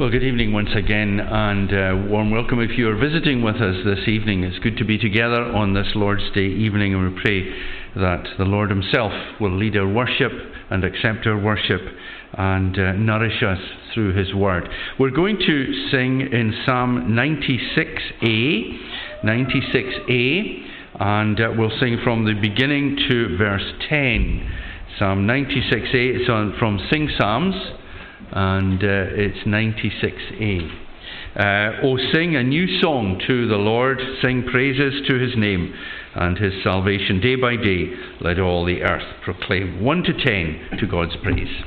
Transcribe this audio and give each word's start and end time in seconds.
Well, 0.00 0.08
good 0.08 0.22
evening 0.22 0.54
once 0.54 0.70
again, 0.74 1.20
and 1.20 1.70
uh, 1.70 2.08
warm 2.08 2.30
welcome 2.30 2.60
if 2.60 2.78
you 2.78 2.88
are 2.88 2.96
visiting 2.96 3.42
with 3.42 3.56
us 3.56 3.76
this 3.84 4.08
evening. 4.08 4.42
It's 4.42 4.58
good 4.60 4.78
to 4.78 4.86
be 4.86 4.96
together 4.96 5.44
on 5.44 5.74
this 5.74 5.88
Lord's 5.94 6.30
Day 6.32 6.46
evening, 6.46 6.94
and 6.94 7.14
we 7.14 7.20
pray 7.20 7.42
that 7.96 8.24
the 8.38 8.46
Lord 8.46 8.70
Himself 8.70 9.12
will 9.38 9.54
lead 9.54 9.76
our 9.76 9.86
worship 9.86 10.32
and 10.70 10.82
accept 10.82 11.26
our 11.26 11.38
worship 11.38 11.82
and 12.32 12.78
uh, 12.78 12.92
nourish 12.92 13.42
us 13.42 13.58
through 13.92 14.14
His 14.14 14.32
Word. 14.34 14.66
We're 14.98 15.10
going 15.10 15.36
to 15.36 15.90
sing 15.90 16.22
in 16.22 16.54
Psalm 16.64 17.08
96a, 17.10 18.78
96a, 19.22 20.66
and 21.00 21.38
uh, 21.38 21.52
we'll 21.54 21.78
sing 21.80 21.98
from 22.02 22.24
the 22.24 22.32
beginning 22.40 22.96
to 23.10 23.36
verse 23.36 23.70
10. 23.90 24.52
Psalm 24.98 25.26
96a, 25.26 25.92
it's 25.92 26.30
on, 26.30 26.56
from 26.58 26.80
Sing 26.90 27.10
Psalms 27.18 27.54
and 28.30 28.82
uh, 28.82 29.06
it's 29.10 29.46
96a. 29.46 30.70
Uh, 31.34 31.80
oh, 31.82 31.96
sing 32.12 32.36
a 32.36 32.42
new 32.42 32.80
song 32.80 33.20
to 33.26 33.48
the 33.48 33.56
Lord, 33.56 33.98
sing 34.20 34.44
praises 34.50 35.06
to 35.08 35.18
his 35.18 35.34
name 35.36 35.74
and 36.14 36.36
his 36.36 36.52
salvation 36.62 37.20
day 37.20 37.36
by 37.36 37.56
day. 37.56 37.90
Let 38.20 38.38
all 38.38 38.64
the 38.64 38.82
earth 38.82 39.22
proclaim. 39.24 39.82
1 39.82 40.02
to 40.04 40.12
10 40.12 40.78
to 40.78 40.86
God's 40.86 41.16
praise. 41.22 41.62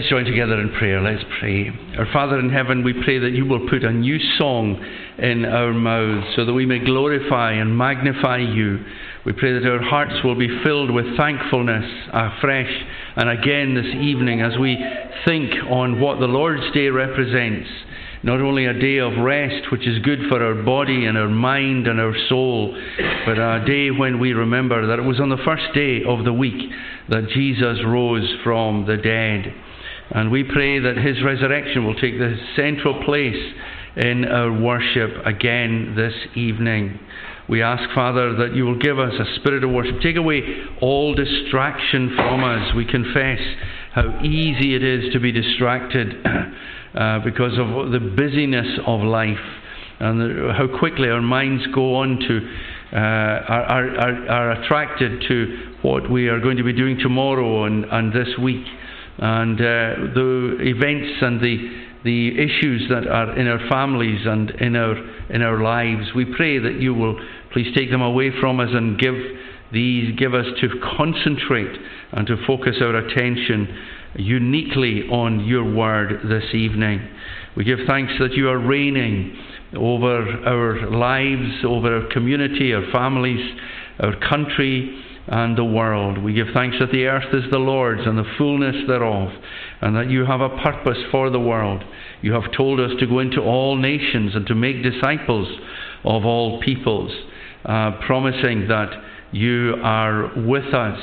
Let's 0.00 0.08
join 0.08 0.24
together 0.24 0.58
in 0.58 0.70
prayer. 0.78 1.02
Let's 1.02 1.22
pray. 1.40 1.68
Our 1.98 2.10
Father 2.10 2.38
in 2.38 2.48
heaven, 2.48 2.82
we 2.82 2.94
pray 3.04 3.18
that 3.18 3.32
you 3.32 3.44
will 3.44 3.68
put 3.68 3.84
a 3.84 3.92
new 3.92 4.18
song 4.38 4.82
in 5.18 5.44
our 5.44 5.74
mouths 5.74 6.26
so 6.36 6.46
that 6.46 6.54
we 6.54 6.64
may 6.64 6.78
glorify 6.78 7.52
and 7.52 7.76
magnify 7.76 8.38
you. 8.38 8.82
We 9.26 9.34
pray 9.34 9.52
that 9.52 9.70
our 9.70 9.82
hearts 9.82 10.24
will 10.24 10.36
be 10.36 10.48
filled 10.64 10.90
with 10.90 11.04
thankfulness 11.18 11.84
afresh 12.14 12.72
and 13.16 13.28
again 13.28 13.74
this 13.74 13.94
evening 14.00 14.40
as 14.40 14.56
we 14.58 14.82
think 15.26 15.52
on 15.68 16.00
what 16.00 16.18
the 16.18 16.26
Lord's 16.26 16.72
Day 16.72 16.88
represents. 16.88 17.68
Not 18.22 18.40
only 18.40 18.64
a 18.64 18.72
day 18.72 19.00
of 19.00 19.18
rest, 19.18 19.70
which 19.70 19.86
is 19.86 19.98
good 19.98 20.20
for 20.30 20.42
our 20.42 20.62
body 20.62 21.04
and 21.04 21.18
our 21.18 21.28
mind 21.28 21.86
and 21.86 22.00
our 22.00 22.14
soul, 22.30 22.74
but 23.26 23.36
a 23.36 23.62
day 23.66 23.90
when 23.90 24.18
we 24.18 24.32
remember 24.32 24.86
that 24.86 24.98
it 24.98 25.04
was 25.04 25.20
on 25.20 25.28
the 25.28 25.44
first 25.44 25.74
day 25.74 26.04
of 26.08 26.24
the 26.24 26.32
week 26.32 26.70
that 27.10 27.28
Jesus 27.34 27.84
rose 27.84 28.34
from 28.42 28.86
the 28.86 28.96
dead. 28.96 29.54
And 30.12 30.30
we 30.30 30.42
pray 30.42 30.80
that 30.80 30.96
his 30.96 31.22
resurrection 31.22 31.84
will 31.84 31.94
take 31.94 32.18
the 32.18 32.36
central 32.56 33.04
place 33.04 33.54
in 33.96 34.24
our 34.24 34.52
worship 34.52 35.24
again 35.24 35.94
this 35.96 36.14
evening. 36.34 36.98
We 37.48 37.62
ask, 37.62 37.82
Father, 37.94 38.36
that 38.36 38.54
you 38.54 38.64
will 38.64 38.78
give 38.78 38.98
us 38.98 39.12
a 39.18 39.34
spirit 39.36 39.64
of 39.64 39.70
worship. 39.70 40.00
Take 40.00 40.16
away 40.16 40.42
all 40.80 41.14
distraction 41.14 42.14
from 42.16 42.44
us. 42.44 42.74
We 42.74 42.84
confess 42.84 43.40
how 43.92 44.20
easy 44.22 44.74
it 44.74 44.84
is 44.84 45.12
to 45.12 45.20
be 45.20 45.32
distracted 45.32 46.26
uh, 46.94 47.18
because 47.24 47.58
of 47.58 47.90
the 47.90 48.00
busyness 48.00 48.78
of 48.86 49.00
life 49.00 49.38
and 49.98 50.52
how 50.52 50.66
quickly 50.78 51.08
our 51.08 51.20
minds 51.20 51.66
go 51.74 51.96
on 51.96 52.18
to, 52.18 52.48
uh, 52.92 52.96
are, 52.96 53.98
are, 53.98 54.28
are 54.28 54.50
attracted 54.52 55.22
to 55.28 55.74
what 55.82 56.10
we 56.10 56.28
are 56.28 56.40
going 56.40 56.56
to 56.56 56.64
be 56.64 56.72
doing 56.72 56.98
tomorrow 56.98 57.64
and, 57.64 57.84
and 57.84 58.12
this 58.12 58.28
week 58.40 58.64
and 59.20 59.60
uh, 59.60 60.14
the 60.14 60.56
events 60.60 61.22
and 61.22 61.40
the 61.40 61.90
the 62.04 62.30
issues 62.30 62.88
that 62.88 63.06
are 63.06 63.38
in 63.38 63.46
our 63.46 63.60
families 63.68 64.20
and 64.24 64.50
in 64.52 64.74
our, 64.74 64.96
in 65.28 65.42
our 65.42 65.62
lives. 65.62 66.14
We 66.14 66.24
pray 66.34 66.58
that 66.58 66.80
you 66.80 66.94
will 66.94 67.20
please 67.52 67.74
take 67.74 67.90
them 67.90 68.00
away 68.00 68.30
from 68.40 68.60
us 68.60 68.70
and 68.72 68.98
give 68.98 69.14
these, 69.72 70.18
give 70.18 70.34
us 70.34 70.46
to 70.60 70.68
concentrate 70.96 71.78
and 72.12 72.26
to 72.26 72.36
focus 72.46 72.76
our 72.80 72.96
attention 72.96 73.68
uniquely 74.14 75.02
on 75.10 75.44
your 75.44 75.72
word 75.72 76.22
this 76.28 76.54
evening. 76.54 77.06
We 77.56 77.64
give 77.64 77.80
thanks 77.86 78.14
that 78.18 78.32
you 78.32 78.48
are 78.48 78.58
reigning 78.58 79.36
over 79.76 80.22
our 80.46 80.90
lives, 80.90 81.64
over 81.64 82.02
our 82.02 82.08
community, 82.12 82.72
our 82.72 82.90
families, 82.90 83.44
our 84.00 84.16
country, 84.28 85.04
and 85.26 85.56
the 85.56 85.64
world. 85.64 86.18
We 86.18 86.32
give 86.32 86.48
thanks 86.54 86.78
that 86.80 86.90
the 86.90 87.06
earth 87.06 87.32
is 87.32 87.50
the 87.50 87.58
Lord's 87.58 88.06
and 88.06 88.18
the 88.18 88.30
fullness 88.38 88.76
thereof, 88.86 89.30
and 89.80 89.94
that 89.96 90.10
you 90.10 90.24
have 90.24 90.40
a 90.40 90.48
purpose 90.62 90.98
for 91.10 91.30
the 91.30 91.40
world. 91.40 91.84
You 92.22 92.32
have 92.32 92.52
told 92.52 92.80
us 92.80 92.90
to 92.98 93.06
go 93.06 93.20
into 93.20 93.40
all 93.40 93.76
nations 93.76 94.34
and 94.34 94.46
to 94.46 94.54
make 94.54 94.82
disciples 94.82 95.48
of 96.04 96.24
all 96.24 96.60
peoples, 96.60 97.12
uh, 97.64 97.92
promising 98.06 98.68
that 98.68 98.90
you 99.32 99.76
are 99.82 100.32
with 100.36 100.74
us. 100.74 100.98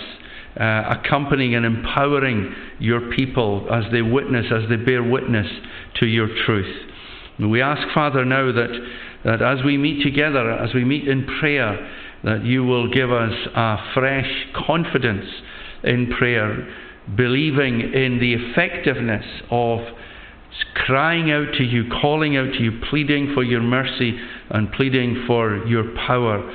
Uh, 0.60 0.98
accompanying 1.00 1.54
and 1.54 1.68
empowering 1.68 2.52
your 2.80 3.12
people 3.12 3.68
as 3.72 3.84
they 3.92 4.02
witness, 4.02 4.48
as 4.52 4.68
they 4.70 4.76
bear 4.76 5.04
witness 5.04 5.46
to 6.00 6.08
your 6.08 6.28
truth. 6.48 6.76
And 7.38 7.52
we 7.52 7.62
ask, 7.62 7.94
Father, 7.94 8.26
now 8.26 8.52
that, 8.52 8.88
that 9.24 9.42
as 9.44 9.64
we 9.64 9.78
meet 9.78 10.02
together, 10.04 10.52
as 10.52 10.74
we 10.74 10.84
meet 10.84 11.08
in 11.08 11.28
prayer, 11.40 11.78
that 12.24 12.44
you 12.44 12.64
will 12.64 12.92
give 12.92 13.12
us 13.12 13.34
a 13.56 13.78
fresh 13.94 14.48
confidence 14.68 15.26
in 15.84 16.14
prayer, 16.18 16.68
believing 17.16 17.82
in 17.82 18.20
the 18.20 18.34
effectiveness 18.34 19.26
of 19.52 19.80
crying 20.86 21.32
out 21.32 21.54
to 21.58 21.64
you, 21.64 21.84
calling 22.02 22.38
out 22.38 22.52
to 22.54 22.64
you, 22.64 22.72
pleading 22.90 23.32
for 23.34 23.44
your 23.44 23.62
mercy 23.62 24.18
and 24.50 24.72
pleading 24.72 25.24
for 25.28 25.66
your 25.68 25.84
power, 26.08 26.52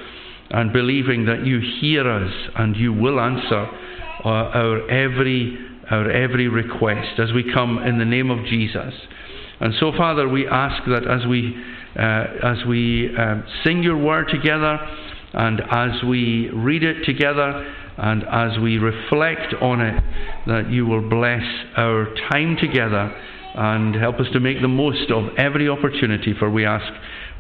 and 0.51 0.73
believing 0.73 1.27
that 1.27 1.47
you 1.47 1.61
hear 1.81 2.09
us 2.09 2.33
and 2.57 2.77
you 2.77 2.93
will 2.93 3.21
answer 3.21 3.69
uh, 4.25 4.29
our 4.29 4.91
every 4.91 5.59
our 5.91 6.11
every 6.11 6.49
request 6.49 7.19
as 7.19 7.33
we 7.33 7.45
come 7.53 7.79
in 7.79 7.99
the 7.99 8.05
name 8.05 8.31
of 8.31 8.45
Jesus. 8.47 8.95
And 9.61 9.75
so, 9.79 9.93
Father, 9.97 10.29
we 10.29 10.47
ask 10.47 10.83
that 10.87 11.07
as 11.07 11.27
we 11.27 11.55
uh, 11.99 12.25
as 12.43 12.65
we 12.67 13.15
uh, 13.17 13.43
sing 13.65 13.83
your 13.83 13.97
word 13.97 14.29
together, 14.29 14.79
and 15.33 15.61
as 15.71 16.03
we 16.07 16.51
read 16.51 16.83
it 16.83 17.05
together, 17.05 17.67
and 17.97 18.25
as 18.25 18.59
we 18.59 18.79
reflect 18.79 19.55
on 19.61 19.81
it, 19.81 20.03
that 20.47 20.71
you 20.71 20.87
will 20.87 21.09
bless 21.09 21.45
our 21.77 22.07
time 22.31 22.57
together 22.61 23.15
and 23.55 23.95
help 23.95 24.19
us 24.19 24.27
to 24.33 24.41
make 24.41 24.61
the 24.63 24.69
most 24.69 25.11
of 25.11 25.37
every 25.37 25.69
opportunity. 25.69 26.35
For 26.39 26.51
we 26.51 26.65
ask 26.65 26.87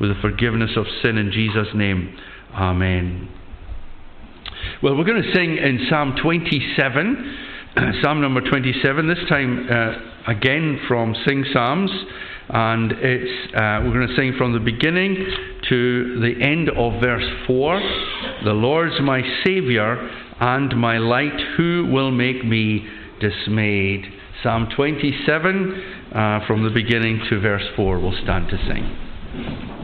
with 0.00 0.10
the 0.10 0.20
forgiveness 0.20 0.70
of 0.76 0.84
sin 1.02 1.16
in 1.16 1.32
Jesus' 1.32 1.68
name. 1.74 2.16
Amen. 2.54 3.28
Well, 4.82 4.96
we're 4.96 5.04
going 5.04 5.22
to 5.22 5.32
sing 5.32 5.56
in 5.56 5.86
Psalm 5.88 6.14
27, 6.22 7.36
Psalm 8.02 8.20
number 8.20 8.40
27, 8.40 9.08
this 9.08 9.18
time 9.28 9.66
uh, 9.70 10.30
again 10.30 10.80
from 10.86 11.14
Sing 11.26 11.44
Psalms. 11.52 11.90
And 12.48 12.92
it's, 12.92 13.54
uh, 13.54 13.80
we're 13.84 13.92
going 13.92 14.08
to 14.08 14.16
sing 14.16 14.34
from 14.36 14.52
the 14.52 14.60
beginning 14.60 15.16
to 15.68 16.20
the 16.20 16.42
end 16.42 16.68
of 16.70 17.00
verse 17.00 17.28
4. 17.46 17.80
The 18.44 18.52
Lord's 18.52 19.00
my 19.00 19.22
Saviour 19.44 20.10
and 20.40 20.76
my 20.76 20.98
light, 20.98 21.38
who 21.56 21.88
will 21.90 22.10
make 22.10 22.44
me 22.44 22.86
dismayed? 23.20 24.04
Psalm 24.42 24.68
27, 24.74 26.10
uh, 26.12 26.46
from 26.46 26.64
the 26.64 26.70
beginning 26.70 27.24
to 27.30 27.40
verse 27.40 27.64
4. 27.76 28.00
We'll 28.00 28.20
stand 28.22 28.48
to 28.48 28.58
sing. 28.66 29.81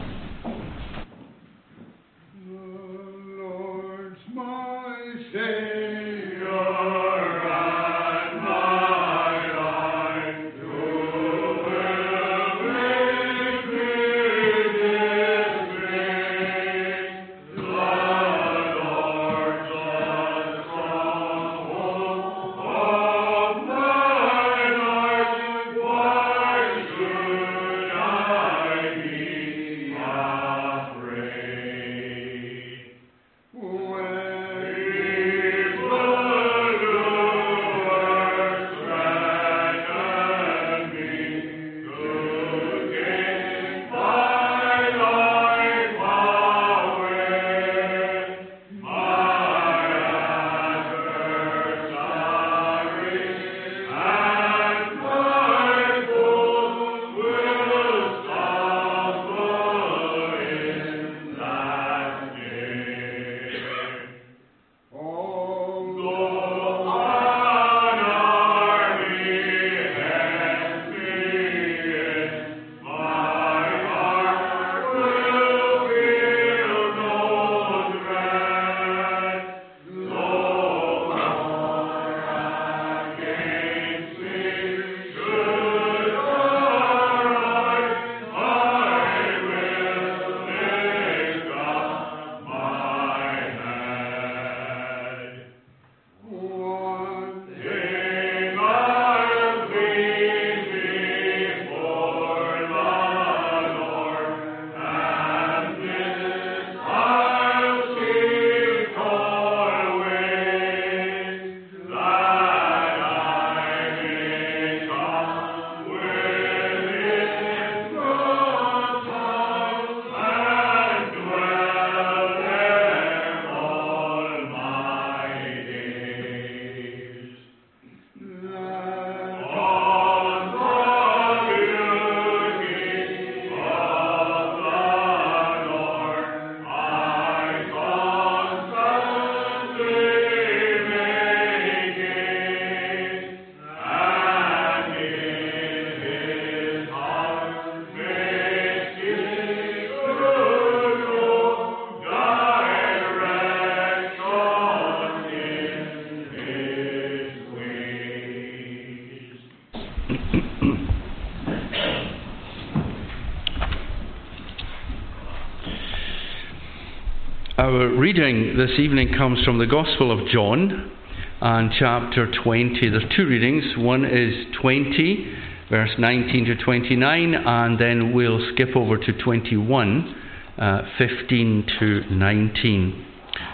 Our 167.69 167.87
reading 167.87 168.57
this 168.57 168.79
evening 168.79 169.13
comes 169.15 169.45
from 169.45 169.59
the 169.59 169.67
Gospel 169.67 170.11
of 170.11 170.27
John 170.29 170.91
and 171.39 171.71
chapter 171.77 172.27
20. 172.43 172.89
There's 172.89 173.03
two 173.15 173.27
readings. 173.27 173.63
One 173.77 174.05
is 174.05 174.33
20 174.59 175.37
verse 175.69 175.91
19 175.99 176.45
to 176.45 176.55
29, 176.55 177.35
and 177.35 177.79
then 177.79 178.11
we'll 178.11 178.39
skip 178.53 178.75
over 178.75 178.97
to 178.97 179.13
21, 179.13 180.15
uh, 180.57 180.81
15 180.97 181.67
to 181.79 182.01
19. 182.09 183.05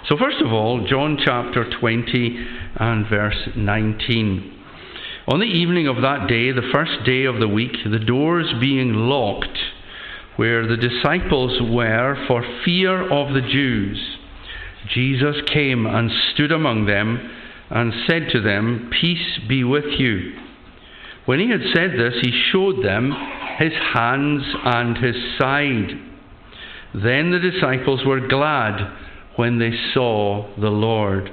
So, 0.07 0.15
first 0.15 0.37
of 0.39 0.53
all, 0.53 0.87
John 0.87 1.17
chapter 1.21 1.69
20 1.77 2.47
and 2.77 3.09
verse 3.09 3.49
19. 3.57 4.61
On 5.27 5.41
the 5.41 5.45
evening 5.45 5.89
of 5.89 5.97
that 6.03 6.29
day, 6.29 6.53
the 6.53 6.69
first 6.71 7.03
day 7.05 7.25
of 7.25 7.41
the 7.41 7.49
week, 7.49 7.75
the 7.83 7.99
doors 7.99 8.47
being 8.61 8.93
locked, 8.93 9.57
where 10.35 10.67
the 10.67 10.77
disciples 10.77 11.59
were 11.61 12.15
for 12.27 12.43
fear 12.63 13.01
of 13.11 13.33
the 13.33 13.41
Jews, 13.41 14.17
Jesus 14.93 15.35
came 15.51 15.85
and 15.85 16.11
stood 16.33 16.51
among 16.51 16.85
them 16.85 17.31
and 17.69 17.93
said 18.07 18.29
to 18.31 18.41
them, 18.41 18.91
Peace 19.01 19.39
be 19.47 19.63
with 19.63 19.85
you. 19.97 20.33
When 21.25 21.39
he 21.39 21.49
had 21.49 21.61
said 21.73 21.91
this, 21.97 22.13
he 22.21 22.31
showed 22.51 22.83
them 22.83 23.11
his 23.57 23.73
hands 23.93 24.43
and 24.63 24.97
his 24.97 25.15
side. 25.39 25.89
Then 26.93 27.31
the 27.31 27.39
disciples 27.39 28.05
were 28.05 28.27
glad 28.27 28.93
when 29.35 29.57
they 29.59 29.71
saw 29.93 30.53
the 30.59 30.69
Lord. 30.69 31.31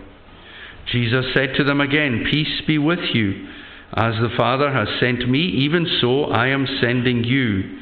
Jesus 0.91 1.27
said 1.35 1.55
to 1.57 1.65
them 1.65 1.81
again, 1.81 2.27
Peace 2.31 2.63
be 2.67 2.79
with 2.79 3.15
you. 3.15 3.49
As 3.95 4.15
the 4.15 4.35
Father 4.37 4.73
has 4.73 4.89
sent 4.99 5.29
me, 5.29 5.41
even 5.41 5.87
so 6.01 6.25
I 6.25 6.49
am 6.49 6.67
sending 6.81 7.25
you. 7.25 7.82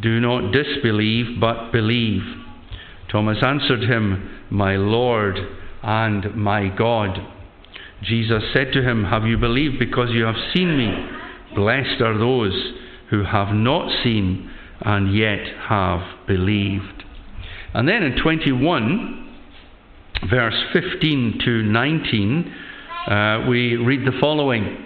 Do 0.00 0.20
not 0.20 0.52
disbelieve, 0.52 1.40
but 1.40 1.72
believe. 1.72 2.22
Thomas 3.10 3.38
answered 3.42 3.82
him, 3.82 4.42
My 4.50 4.76
Lord 4.76 5.36
and 5.82 6.34
my 6.34 6.68
God. 6.68 7.18
Jesus 8.02 8.42
said 8.52 8.72
to 8.72 8.82
him, 8.82 9.04
Have 9.04 9.24
you 9.24 9.38
believed 9.38 9.78
because 9.78 10.10
you 10.10 10.24
have 10.24 10.36
seen 10.54 10.76
me? 10.76 10.92
Blessed 11.54 12.02
are 12.02 12.18
those 12.18 12.72
who 13.10 13.24
have 13.24 13.54
not 13.54 13.90
seen 14.02 14.50
and 14.80 15.16
yet 15.16 15.40
have 15.68 16.26
believed. 16.26 17.04
And 17.72 17.88
then 17.88 18.02
in 18.02 18.20
21, 18.20 19.38
verse 20.28 20.62
15 20.72 21.40
to 21.44 21.62
19, 21.62 22.54
uh, 23.08 23.46
we 23.48 23.76
read 23.76 24.06
the 24.06 24.18
following. 24.20 24.85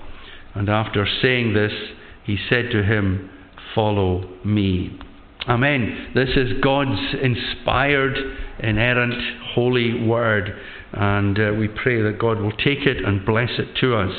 And 0.55 0.69
after 0.69 1.07
saying 1.21 1.53
this, 1.53 1.71
he 2.23 2.37
said 2.49 2.71
to 2.71 2.83
him, 2.83 3.29
Follow 3.73 4.29
me. 4.43 4.99
Amen. 5.47 6.11
This 6.13 6.29
is 6.35 6.61
God's 6.61 6.99
inspired, 7.21 8.15
inerrant, 8.59 9.15
holy 9.53 10.05
word. 10.05 10.53
And 10.93 11.39
uh, 11.39 11.53
we 11.57 11.67
pray 11.67 12.01
that 12.01 12.19
God 12.19 12.39
will 12.39 12.51
take 12.51 12.85
it 12.85 13.03
and 13.03 13.25
bless 13.25 13.49
it 13.57 13.75
to 13.79 13.95
us. 13.95 14.13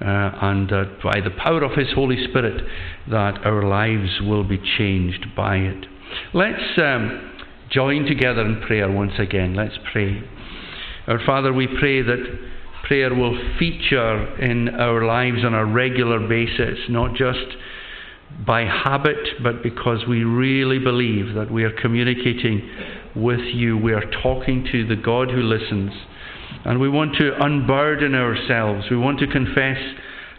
Uh, 0.00 0.30
and 0.42 0.68
that 0.68 0.98
by 1.02 1.20
the 1.20 1.30
power 1.30 1.62
of 1.62 1.72
His 1.78 1.92
Holy 1.94 2.16
Spirit, 2.28 2.64
that 3.08 3.38
our 3.44 3.62
lives 3.62 4.20
will 4.20 4.42
be 4.42 4.58
changed 4.76 5.26
by 5.36 5.56
it. 5.56 5.86
Let's 6.34 6.76
um, 6.76 7.32
join 7.70 8.04
together 8.04 8.42
in 8.42 8.60
prayer 8.66 8.90
once 8.90 9.12
again. 9.18 9.54
Let's 9.54 9.78
pray. 9.92 10.22
Our 11.06 11.24
Father, 11.24 11.52
we 11.52 11.66
pray 11.66 12.02
that 12.02 12.51
prayer 12.92 13.14
will 13.14 13.34
feature 13.58 14.36
in 14.38 14.68
our 14.68 15.06
lives 15.06 15.38
on 15.46 15.54
a 15.54 15.64
regular 15.64 16.28
basis, 16.28 16.78
not 16.90 17.16
just 17.16 17.56
by 18.46 18.66
habit, 18.66 19.16
but 19.42 19.62
because 19.62 20.00
we 20.06 20.24
really 20.24 20.78
believe 20.78 21.34
that 21.34 21.50
we 21.50 21.64
are 21.64 21.72
communicating 21.80 22.68
with 23.16 23.40
you. 23.40 23.78
We 23.78 23.94
are 23.94 24.04
talking 24.22 24.68
to 24.72 24.86
the 24.86 24.96
God 24.96 25.30
who 25.30 25.40
listens. 25.40 25.90
And 26.66 26.78
we 26.78 26.90
want 26.90 27.16
to 27.16 27.32
unburden 27.42 28.14
ourselves. 28.14 28.84
We 28.90 28.98
want 28.98 29.20
to 29.20 29.26
confess 29.26 29.78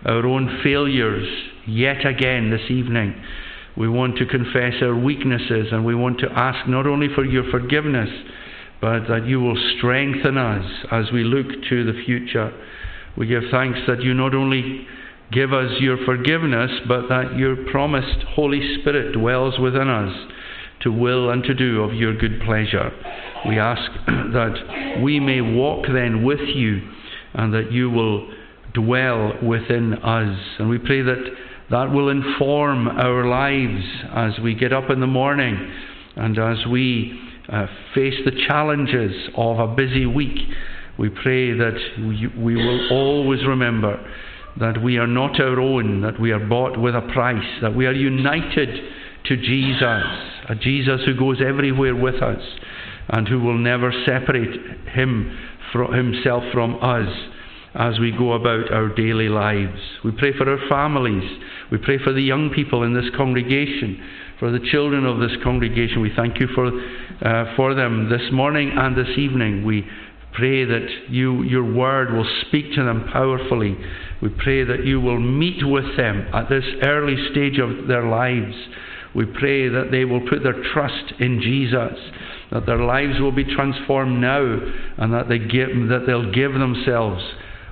our 0.05 0.23
own 0.23 0.59
failures 0.63 1.27
yet 1.65 2.05
again 2.05 2.51
this 2.51 2.69
evening. 2.69 3.19
We 3.75 3.89
want 3.89 4.17
to 4.17 4.27
confess 4.27 4.73
our 4.83 4.95
weaknesses 4.95 5.69
and 5.71 5.83
we 5.83 5.95
want 5.95 6.19
to 6.19 6.31
ask 6.31 6.69
not 6.69 6.85
only 6.85 7.07
for 7.15 7.25
your 7.25 7.49
forgiveness, 7.49 8.09
but 8.83 9.07
that 9.07 9.25
you 9.25 9.39
will 9.39 9.57
strengthen 9.77 10.37
us 10.37 10.65
as 10.91 11.05
we 11.13 11.23
look 11.23 11.47
to 11.69 11.85
the 11.85 12.03
future. 12.03 12.51
We 13.15 13.27
give 13.27 13.43
thanks 13.49 13.79
that 13.87 14.01
you 14.01 14.13
not 14.13 14.35
only 14.35 14.85
give 15.31 15.53
us 15.53 15.71
your 15.79 15.95
forgiveness, 16.03 16.69
but 16.85 17.07
that 17.07 17.37
your 17.37 17.55
promised 17.71 18.25
Holy 18.35 18.77
Spirit 18.81 19.13
dwells 19.13 19.57
within 19.57 19.87
us 19.87 20.13
to 20.81 20.91
will 20.91 21.29
and 21.29 21.45
to 21.45 21.53
do 21.53 21.81
of 21.81 21.93
your 21.93 22.13
good 22.17 22.41
pleasure. 22.41 22.91
We 23.47 23.57
ask 23.57 23.89
that 24.07 24.99
we 25.01 25.17
may 25.17 25.39
walk 25.39 25.85
then 25.87 26.25
with 26.25 26.41
you 26.41 26.81
and 27.35 27.53
that 27.53 27.71
you 27.71 27.89
will 27.89 28.33
dwell 28.73 29.31
within 29.41 29.93
us. 29.93 30.37
And 30.59 30.67
we 30.67 30.77
pray 30.77 31.01
that 31.03 31.23
that 31.71 31.89
will 31.89 32.09
inform 32.09 32.89
our 32.89 33.25
lives 33.29 33.85
as 34.13 34.43
we 34.43 34.53
get 34.55 34.73
up 34.73 34.89
in 34.89 34.99
the 34.99 35.07
morning 35.07 35.71
and 36.17 36.37
as 36.37 36.67
we 36.69 37.32
uh, 37.49 37.67
face 37.93 38.15
the 38.25 38.31
challenges 38.47 39.29
of 39.35 39.59
a 39.59 39.67
busy 39.75 40.05
week. 40.05 40.37
We 40.97 41.09
pray 41.09 41.51
that 41.57 41.77
we, 41.99 42.27
we 42.37 42.55
will 42.55 42.91
always 42.91 43.45
remember 43.45 43.99
that 44.59 44.81
we 44.81 44.97
are 44.97 45.07
not 45.07 45.39
our 45.39 45.59
own, 45.59 46.01
that 46.01 46.19
we 46.19 46.31
are 46.31 46.39
bought 46.39 46.79
with 46.79 46.95
a 46.95 47.01
price, 47.13 47.61
that 47.61 47.75
we 47.75 47.87
are 47.87 47.93
united 47.93 48.69
to 49.25 49.37
Jesus, 49.37 50.03
a 50.49 50.55
Jesus 50.59 51.01
who 51.05 51.17
goes 51.17 51.41
everywhere 51.41 51.95
with 51.95 52.21
us 52.21 52.41
and 53.09 53.27
who 53.27 53.39
will 53.39 53.57
never 53.57 53.91
separate 54.05 54.87
him 54.89 55.37
from 55.71 55.93
himself 55.93 56.43
from 56.53 56.75
us 56.81 57.09
as 57.75 57.99
we 57.99 58.11
go 58.11 58.33
about 58.33 58.71
our 58.71 58.89
daily 58.89 59.29
lives. 59.29 59.79
We 60.03 60.11
pray 60.11 60.33
for 60.37 60.47
our 60.47 60.69
families. 60.69 61.23
We 61.71 61.79
pray 61.79 61.97
for 61.97 62.13
the 62.13 62.21
young 62.21 62.51
people 62.51 62.83
in 62.83 62.93
this 62.93 63.09
congregation, 63.17 64.01
for 64.39 64.51
the 64.51 64.59
children 64.71 65.05
of 65.05 65.19
this 65.19 65.31
congregation. 65.43 66.01
We 66.01 66.11
thank 66.15 66.39
you 66.39 66.47
for, 66.53 66.67
uh, 66.67 67.55
for 67.55 67.73
them 67.73 68.09
this 68.09 68.31
morning 68.31 68.71
and 68.75 68.95
this 68.95 69.17
evening. 69.17 69.65
We 69.65 69.85
Pray 70.33 70.65
that 70.65 70.87
you, 71.09 71.43
your 71.43 71.63
word 71.63 72.11
will 72.11 72.27
speak 72.47 72.73
to 72.73 72.83
them 72.83 73.07
powerfully. 73.13 73.77
We 74.21 74.29
pray 74.29 74.63
that 74.63 74.83
you 74.83 74.99
will 74.99 75.19
meet 75.19 75.63
with 75.63 75.95
them 75.95 76.27
at 76.33 76.49
this 76.49 76.63
early 76.83 77.15
stage 77.31 77.59
of 77.59 77.87
their 77.87 78.07
lives. 78.07 78.55
We 79.13 79.25
pray 79.25 79.69
that 79.69 79.89
they 79.91 80.05
will 80.05 80.27
put 80.27 80.41
their 80.41 80.59
trust 80.73 81.13
in 81.19 81.39
Jesus, 81.39 81.99
that 82.51 82.65
their 82.65 82.79
lives 82.79 83.19
will 83.19 83.31
be 83.31 83.43
transformed 83.43 84.19
now, 84.19 84.57
and 84.97 85.13
that, 85.13 85.29
they 85.29 85.37
give, 85.37 85.69
that 85.89 86.05
they'll 86.07 86.31
give 86.31 86.53
themselves 86.53 87.23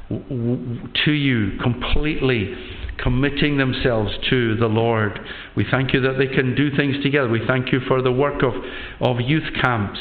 to 0.10 1.12
you 1.12 1.58
completely, 1.64 2.54
committing 2.98 3.58
themselves 3.58 4.12
to 4.30 4.56
the 4.56 4.68
Lord. 4.68 5.20
We 5.56 5.66
thank 5.70 5.94
you 5.94 6.02
that 6.02 6.18
they 6.18 6.28
can 6.28 6.56
do 6.56 6.76
things 6.76 7.02
together. 7.04 7.30
We 7.30 7.46
thank 7.48 7.72
you 7.72 7.80
for 7.88 8.02
the 8.02 8.12
work 8.12 8.44
of, 8.44 8.54
of 9.00 9.22
youth 9.22 9.50
camps 9.62 10.00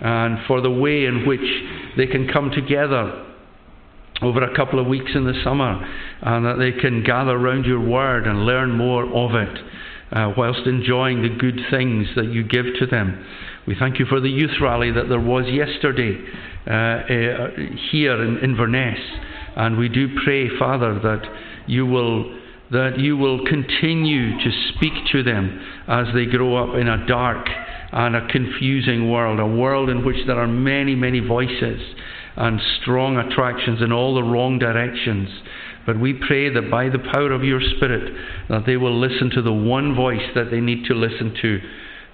and 0.00 0.38
for 0.46 0.60
the 0.60 0.70
way 0.70 1.04
in 1.04 1.26
which 1.26 1.40
they 1.96 2.06
can 2.06 2.28
come 2.28 2.50
together 2.50 3.26
over 4.22 4.42
a 4.42 4.56
couple 4.56 4.78
of 4.78 4.86
weeks 4.86 5.10
in 5.14 5.24
the 5.24 5.40
summer 5.44 5.80
and 6.22 6.44
that 6.46 6.58
they 6.58 6.72
can 6.72 7.02
gather 7.02 7.32
around 7.32 7.64
your 7.64 7.80
word 7.80 8.26
and 8.26 8.46
learn 8.46 8.70
more 8.70 9.04
of 9.04 9.34
it 9.34 9.58
uh, 10.12 10.32
whilst 10.36 10.66
enjoying 10.66 11.22
the 11.22 11.28
good 11.28 11.58
things 11.70 12.06
that 12.16 12.26
you 12.26 12.44
give 12.44 12.66
to 12.78 12.86
them. 12.86 13.24
We 13.66 13.76
thank 13.78 13.98
you 13.98 14.06
for 14.06 14.20
the 14.20 14.28
youth 14.28 14.60
rally 14.60 14.90
that 14.92 15.08
there 15.08 15.20
was 15.20 15.44
yesterday 15.46 16.18
uh, 16.66 16.72
uh, 16.72 17.50
here 17.90 18.22
in 18.22 18.38
Inverness. 18.38 18.98
And 19.56 19.76
we 19.76 19.88
do 19.88 20.08
pray, 20.24 20.48
Father, 20.58 20.98
that 21.00 21.22
you 21.66 21.86
will 21.86 22.38
that 22.70 22.98
you 22.98 23.18
will 23.18 23.44
continue 23.44 24.38
to 24.38 24.50
speak 24.74 24.94
to 25.12 25.22
them 25.22 25.60
as 25.86 26.06
they 26.14 26.24
grow 26.24 26.56
up 26.56 26.74
in 26.74 26.88
a 26.88 27.06
dark 27.06 27.46
and 27.92 28.16
a 28.16 28.26
confusing 28.28 29.10
world, 29.10 29.38
a 29.38 29.46
world 29.46 29.90
in 29.90 30.06
which 30.06 30.26
there 30.26 30.40
are 30.40 30.46
many, 30.46 30.94
many 30.94 31.20
voices 31.20 31.80
and 32.36 32.58
strong 32.80 33.18
attractions 33.18 33.82
in 33.82 33.92
all 33.92 34.14
the 34.14 34.22
wrong 34.22 34.58
directions. 34.58 35.28
But 35.84 36.00
we 36.00 36.14
pray 36.14 36.48
that 36.48 36.70
by 36.70 36.88
the 36.88 36.98
power 37.12 37.32
of 37.32 37.44
your 37.44 37.60
Spirit, 37.76 38.14
that 38.48 38.64
they 38.64 38.78
will 38.78 38.98
listen 38.98 39.30
to 39.34 39.42
the 39.42 39.52
one 39.52 39.94
voice 39.94 40.30
that 40.34 40.50
they 40.50 40.60
need 40.60 40.86
to 40.86 40.94
listen 40.94 41.36
to. 41.42 41.60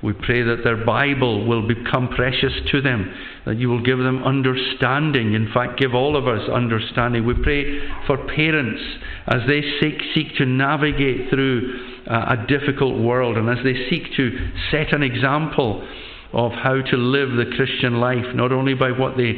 We 0.02 0.12
pray 0.12 0.42
that 0.42 0.62
their 0.62 0.84
Bible 0.84 1.46
will 1.46 1.66
become 1.66 2.08
precious 2.08 2.52
to 2.70 2.80
them, 2.80 3.12
that 3.46 3.56
you 3.56 3.68
will 3.68 3.82
give 3.82 3.98
them 3.98 4.22
understanding. 4.22 5.34
In 5.34 5.50
fact, 5.52 5.78
give 5.78 5.92
all 5.92 6.16
of 6.16 6.28
us 6.28 6.48
understanding. 6.48 7.26
We 7.26 7.34
pray 7.42 7.80
for 8.06 8.16
parents 8.16 8.80
as 9.26 9.42
they 9.48 9.60
seek, 9.80 10.00
seek 10.14 10.36
to 10.36 10.46
navigate 10.46 11.30
through 11.30 11.80
a 12.06 12.46
difficult 12.46 12.98
world 13.00 13.36
and 13.36 13.50
as 13.50 13.58
they 13.64 13.88
seek 13.90 14.14
to 14.16 14.50
set 14.70 14.92
an 14.92 15.02
example 15.02 15.86
of 16.32 16.52
how 16.52 16.80
to 16.80 16.96
live 16.96 17.30
the 17.30 17.56
Christian 17.56 18.00
life, 18.00 18.34
not 18.34 18.52
only 18.52 18.74
by 18.74 18.92
what 18.92 19.16
they 19.16 19.34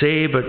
say, 0.00 0.26
but 0.26 0.44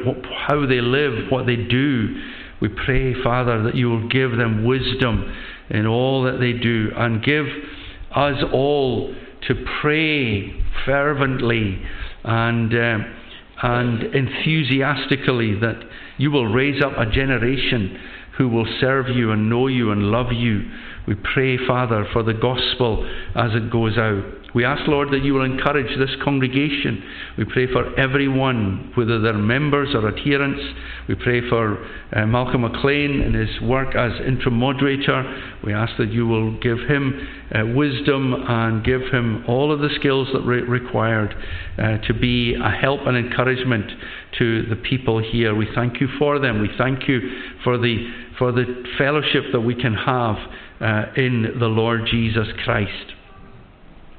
how 0.48 0.66
they 0.66 0.82
live, 0.82 1.32
what 1.32 1.46
they 1.46 1.56
do. 1.56 2.22
We 2.62 2.70
pray, 2.70 3.14
Father, 3.24 3.64
that 3.64 3.76
you 3.76 3.90
will 3.90 4.08
give 4.10 4.32
them 4.32 4.66
wisdom 4.66 5.34
in 5.70 5.88
all 5.88 6.24
that 6.24 6.40
they 6.40 6.54
do 6.54 6.92
and 6.96 7.24
give 7.24 7.46
us 8.12 8.44
all 8.52 9.14
to 9.48 9.66
pray 9.82 10.64
fervently 10.86 11.82
and, 12.24 12.74
uh, 12.74 12.98
and 13.64 14.04
enthusiastically 14.16 15.60
that 15.60 15.82
you 16.18 16.32
will 16.32 16.48
raise 16.48 16.82
up 16.84 16.94
a 16.98 17.10
generation 17.10 18.00
who 18.38 18.50
will 18.50 18.68
serve 18.80 19.08
you 19.10 19.32
and 19.32 19.50
know 19.50 19.68
you 19.68 19.92
and 19.92 20.04
love 20.04 20.32
you. 20.32 20.70
We 21.08 21.16
pray, 21.16 21.58
Father, 21.68 22.08
for 22.14 22.24
the 22.24 22.34
gospel 22.34 23.08
as 23.36 23.52
it 23.54 23.72
goes 23.72 23.98
out. 23.98 24.24
We 24.56 24.64
ask, 24.64 24.88
Lord, 24.88 25.12
that 25.12 25.22
you 25.22 25.34
will 25.34 25.44
encourage 25.44 25.98
this 25.98 26.16
congregation. 26.24 27.04
We 27.38 27.44
pray 27.44 27.68
for 27.68 27.94
everyone, 28.00 28.94
whether 28.96 29.20
they're 29.20 29.34
members 29.34 29.90
or 29.94 30.08
adherents. 30.08 30.62
We 31.10 31.16
pray 31.16 31.48
for 31.50 31.78
uh, 32.16 32.26
Malcolm 32.26 32.62
McLean 32.62 33.22
and 33.22 33.36
his 33.36 33.50
work 33.62 33.96
as 33.96 34.14
interim 34.26 34.58
moderator. 34.58 35.58
We 35.62 35.74
ask 35.74 35.98
that 35.98 36.10
you 36.10 36.26
will 36.26 36.58
give 36.62 36.78
him 36.88 37.28
uh, 37.54 37.66
wisdom 37.76 38.34
and 38.48 38.82
give 38.86 39.02
him 39.12 39.44
all 39.46 39.74
of 39.74 39.82
the 39.82 39.90
skills 40.00 40.30
that 40.32 40.44
are 40.44 40.66
required 40.66 41.36
uh, 41.78 41.98
to 42.08 42.14
be 42.14 42.56
a 42.56 42.70
help 42.70 43.02
and 43.06 43.18
encouragement 43.18 43.92
to 44.40 44.64
the 44.68 44.78
people 44.78 45.22
here. 45.22 45.54
We 45.54 45.68
thank 45.76 46.00
you 46.00 46.08
for 46.18 46.40
them. 46.40 46.62
We 46.62 46.70
thank 46.78 47.10
you 47.10 47.20
for 47.62 47.78
the, 47.78 48.10
for 48.38 48.54
the 48.54 48.86
fellowship 48.98 49.44
that 49.52 49.60
we 49.60 49.76
can 49.76 49.96
have 49.96 50.38
uh, 50.82 51.06
in 51.16 51.56
the 51.60 51.68
Lord 51.68 52.02
Jesus 52.10 52.48
Christ. 52.64 53.14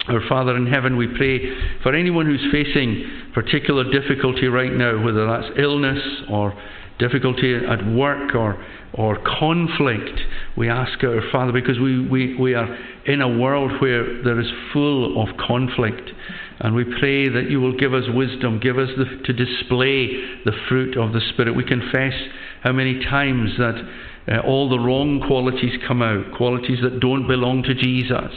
Our 0.08 0.20
Father 0.28 0.56
in 0.56 0.66
heaven, 0.66 0.96
we 0.96 1.08
pray 1.08 1.40
for 1.82 1.94
anyone 1.94 2.26
who's 2.26 2.46
facing 2.52 3.32
particular 3.34 3.84
difficulty 3.90 4.46
right 4.46 4.72
now, 4.72 5.04
whether 5.04 5.26
that's 5.26 5.58
illness 5.58 5.98
or 6.30 6.54
difficulty 6.98 7.56
at 7.56 7.84
work 7.86 8.34
or, 8.34 8.64
or 8.94 9.18
conflict. 9.38 10.20
We 10.56 10.68
ask 10.68 11.02
our 11.02 11.22
Father 11.32 11.52
because 11.52 11.78
we, 11.80 12.08
we, 12.08 12.36
we 12.36 12.54
are 12.54 12.72
in 13.06 13.20
a 13.20 13.38
world 13.38 13.72
where 13.80 14.22
there 14.22 14.40
is 14.40 14.46
full 14.72 15.22
of 15.22 15.36
conflict. 15.36 16.10
And 16.60 16.74
we 16.74 16.84
pray 16.84 17.28
that 17.28 17.50
you 17.50 17.60
will 17.60 17.76
give 17.76 17.92
us 17.92 18.04
wisdom, 18.14 18.60
give 18.60 18.78
us 18.78 18.88
the, 18.96 19.04
to 19.24 19.32
display 19.32 20.06
the 20.44 20.52
fruit 20.68 20.96
of 20.96 21.12
the 21.12 21.20
Spirit. 21.32 21.54
We 21.54 21.64
confess 21.64 22.14
how 22.62 22.72
many 22.72 23.04
times 23.04 23.50
that 23.58 23.74
uh, 24.28 24.40
all 24.40 24.68
the 24.68 24.78
wrong 24.78 25.22
qualities 25.26 25.72
come 25.86 26.02
out, 26.02 26.36
qualities 26.36 26.78
that 26.82 27.00
don't 27.00 27.28
belong 27.28 27.62
to 27.62 27.74
Jesus, 27.74 28.32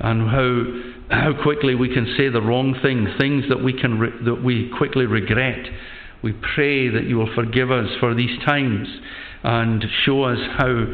and 0.00 0.28
how 0.28 0.64
how 1.10 1.42
quickly 1.42 1.74
we 1.74 1.92
can 1.92 2.14
say 2.16 2.28
the 2.28 2.42
wrong 2.42 2.78
things, 2.82 3.08
things 3.18 3.44
that 3.48 3.62
we 3.62 3.72
can 3.72 3.98
re- 3.98 4.24
that 4.24 4.42
we 4.42 4.70
quickly 4.76 5.06
regret. 5.06 5.66
We 6.22 6.32
pray 6.54 6.88
that 6.88 7.04
you 7.04 7.16
will 7.16 7.32
forgive 7.34 7.70
us 7.70 7.88
for 8.00 8.14
these 8.14 8.38
times 8.44 8.88
and 9.44 9.84
show 10.04 10.24
us 10.24 10.38
how 10.58 10.84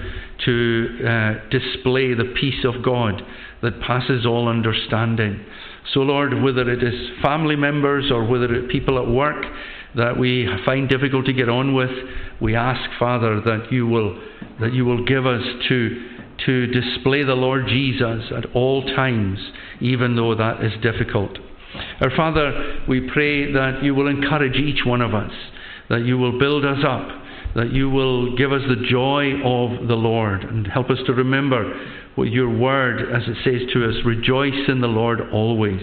to 0.45 0.99
uh, 1.01 1.49
display 1.51 2.13
the 2.15 2.35
peace 2.39 2.65
of 2.65 2.85
God 2.85 3.23
that 3.63 3.81
passes 3.81 4.27
all 4.27 4.49
understanding. 4.49 5.45
So, 5.93 6.01
Lord, 6.01 6.43
whether 6.43 6.71
it 6.71 6.83
is 6.83 6.95
family 7.23 7.57
members 7.57 8.11
or 8.11 8.27
whether 8.27 8.55
it 8.55 8.69
people 8.69 8.99
at 8.99 9.09
work 9.09 9.45
that 9.97 10.19
we 10.19 10.49
find 10.65 10.89
difficult 10.89 11.27
to 11.27 11.33
get 11.33 11.49
on 11.49 11.75
with, 11.75 11.91
we 12.41 12.55
ask, 12.55 12.91
Father, 12.99 13.41
that 13.41 13.69
you 13.71 13.87
will 13.87 14.21
that 14.61 14.73
you 14.73 14.85
will 14.85 15.05
give 15.05 15.27
us 15.27 15.43
to 15.69 16.11
to 16.47 16.67
display 16.67 17.23
the 17.23 17.35
Lord 17.35 17.67
Jesus 17.69 18.33
at 18.37 18.55
all 18.55 18.83
times, 18.83 19.39
even 19.81 20.17
though 20.17 20.35
that 20.35 20.65
is 20.65 20.73
difficult. 20.83 21.39
Our 22.01 22.11
Father, 22.17 22.83
we 22.89 23.09
pray 23.13 23.53
that 23.53 23.83
you 23.83 23.95
will 23.95 24.09
encourage 24.09 24.57
each 24.57 24.85
one 24.85 25.01
of 25.01 25.15
us, 25.15 25.33
that 25.89 26.05
you 26.05 26.19
will 26.19 26.39
build 26.39 26.65
us 26.65 26.79
up, 26.87 27.09
that 27.55 27.73
you 27.73 27.89
will 27.89 28.37
give 28.37 28.53
us 28.53 28.63
the 28.69 28.87
joy 28.89 29.35
of 29.45 29.87
the 29.87 29.95
Lord, 29.95 30.43
and 30.43 30.67
help 30.67 30.91
us 30.91 30.99
to 31.07 31.15
remember 31.15 31.73
what 32.17 32.31
your 32.31 32.49
word, 32.49 33.01
as 33.01 33.23
it 33.29 33.37
says 33.45 33.73
to 33.73 33.89
us, 33.89 33.95
rejoice 34.05 34.69
in 34.69 34.81
the 34.81 34.89
Lord 34.89 35.21
always. 35.33 35.83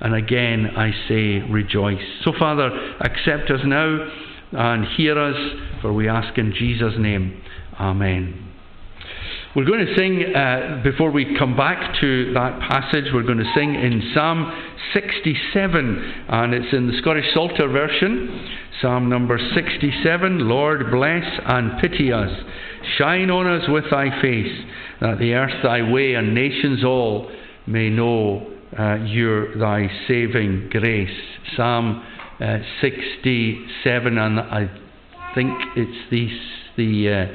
And 0.00 0.14
again, 0.14 0.70
I 0.76 0.92
say, 1.08 1.40
rejoice. 1.50 2.02
So, 2.24 2.32
Father, 2.38 2.70
accept 3.00 3.50
us 3.50 3.60
now 3.64 4.08
and 4.52 4.86
hear 4.96 5.18
us, 5.18 5.36
for 5.82 5.92
we 5.92 6.08
ask 6.08 6.38
in 6.38 6.52
Jesus' 6.56 6.94
name. 6.98 7.42
Amen. 7.78 8.48
We're 9.56 9.64
going 9.64 9.84
to 9.84 9.94
sing, 9.96 10.36
uh, 10.36 10.82
before 10.84 11.10
we 11.10 11.36
come 11.36 11.56
back 11.56 12.00
to 12.00 12.32
that 12.34 12.60
passage, 12.60 13.06
we're 13.12 13.24
going 13.24 13.38
to 13.38 13.52
sing 13.54 13.74
in 13.74 14.12
Psalm 14.14 14.52
67, 14.94 16.24
and 16.28 16.54
it's 16.54 16.72
in 16.72 16.86
the 16.86 16.98
Scottish 16.98 17.24
Psalter 17.34 17.68
version. 17.68 18.46
Psalm 18.80 19.08
number 19.08 19.38
67 19.54 20.48
Lord, 20.48 20.90
bless 20.92 21.24
and 21.46 21.80
pity 21.80 22.12
us. 22.12 22.30
Shine 22.98 23.30
on 23.30 23.46
us 23.46 23.68
with 23.68 23.84
thy 23.90 24.10
face, 24.22 24.64
that 25.00 25.18
the 25.18 25.32
earth 25.34 25.62
thy 25.62 25.90
way 25.90 26.14
and 26.14 26.34
nations 26.34 26.84
all 26.84 27.30
may 27.66 27.90
know 27.90 28.57
uh, 28.78 28.94
your 29.04 29.56
thy 29.58 29.88
saving 30.06 30.68
grace. 30.70 31.10
Psalm 31.56 32.04
uh, 32.40 32.58
67, 32.80 34.18
and 34.18 34.40
I 34.40 34.70
think 35.34 35.52
it's 35.76 36.10
the, 36.10 36.28
the 36.76 37.12
uh, 37.12 37.26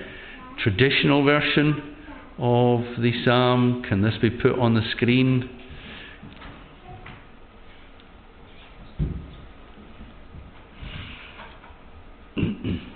traditional 0.64 1.24
version 1.26 1.96
of 2.38 2.82
the 3.02 3.12
psalm. 3.26 3.84
Can 3.88 4.02
this 4.02 4.16
be 4.22 4.30
put 4.30 4.58
on 4.58 4.74
the 4.76 4.84
screen? 4.92 5.50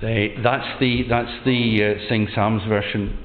They, 0.00 0.34
that's 0.42 0.80
the, 0.80 1.04
that's 1.08 1.44
the 1.44 1.96
uh, 1.96 2.08
Sing 2.08 2.28
Psalms 2.34 2.62
version. 2.68 3.23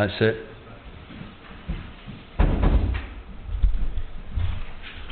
That's 0.00 0.12
it. 0.20 0.34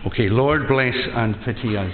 Okay, 0.07 0.31
Lord 0.31 0.67
bless 0.67 0.95
and 1.15 1.37
pity 1.45 1.77
us. 1.77 1.93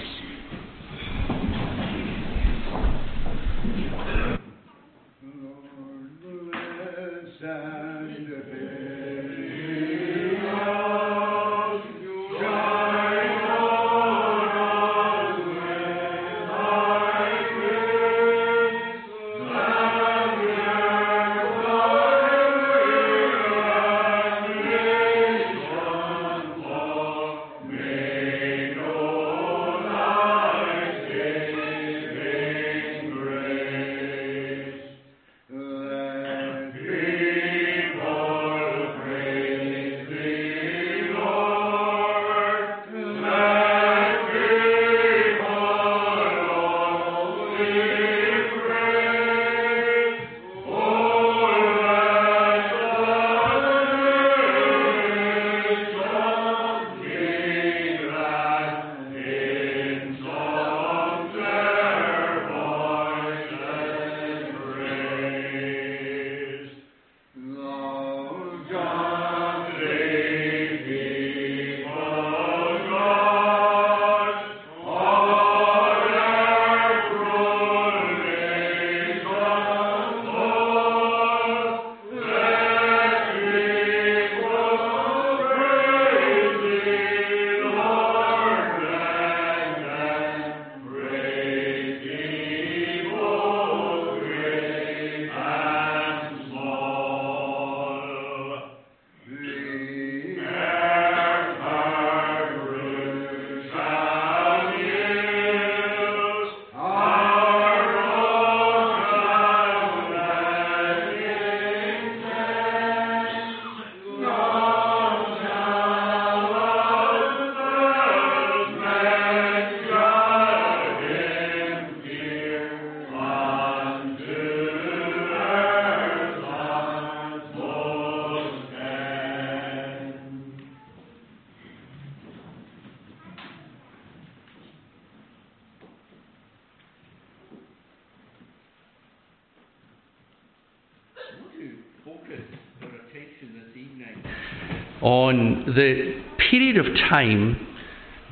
On 145.34 145.74
the 145.74 146.22
period 146.50 146.76
of 146.76 146.86
time 147.10 147.66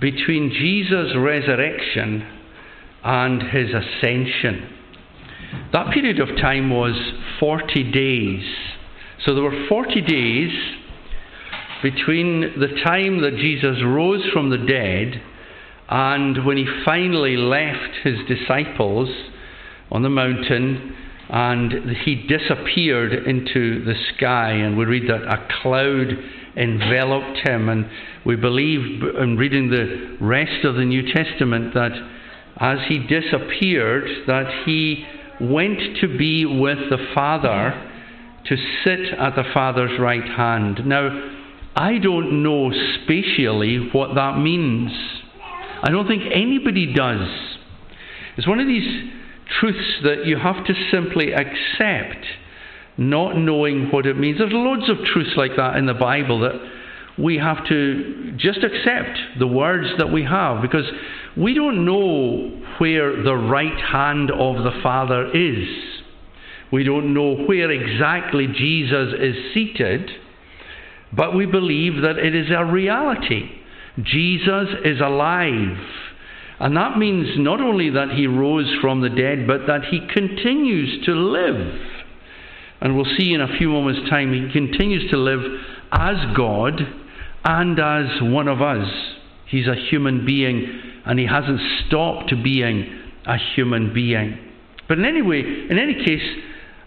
between 0.01 0.51
Jesus' 0.51 1.15
resurrection 1.17 2.27
and 3.05 3.43
his 3.43 3.69
ascension. 3.71 4.69
That 5.73 5.93
period 5.93 6.21
of 6.21 6.29
time 6.41 6.71
was 6.71 6.95
40 7.41 7.93
days. 7.93 8.45
So 9.25 9.35
there 9.35 9.45
were 9.45 9.67
40 9.69 10.01
days 10.03 10.51
between 11.83 12.41
the 12.59 12.81
time 12.85 13.21
that 13.23 13.37
Jesus 13.37 13.79
rose 13.85 14.25
from 14.33 14.51
the 14.51 14.59
dead 14.59 15.21
and 15.89 16.47
when 16.47 16.57
he 16.57 16.67
finally 16.85 17.37
left 17.37 17.97
his 18.03 18.17
disciples 18.27 19.09
on 19.91 20.03
the 20.03 20.09
mountain 20.09 20.97
and 21.29 21.97
he 22.05 22.27
disappeared 22.27 23.13
into 23.27 23.85
the 23.85 23.95
sky. 24.15 24.53
And 24.53 24.77
we 24.77 24.85
read 24.85 25.09
that 25.09 25.23
a 25.23 25.49
cloud 25.63 26.17
enveloped 26.57 27.39
him. 27.39 27.69
And 27.69 27.89
we 28.25 28.37
believe, 28.37 29.03
in 29.21 29.37
reading 29.37 29.71
the 29.71 30.17
rest 30.21 30.65
of 30.65 30.75
the 30.75 30.85
New 30.85 31.13
Testament, 31.13 31.75
that 31.75 31.93
as 32.59 32.79
he 32.89 32.99
disappeared, 32.99 34.09
that 34.27 34.65
he 34.65 35.05
went 35.41 35.99
to 36.01 36.19
be 36.19 36.45
with 36.45 36.79
the 36.91 37.09
Father 37.15 37.89
to 38.47 38.57
sit 38.85 39.19
at 39.19 39.35
the 39.35 39.45
Father's 39.55 39.99
right 39.99 40.25
hand. 40.25 40.87
Now, 40.87 41.31
I 41.75 41.99
don't 41.99 42.43
know 42.43 42.71
spatially 43.03 43.89
what 43.93 44.15
that 44.15 44.39
means. 44.39 44.93
I 45.83 45.91
don't 45.91 46.07
think 46.07 46.25
anybody 46.33 46.93
does. 46.93 47.29
It's 48.37 48.47
one 48.47 48.61
of 48.61 48.67
these 48.67 49.11
truths 49.59 50.01
that 50.05 50.27
you 50.27 50.37
have 50.37 50.65
to 50.67 50.75
simply 50.91 51.33
accept 51.33 52.25
not 52.99 53.37
knowing 53.37 53.91
what 53.91 54.07
it 54.07 54.19
means. 54.19 54.39
There's 54.39 54.53
loads 54.53 54.89
of 54.89 55.05
truths 55.13 55.33
like 55.37 55.53
that 55.57 55.77
in 55.77 55.87
the 55.87 55.95
Bible 55.95 56.41
that 56.41 56.61
we 57.19 57.39
have 57.39 57.67
to 57.69 58.33
just 58.37 58.61
accept 58.63 59.39
the 59.39 59.47
words 59.47 59.87
that 59.99 60.11
we 60.11 60.25
have 60.25 60.63
because 60.63 60.87
we 61.37 61.55
don't 61.55 61.85
know 61.85 62.63
where 62.79 63.23
the 63.23 63.35
right 63.35 63.79
hand 63.79 64.31
of 64.31 64.57
the 64.65 64.81
Father 64.83 65.31
is. 65.35 65.69
We 66.73 66.85
don't 66.85 67.13
know 67.13 67.35
where 67.35 67.71
exactly 67.71 68.47
Jesus 68.47 69.15
is 69.19 69.37
seated, 69.53 70.11
but 71.13 71.37
we 71.37 71.45
believe 71.45 72.03
that 72.03 72.19
it 72.19 72.35
is 72.35 72.51
a 72.51 72.65
reality. 72.65 73.51
Jesus 74.03 74.69
is 74.85 75.01
alive. 75.01 75.77
And 76.61 76.77
that 76.77 76.97
means 76.97 77.27
not 77.37 77.61
only 77.61 77.91
that 77.91 78.13
he 78.13 78.27
rose 78.27 78.73
from 78.81 79.03
the 79.03 79.11
dead, 79.11 79.47
but 79.47 79.67
that 79.67 79.85
he 79.91 80.01
continues 80.13 81.05
to 81.05 81.13
live. 81.13 81.75
And 82.83 82.97
we'll 82.97 83.17
see 83.17 83.33
in 83.33 83.41
a 83.41 83.57
few 83.59 83.69
moments' 83.69 84.11
time, 84.11 84.33
he 84.33 84.53
continues 84.53 85.09
to 85.13 85.17
live 85.17 85.41
as 85.93 86.17
God 86.37 86.81
and 87.45 87.79
as 87.79 88.21
one 88.21 88.49
of 88.49 88.61
us. 88.61 88.89
He's 89.47 89.69
a 89.69 89.77
human 89.77 90.27
being, 90.27 90.81
and 91.07 91.17
he 91.17 91.27
hasn't 91.27 91.61
stopped 91.87 92.35
being 92.43 93.01
a 93.25 93.37
human 93.55 93.95
being. 93.95 94.37
But 94.89 94.99
in 94.99 95.05
any 95.05 95.23
way, 95.23 95.41
in 95.71 95.79
any 95.79 95.95
case, 96.05 96.29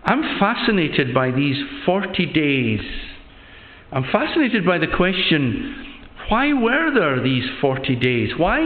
I'm 0.03 0.38
fascinated 0.38 1.13
by 1.13 1.31
these 1.31 1.55
40 1.86 2.25
days. 2.25 2.81
I'm 3.93 4.03
fascinated 4.12 4.65
by 4.65 4.77
the 4.79 4.88
question 4.97 5.81
why 6.27 6.51
were 6.53 6.93
there 6.93 7.23
these 7.23 7.45
40 7.62 7.95
days? 7.95 8.31
Why 8.36 8.60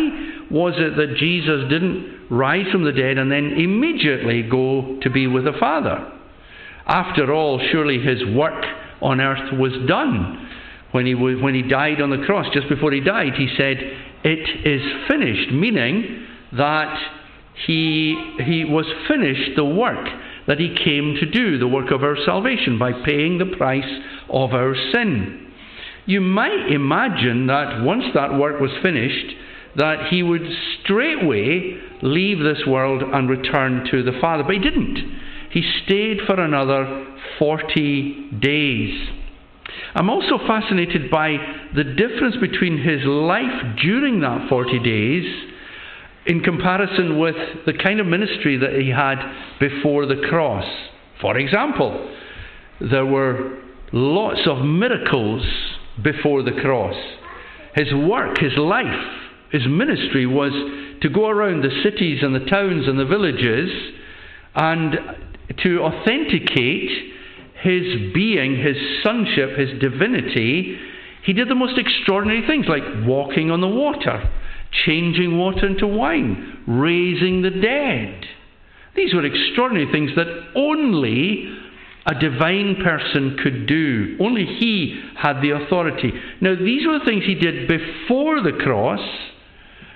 was 0.50 0.74
it 0.78 0.96
that 0.96 1.18
Jesus 1.18 1.70
didn't 1.70 2.28
rise 2.32 2.72
from 2.72 2.86
the 2.86 2.92
dead 2.92 3.18
and 3.20 3.32
then 3.32 3.54
immediately 3.58 4.42
go 4.42 4.98
to 5.02 5.10
be 5.12 5.28
with 5.28 5.44
the 5.44 5.54
Father? 5.60 6.19
After 6.90 7.32
all, 7.32 7.62
surely 7.72 8.00
his 8.00 8.26
work 8.36 8.66
on 9.00 9.22
earth 9.22 9.54
was 9.54 9.74
done. 9.88 10.48
When 10.92 11.06
he, 11.06 11.14
was, 11.14 11.40
when 11.40 11.54
he 11.54 11.62
died 11.62 12.02
on 12.02 12.10
the 12.10 12.26
cross, 12.26 12.48
just 12.52 12.68
before 12.68 12.92
he 12.92 13.00
died, 13.00 13.34
he 13.38 13.48
said, 13.56 13.78
It 14.24 14.66
is 14.66 14.82
finished, 15.08 15.52
meaning 15.52 16.26
that 16.58 16.98
he, 17.68 18.34
he 18.44 18.66
was 18.66 18.86
finished 19.08 19.52
the 19.56 19.66
work 19.66 20.08
that 20.48 20.60
he 20.60 20.76
came 20.84 21.16
to 21.20 21.30
do, 21.30 21.60
the 21.60 21.68
work 21.68 21.92
of 21.92 22.02
our 22.02 22.18
salvation, 22.26 22.80
by 22.80 22.92
paying 23.06 23.38
the 23.38 23.56
price 23.56 23.86
of 24.28 24.54
our 24.54 24.74
sin. 24.92 25.52
You 26.08 26.22
might 26.22 26.72
imagine 26.72 27.46
that 27.48 27.84
once 27.84 28.06
that 28.16 28.34
work 28.34 28.60
was 28.60 28.72
finished, 28.82 29.36
that 29.76 30.08
he 30.10 30.24
would 30.24 30.42
straightway 30.82 31.80
leave 32.02 32.40
this 32.40 32.66
world 32.66 33.04
and 33.04 33.30
return 33.30 33.88
to 33.92 34.02
the 34.02 34.18
Father. 34.20 34.44
But 34.44 34.56
he 34.56 34.60
didn't. 34.60 34.98
He 35.52 35.64
stayed 35.86 36.20
for 36.26 36.40
another 36.40 37.08
40 37.40 38.32
days. 38.40 39.10
I'm 39.96 40.10
also 40.10 40.38
fascinated 40.48 41.10
by 41.10 41.38
the 41.76 41.84
difference 41.84 42.36
between 42.40 42.78
his 42.78 43.04
life 43.06 43.78
during 43.82 44.20
that 44.22 44.48
40 44.50 44.80
days 44.80 45.50
in 46.26 46.42
comparison 46.42 47.20
with 47.20 47.36
the 47.66 47.74
kind 47.74 48.00
of 48.00 48.06
ministry 48.06 48.58
that 48.58 48.74
he 48.74 48.90
had 48.90 49.18
before 49.60 50.06
the 50.06 50.22
cross. 50.30 50.66
For 51.22 51.38
example, 51.38 52.16
there 52.80 53.06
were 53.06 53.58
lots 53.92 54.42
of 54.46 54.64
miracles 54.64 55.44
before 56.04 56.44
the 56.44 56.62
cross. 56.62 56.96
His 57.76 57.94
work, 57.94 58.38
his 58.38 58.56
life, 58.58 59.06
his 59.52 59.64
ministry 59.68 60.26
was 60.26 60.52
to 61.02 61.10
go 61.10 61.28
around 61.28 61.64
the 61.64 61.82
cities 61.84 62.20
and 62.22 62.36
the 62.36 62.46
towns 62.46 62.88
and 62.88 63.00
the 63.00 63.06
villages 63.06 63.70
and 64.56 65.00
to 65.58 65.82
authenticate 65.82 67.14
his 67.62 68.14
being, 68.14 68.58
his 68.58 68.78
sonship, 69.04 69.58
his 69.58 69.80
divinity. 69.80 70.78
He 71.24 71.34
did 71.34 71.50
the 71.50 71.56
most 71.56 71.78
extraordinary 71.78 72.46
things 72.48 72.68
like 72.68 72.84
walking 73.06 73.52
on 73.52 73.62
the 73.62 73.68
water, 73.68 74.32
changing 74.86 75.38
water 75.38 75.68
into 75.68 75.88
wine, 75.88 76.64
raising 76.68 77.42
the 77.42 77.50
dead. 77.50 78.26
These 78.96 79.14
were 79.14 79.26
extraordinary 79.26 79.92
things 79.92 80.12
that 80.16 80.28
only 80.56 81.58
a 82.06 82.16
divine 82.20 82.78
person 82.84 83.38
could 83.42 83.68
do. 83.68 84.18
Only 84.20 84.46
he 84.46 85.02
had 85.16 85.42
the 85.42 85.52
authority. 85.52 86.14
Now, 86.42 86.56
these 86.56 86.88
were 86.88 87.00
the 87.00 87.06
things 87.06 87.26
he 87.26 87.36
did 87.36 87.68
before 87.68 88.42
the 88.42 88.54
cross, 88.54 89.02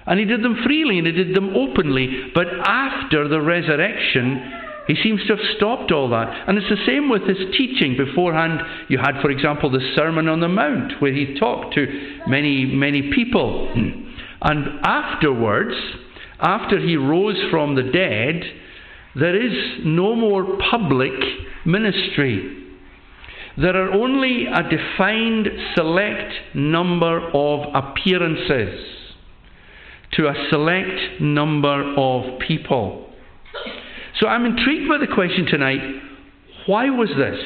and 0.05 0.19
he 0.19 0.25
did 0.25 0.43
them 0.43 0.57
freely 0.63 0.97
and 0.97 1.07
he 1.07 1.13
did 1.13 1.33
them 1.33 1.55
openly, 1.55 2.31
but 2.35 2.47
after 2.65 3.27
the 3.27 3.41
resurrection, 3.41 4.62
he 4.87 4.95
seems 5.01 5.21
to 5.27 5.35
have 5.35 5.45
stopped 5.55 5.91
all 5.91 6.09
that. 6.09 6.47
And 6.47 6.57
it's 6.57 6.69
the 6.69 6.85
same 6.85 7.09
with 7.09 7.23
his 7.23 7.37
teaching. 7.57 7.95
Beforehand, 7.95 8.61
you 8.89 8.97
had, 8.97 9.21
for 9.21 9.31
example, 9.31 9.69
the 9.69 9.93
Sermon 9.95 10.27
on 10.27 10.41
the 10.41 10.49
Mount, 10.49 11.01
where 11.01 11.13
he 11.13 11.37
talked 11.39 11.73
to 11.75 12.19
many, 12.27 12.65
many 12.65 13.11
people. 13.13 13.71
And 14.41 14.79
afterwards, 14.83 15.75
after 16.39 16.79
he 16.79 16.97
rose 16.97 17.41
from 17.49 17.75
the 17.75 17.83
dead, 17.83 18.43
there 19.15 19.35
is 19.35 19.85
no 19.85 20.15
more 20.15 20.57
public 20.69 21.13
ministry. 21.65 22.59
There 23.55 23.75
are 23.75 23.91
only 23.93 24.47
a 24.47 24.63
defined 24.63 25.47
select 25.75 26.33
number 26.55 27.29
of 27.33 27.73
appearances 27.73 28.83
to 30.13 30.27
a 30.27 30.47
select 30.49 31.21
number 31.21 31.93
of 31.95 32.39
people. 32.39 33.11
So 34.19 34.27
I'm 34.27 34.45
intrigued 34.45 34.87
by 34.87 34.97
the 34.97 35.13
question 35.13 35.45
tonight 35.45 35.81
why 36.65 36.89
was 36.89 37.09
this? 37.17 37.39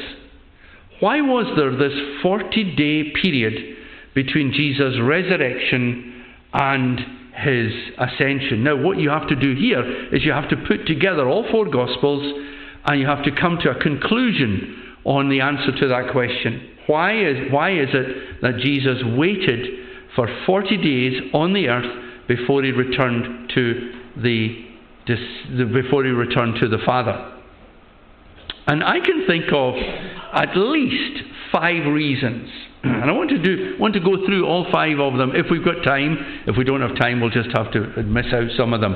Why 1.00 1.22
was 1.22 1.46
there 1.56 1.76
this 1.76 2.22
40 2.22 2.76
day 2.76 3.12
period 3.22 3.78
between 4.14 4.52
Jesus' 4.54 5.00
resurrection 5.02 6.26
and 6.54 7.00
his 7.36 7.72
ascension? 7.98 8.64
Now, 8.64 8.76
what 8.76 8.98
you 8.98 9.10
have 9.10 9.28
to 9.30 9.36
do 9.36 9.56
here 9.56 10.14
is 10.14 10.24
you 10.24 10.32
have 10.32 10.50
to 10.50 10.58
put 10.68 10.86
together 10.86 11.28
all 11.28 11.50
four 11.52 11.66
Gospels 11.70 12.44
and 12.86 13.00
you 13.00 13.08
have 13.08 13.24
to 13.26 13.32
come 13.32 13.60
to 13.64 13.72
a 13.72 13.82
conclusion 13.82 14.96
on 15.04 15.30
the 15.30 15.42
answer 15.42 15.72
to 15.80 15.88
that 15.88 16.12
question. 16.12 16.70
Why 16.88 17.18
is, 17.18 17.52
why 17.52 17.72
is 17.72 17.90
it 17.94 18.42
that 18.42 18.58
Jesus 18.60 18.98
waited 19.16 19.88
for 20.16 20.28
40 20.46 20.78
days 20.78 21.22
on 21.34 21.54
the 21.54 21.68
earth 21.68 22.28
before 22.28 22.64
he 22.64 22.72
returned 22.72 23.52
to 23.54 23.94
the, 24.18 24.67
before 25.74 26.04
he 26.04 26.12
returned 26.12 26.60
to 26.60 26.68
the 26.68 26.80
Father? 26.86 27.34
And 28.68 28.84
I 28.84 29.00
can 29.00 29.26
think 29.26 29.46
of 29.54 29.76
at 30.34 30.56
least 30.56 31.24
five 31.52 31.86
reasons. 31.86 32.50
And 32.84 33.10
I 33.10 33.12
want 33.12 33.30
to 33.32 33.42
do 33.42 33.76
want 33.80 33.96
to 33.96 34.00
go 34.00 34.26
through 34.26 34.46
all 34.46 34.66
five 34.72 35.00
of 35.00 35.18
them 35.18 35.32
if 35.36 35.48
we've 35.50 35.66
got 35.66 35.84
time. 35.84 36.44
If 36.46 36.58
we 36.58 36.64
don't 36.64 36.82
have 36.82 36.98
time, 36.98 37.20
we'll 37.20 37.32
just 37.32 37.50
have 37.56 37.72
to 37.74 38.04
miss 38.04 38.28
out 38.32 38.50
some 38.56 38.74
of 38.74 38.82
them. 38.82 38.96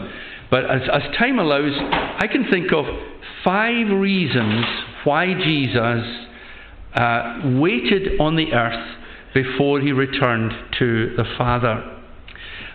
But 0.49 0.69
as, 0.69 0.81
as 0.93 1.01
time 1.17 1.39
allows, 1.39 1.73
I 1.81 2.27
can 2.27 2.49
think 2.51 2.71
of 2.71 2.85
five 3.43 3.87
reasons 3.89 4.65
why 5.03 5.33
Jesus 5.33 6.27
uh, 6.93 7.41
waited 7.59 8.19
on 8.19 8.35
the 8.35 8.53
earth 8.53 8.97
before 9.33 9.79
he 9.79 9.91
returned 9.91 10.51
to 10.79 11.15
the 11.15 11.25
Father. 11.37 12.00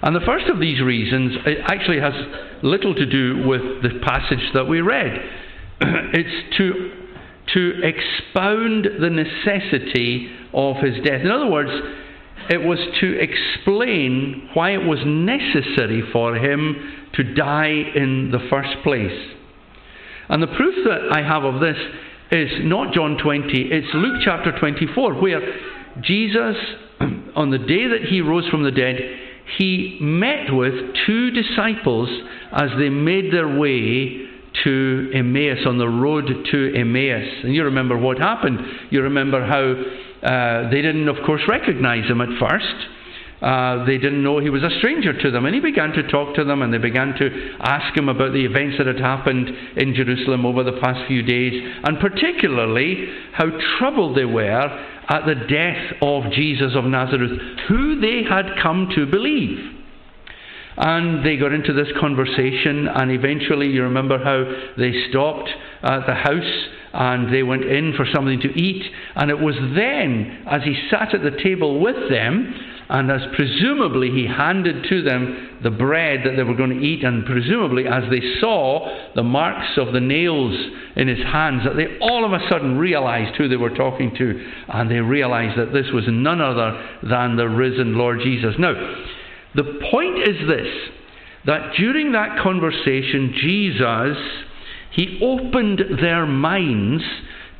And 0.03 0.15
the 0.15 0.21
first 0.21 0.47
of 0.47 0.61
these 0.61 0.81
reasons 0.81 1.37
actually 1.67 2.01
has 2.01 2.13
little 2.63 2.95
to 2.95 3.07
do 3.07 3.47
with 3.47 3.83
the 3.83 4.01
passage 4.05 4.53
that 4.55 4.65
we 4.69 4.81
read. 4.81 5.13
it's 5.81 6.57
to, 6.59 6.93
to 7.55 7.83
expound 7.83 8.87
the 9.01 9.11
necessity 9.11 10.31
of 10.53 10.77
his 10.77 11.03
death. 11.05 11.23
In 11.23 11.31
other 11.31 11.51
words, 11.51 11.71
it 12.51 12.59
was 12.63 12.79
to 13.01 13.19
explain 13.19 14.51
why 14.55 14.71
it 14.71 14.85
was 14.85 15.01
necessary 15.05 16.03
for 16.13 16.37
him 16.37 17.09
to 17.15 17.35
die 17.35 17.73
in 17.95 18.31
the 18.31 18.47
first 18.51 18.83
place. 18.85 19.33
And 20.29 20.43
the 20.43 20.49
proof 20.49 20.75
that 20.85 21.17
I 21.17 21.23
have 21.23 21.45
of 21.45 21.61
this 21.61 21.77
is 22.31 22.51
not 22.61 22.93
John 22.93 23.17
20, 23.23 23.49
it's 23.71 23.87
Luke 23.95 24.21
chapter 24.25 24.57
24, 24.59 25.15
where 25.15 25.41
Jesus, 26.03 26.57
on 27.37 27.51
the 27.51 27.59
day 27.59 27.89
that 27.89 28.03
he 28.09 28.21
rose 28.21 28.49
from 28.49 28.65
the 28.65 28.71
dead, 28.71 28.97
he 29.57 29.99
met 30.01 30.53
with 30.53 30.75
two 31.07 31.31
disciples 31.31 32.09
as 32.53 32.71
they 32.79 32.89
made 32.89 33.33
their 33.33 33.57
way 33.59 34.27
to 34.65 35.11
Emmaus, 35.15 35.67
on 35.67 35.79
the 35.79 35.89
road 35.89 36.27
to 36.51 36.75
Emmaus. 36.75 37.45
And 37.45 37.55
you 37.55 37.65
remember 37.65 37.97
what 37.97 38.19
happened. 38.19 38.59
You 38.91 39.03
remember 39.03 39.45
how 39.45 39.75
uh, 40.27 40.71
they 40.71 40.83
didn't, 40.83 41.09
of 41.09 41.17
course, 41.25 41.43
recognize 41.49 42.09
him 42.11 42.21
at 42.21 42.29
first. 42.41 42.75
Uh, 43.41 43.85
they 43.85 43.99
didn't 43.99 44.23
know 44.23 44.39
he 44.39 44.49
was 44.49 44.63
a 44.63 44.79
stranger 44.79 45.13
to 45.13 45.31
them. 45.31 45.45
And 45.45 45.55
he 45.55 45.61
began 45.61 45.93
to 45.93 46.09
talk 46.09 46.35
to 46.37 46.45
them, 46.45 46.63
and 46.63 46.73
they 46.73 46.79
began 46.79 47.15
to 47.19 47.57
ask 47.61 47.97
him 47.97 48.09
about 48.09 48.33
the 48.33 48.45
events 48.45 48.79
that 48.79 48.87
had 48.87 49.01
happened 49.01 49.49
in 49.77 49.95
Jerusalem 49.95 50.47
over 50.47 50.63
the 50.63 50.79
past 50.81 51.07
few 51.07 51.23
days, 51.23 51.53
and 51.85 52.01
particularly 52.01 53.09
how 53.33 53.47
troubled 53.79 54.17
they 54.17 54.25
were 54.25 54.95
at 55.09 55.27
the 55.27 55.35
death 55.35 55.97
of 56.01 56.33
Jesus 56.33 56.73
of 56.75 56.85
Nazareth, 56.85 57.39
who 57.69 58.01
they 58.01 58.23
had 58.29 58.57
come 58.63 58.89
to 58.95 59.07
believe. 59.07 59.73
And 60.79 61.25
they 61.25 61.37
got 61.37 61.53
into 61.53 61.73
this 61.73 61.89
conversation, 61.99 62.89
and 62.89 63.11
eventually, 63.11 63.69
you 63.69 63.83
remember 63.83 64.19
how 64.19 64.45
they 64.77 65.09
stopped 65.11 65.49
at 65.83 66.07
the 66.07 66.15
house 66.15 66.69
and 66.93 67.33
they 67.33 67.43
went 67.43 67.63
in 67.63 67.93
for 67.95 68.07
something 68.15 68.41
to 68.41 68.49
eat. 68.59 68.83
And 69.15 69.31
it 69.31 69.39
was 69.39 69.55
then, 69.75 70.45
as 70.51 70.63
he 70.63 70.89
sat 70.91 71.15
at 71.15 71.23
the 71.23 71.39
table 71.43 71.79
with 71.79 72.09
them, 72.09 72.55
and 72.89 73.11
as 73.11 73.21
presumably 73.35 74.11
he 74.11 74.27
handed 74.27 74.85
to 74.89 75.03
them 75.03 75.59
the 75.63 75.71
bread 75.71 76.21
that 76.25 76.37
they 76.37 76.43
were 76.43 76.55
going 76.55 76.71
to 76.71 76.85
eat, 76.87 77.03
and 77.03 77.27
presumably 77.27 77.87
as 77.87 78.05
they 78.11 78.21
saw 78.41 78.89
the 79.15 79.23
marks 79.23 79.77
of 79.77 79.93
the 79.93 80.01
nails 80.01 80.55
in 80.95 81.09
his 81.09 81.19
hands, 81.19 81.63
that 81.65 81.77
they 81.77 81.99
all 82.01 82.25
of 82.25 82.33
a 82.33 82.49
sudden 82.49 82.79
realized 82.79 83.35
who 83.37 83.49
they 83.49 83.57
were 83.57 83.75
talking 83.75 84.15
to, 84.17 84.53
and 84.69 84.91
they 84.91 85.01
realized 85.01 85.59
that 85.59 85.73
this 85.73 85.91
was 85.93 86.05
none 86.09 86.41
other 86.41 86.99
than 87.03 87.37
the 87.37 87.49
risen 87.49 87.97
Lord 87.97 88.21
Jesus. 88.23 88.55
Now, 88.59 88.75
the 89.55 89.81
point 89.91 90.19
is 90.19 90.47
this 90.47 90.69
that 91.47 91.75
during 91.77 92.13
that 92.13 92.43
conversation, 92.43 93.33
Jesus, 93.41 94.17
he 94.93 95.21
opened 95.23 95.81
their 96.01 96.27
minds 96.27 97.05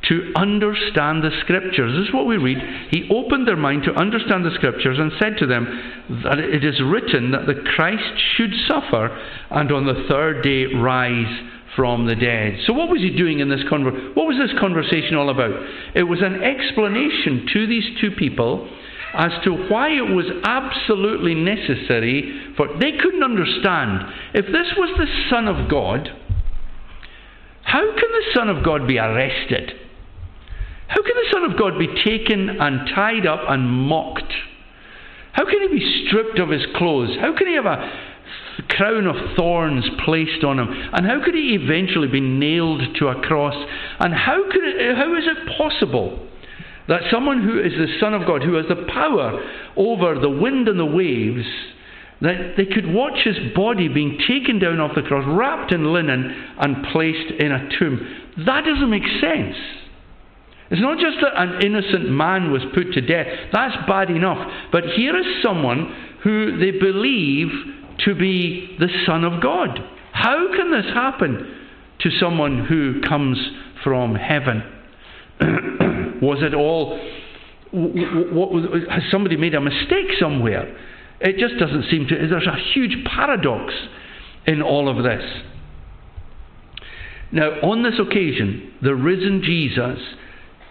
to 0.09 0.31
understand 0.35 1.23
the 1.23 1.31
scriptures. 1.41 1.93
This 1.97 2.07
is 2.07 2.13
what 2.13 2.25
we 2.25 2.37
read. 2.37 2.57
He 2.89 3.09
opened 3.13 3.47
their 3.47 3.57
mind 3.57 3.83
to 3.83 3.93
understand 3.93 4.45
the 4.45 4.55
scriptures 4.55 4.97
and 4.99 5.11
said 5.19 5.37
to 5.39 5.47
them 5.47 5.65
that 6.23 6.39
it 6.39 6.63
is 6.63 6.81
written 6.81 7.31
that 7.31 7.45
the 7.45 7.61
Christ 7.75 8.21
should 8.35 8.53
suffer 8.67 9.09
and 9.49 9.71
on 9.71 9.85
the 9.85 10.05
third 10.07 10.43
day 10.43 10.65
rise 10.65 11.49
from 11.75 12.07
the 12.07 12.15
dead. 12.15 12.59
So 12.65 12.73
what 12.73 12.89
was 12.89 13.01
he 13.01 13.15
doing 13.15 13.39
in 13.39 13.49
this 13.49 13.63
conversation? 13.69 14.11
What 14.15 14.27
was 14.27 14.37
this 14.37 14.57
conversation 14.59 15.15
all 15.15 15.29
about? 15.29 15.51
It 15.93 16.03
was 16.03 16.21
an 16.21 16.41
explanation 16.43 17.45
to 17.53 17.67
these 17.67 17.85
two 18.01 18.11
people 18.11 18.69
as 19.13 19.31
to 19.43 19.51
why 19.69 19.89
it 19.89 20.13
was 20.13 20.25
absolutely 20.43 21.33
necessary 21.33 22.53
for 22.57 22.67
they 22.79 22.91
couldn't 23.01 23.23
understand 23.23 24.03
if 24.33 24.45
this 24.47 24.73
was 24.77 24.89
the 24.97 25.07
son 25.29 25.47
of 25.47 25.69
God 25.69 26.09
how 27.63 27.81
can 27.81 28.11
the 28.11 28.25
son 28.33 28.49
of 28.49 28.63
God 28.63 28.87
be 28.87 28.97
arrested 28.97 29.71
how 30.87 31.01
can 31.03 31.15
the 31.15 31.27
Son 31.31 31.51
of 31.51 31.57
God 31.57 31.77
be 31.77 31.87
taken 32.03 32.49
and 32.49 32.89
tied 32.95 33.25
up 33.25 33.41
and 33.47 33.69
mocked? 33.69 34.33
How 35.33 35.45
can 35.45 35.61
he 35.61 35.67
be 35.67 36.05
stripped 36.07 36.39
of 36.39 36.49
his 36.49 36.65
clothes? 36.75 37.15
How 37.19 37.35
can 37.37 37.47
he 37.47 37.55
have 37.55 37.65
a 37.65 37.91
crown 38.69 39.05
of 39.05 39.15
thorns 39.35 39.85
placed 40.03 40.43
on 40.43 40.59
him? 40.59 40.67
And 40.69 41.05
how 41.05 41.23
could 41.23 41.35
he 41.35 41.57
eventually 41.61 42.07
be 42.07 42.21
nailed 42.21 42.81
to 42.99 43.09
a 43.09 43.21
cross? 43.21 43.55
And 43.99 44.13
how, 44.13 44.43
could 44.49 44.63
it, 44.63 44.95
how 44.95 45.15
is 45.15 45.25
it 45.25 45.57
possible 45.57 46.27
that 46.87 47.01
someone 47.11 47.43
who 47.43 47.59
is 47.59 47.73
the 47.73 47.99
Son 47.99 48.13
of 48.13 48.25
God, 48.25 48.41
who 48.41 48.55
has 48.55 48.65
the 48.67 48.87
power 48.91 49.43
over 49.75 50.19
the 50.19 50.29
wind 50.29 50.69
and 50.69 50.79
the 50.79 50.85
waves, 50.85 51.45
that 52.21 52.53
they 52.55 52.65
could 52.65 52.91
watch 52.91 53.19
his 53.23 53.35
body 53.53 53.89
being 53.89 54.17
taken 54.27 54.57
down 54.57 54.79
off 54.79 54.95
the 54.95 55.01
cross, 55.01 55.25
wrapped 55.27 55.71
in 55.71 55.93
linen, 55.93 56.33
and 56.59 56.85
placed 56.91 57.31
in 57.39 57.51
a 57.51 57.69
tomb? 57.77 57.99
That 58.45 58.63
doesn't 58.65 58.89
make 58.89 59.05
sense. 59.21 59.55
It's 60.69 60.81
not 60.81 60.99
just 60.99 61.17
that 61.21 61.41
an 61.41 61.61
innocent 61.61 62.09
man 62.09 62.51
was 62.51 62.61
put 62.73 62.91
to 62.93 63.01
death, 63.01 63.27
that's 63.53 63.75
bad 63.87 64.09
enough. 64.09 64.37
But 64.71 64.83
here 64.95 65.17
is 65.17 65.41
someone 65.41 65.93
who 66.23 66.57
they 66.57 66.77
believe 66.77 67.47
to 68.05 68.15
be 68.15 68.75
the 68.79 68.89
Son 69.05 69.23
of 69.23 69.41
God. 69.41 69.79
How 70.11 70.47
can 70.55 70.71
this 70.71 70.85
happen 70.93 71.55
to 71.99 72.09
someone 72.19 72.65
who 72.65 73.01
comes 73.01 73.37
from 73.83 74.15
heaven? 74.15 74.63
was 76.21 76.39
it 76.41 76.53
all. 76.53 76.99
What, 77.71 78.53
what, 78.53 78.63
has 78.89 79.03
somebody 79.11 79.37
made 79.37 79.53
a 79.53 79.61
mistake 79.61 80.11
somewhere? 80.19 80.75
It 81.19 81.37
just 81.37 81.59
doesn't 81.59 81.89
seem 81.89 82.07
to. 82.07 82.27
There's 82.27 82.47
a 82.47 82.73
huge 82.73 83.05
paradox 83.05 83.73
in 84.45 84.61
all 84.61 84.89
of 84.89 85.03
this. 85.03 85.23
Now, 87.31 87.49
on 87.61 87.83
this 87.83 87.99
occasion, 87.99 88.73
the 88.81 88.95
risen 88.95 89.41
Jesus 89.43 89.99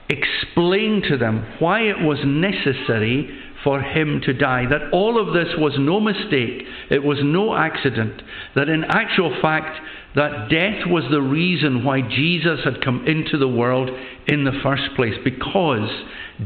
explained 0.09 1.05
to 1.09 1.17
them 1.17 1.47
why 1.59 1.81
it 1.83 2.01
was 2.01 2.19
necessary 2.25 3.39
for 3.65 3.81
him 3.81 4.21
to 4.25 4.33
die. 4.33 4.65
That 4.67 4.93
all 4.93 5.21
of 5.21 5.35
this 5.35 5.55
was 5.59 5.75
no 5.79 5.99
mistake, 5.99 6.63
it 6.91 7.03
was 7.03 7.19
no 7.23 7.55
accident. 7.55 8.23
That 8.55 8.69
in 8.69 8.85
actual 8.85 9.37
fact, 9.43 9.81
that 10.15 10.49
death 10.49 10.87
was 10.87 11.05
the 11.11 11.21
reason 11.21 11.85
why 11.85 12.01
Jesus 12.01 12.61
had 12.65 12.83
come 12.83 13.07
into 13.07 13.39
the 13.39 13.49
world 13.49 13.91
in 14.27 14.45
the 14.45 14.59
first 14.63 14.95
place, 14.95 15.15
because 15.25 15.91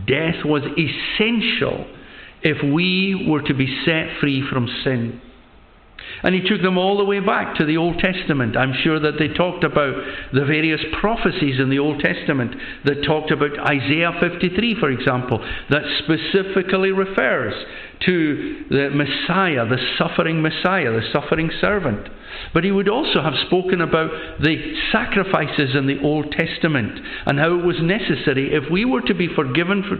death 0.06 0.44
was 0.44 0.62
essential 0.62 1.86
if 2.42 2.56
we 2.62 3.26
were 3.28 3.42
to 3.42 3.54
be 3.54 3.82
set 3.84 4.18
free 4.20 4.42
from 4.50 4.66
sin. 4.82 5.20
And 6.22 6.34
he 6.34 6.42
took 6.42 6.60
them 6.60 6.76
all 6.76 6.98
the 6.98 7.04
way 7.04 7.20
back 7.20 7.56
to 7.56 7.64
the 7.64 7.76
Old 7.76 7.98
Testament. 7.98 8.56
I'm 8.56 8.74
sure 8.82 9.00
that 9.00 9.18
they 9.18 9.28
talked 9.28 9.64
about 9.64 9.94
the 10.32 10.44
various 10.44 10.80
prophecies 11.00 11.58
in 11.58 11.70
the 11.70 11.78
Old 11.78 12.00
Testament 12.00 12.54
that 12.84 13.04
talked 13.04 13.30
about 13.30 13.58
Isaiah 13.58 14.12
53, 14.20 14.76
for 14.78 14.90
example, 14.90 15.38
that 15.70 15.82
specifically 16.04 16.92
refers 16.92 17.54
to 18.06 18.64
the 18.70 18.90
Messiah, 18.90 19.66
the 19.66 19.78
suffering 19.98 20.42
Messiah, 20.42 20.92
the 20.92 21.08
suffering 21.12 21.50
servant. 21.60 22.08
But 22.52 22.64
he 22.64 22.70
would 22.70 22.88
also 22.88 23.22
have 23.22 23.34
spoken 23.46 23.80
about 23.80 24.10
the 24.40 24.74
sacrifices 24.92 25.74
in 25.74 25.86
the 25.86 26.00
Old 26.00 26.32
Testament 26.32 26.98
and 27.26 27.38
how 27.38 27.58
it 27.58 27.64
was 27.64 27.76
necessary, 27.80 28.54
if 28.54 28.70
we 28.70 28.84
were 28.84 29.02
to 29.02 29.14
be 29.14 29.28
forgiven 29.34 29.82
for, 29.82 29.96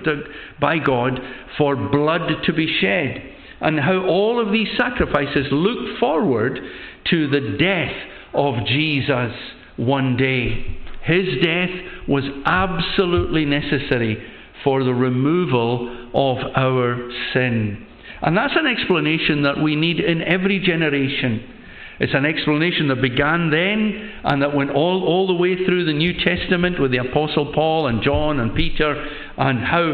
by 0.61 0.79
God, 0.79 1.21
for 1.57 1.77
blood 1.77 2.43
to 2.45 2.53
be 2.53 2.79
shed 2.81 3.37
and 3.61 3.79
how 3.79 4.05
all 4.07 4.45
of 4.45 4.53
these 4.53 4.69
sacrifices 4.77 5.47
look 5.51 5.99
forward 5.99 6.59
to 7.11 7.29
the 7.29 7.57
death 7.59 7.95
of 8.35 8.67
Jesus 8.67 9.33
one 9.77 10.17
day. 10.17 10.79
His 11.03 11.43
death 11.43 11.71
was 12.09 12.25
absolutely 12.45 13.45
necessary 13.45 14.23
for 14.63 14.85
the 14.85 14.95
removal 14.95 16.09
of 16.15 16.39
our 16.57 17.11
sin. 17.33 17.87
And 18.23 18.37
that's 18.37 18.55
an 18.57 18.67
explanation 18.67 19.43
that 19.43 19.63
we 19.63 19.77
need 19.77 19.99
in 19.99 20.23
every 20.23 20.61
generation. 20.61 21.57
It's 22.01 22.15
an 22.15 22.25
explanation 22.25 22.89
that 22.89 23.03
began 23.03 23.51
then 23.51 24.11
and 24.25 24.43
that 24.43 24.55
went 24.55 24.71
all, 24.71 25.05
all 25.05 25.27
the 25.27 25.35
way 25.35 25.55
through 25.55 25.85
the 25.85 25.93
New 25.93 26.13
Testament 26.25 26.81
with 26.81 26.93
the 26.93 26.99
Apostle 26.99 27.53
Paul 27.53 27.89
and 27.89 28.03
John 28.03 28.41
and 28.41 28.55
Peter, 28.55 29.07
and 29.37 29.59
how 29.61 29.93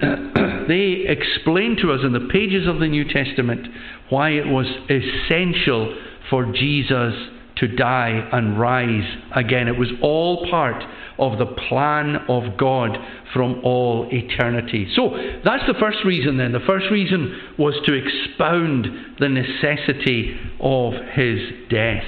they 0.68 1.04
explain 1.06 1.76
to 1.82 1.92
us 1.92 2.00
in 2.02 2.12
the 2.12 2.28
pages 2.32 2.66
of 2.66 2.80
the 2.80 2.88
New 2.88 3.04
Testament 3.04 3.66
why 4.08 4.30
it 4.30 4.46
was 4.46 4.66
essential 4.88 5.96
for 6.28 6.52
Jesus 6.52 7.14
to 7.56 7.68
die 7.68 8.28
and 8.32 8.58
rise 8.58 9.04
again. 9.34 9.68
It 9.68 9.78
was 9.78 9.90
all 10.02 10.48
part 10.50 10.82
of 11.18 11.38
the 11.38 11.46
plan 11.68 12.16
of 12.28 12.56
God 12.56 12.96
from 13.34 13.60
all 13.62 14.08
eternity. 14.10 14.90
So 14.96 15.10
that's 15.44 15.66
the 15.66 15.78
first 15.78 15.98
reason 16.04 16.38
then. 16.38 16.52
The 16.52 16.60
first 16.66 16.86
reason 16.90 17.38
was 17.58 17.74
to 17.84 17.92
expound 17.92 18.86
the 19.18 19.28
necessity 19.28 20.38
of 20.58 20.94
his 21.12 21.40
death. 21.68 22.04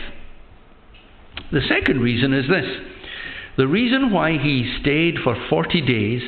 The 1.53 1.61
second 1.69 2.01
reason 2.01 2.33
is 2.33 2.49
this 2.49 2.65
the 3.59 3.69
reason 3.69 4.11
why 4.11 4.39
he 4.39 4.79
stayed 4.81 5.17
for 5.23 5.37
40 5.51 5.83
days 5.83 6.23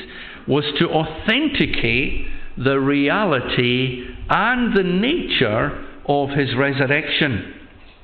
was 0.47 0.65
to 0.79 0.89
authenticate 0.89 2.27
the 2.57 2.79
reality 2.79 4.05
and 4.29 4.77
the 4.77 4.83
nature 4.83 5.87
of 6.07 6.31
his 6.31 6.55
resurrection. 6.57 7.55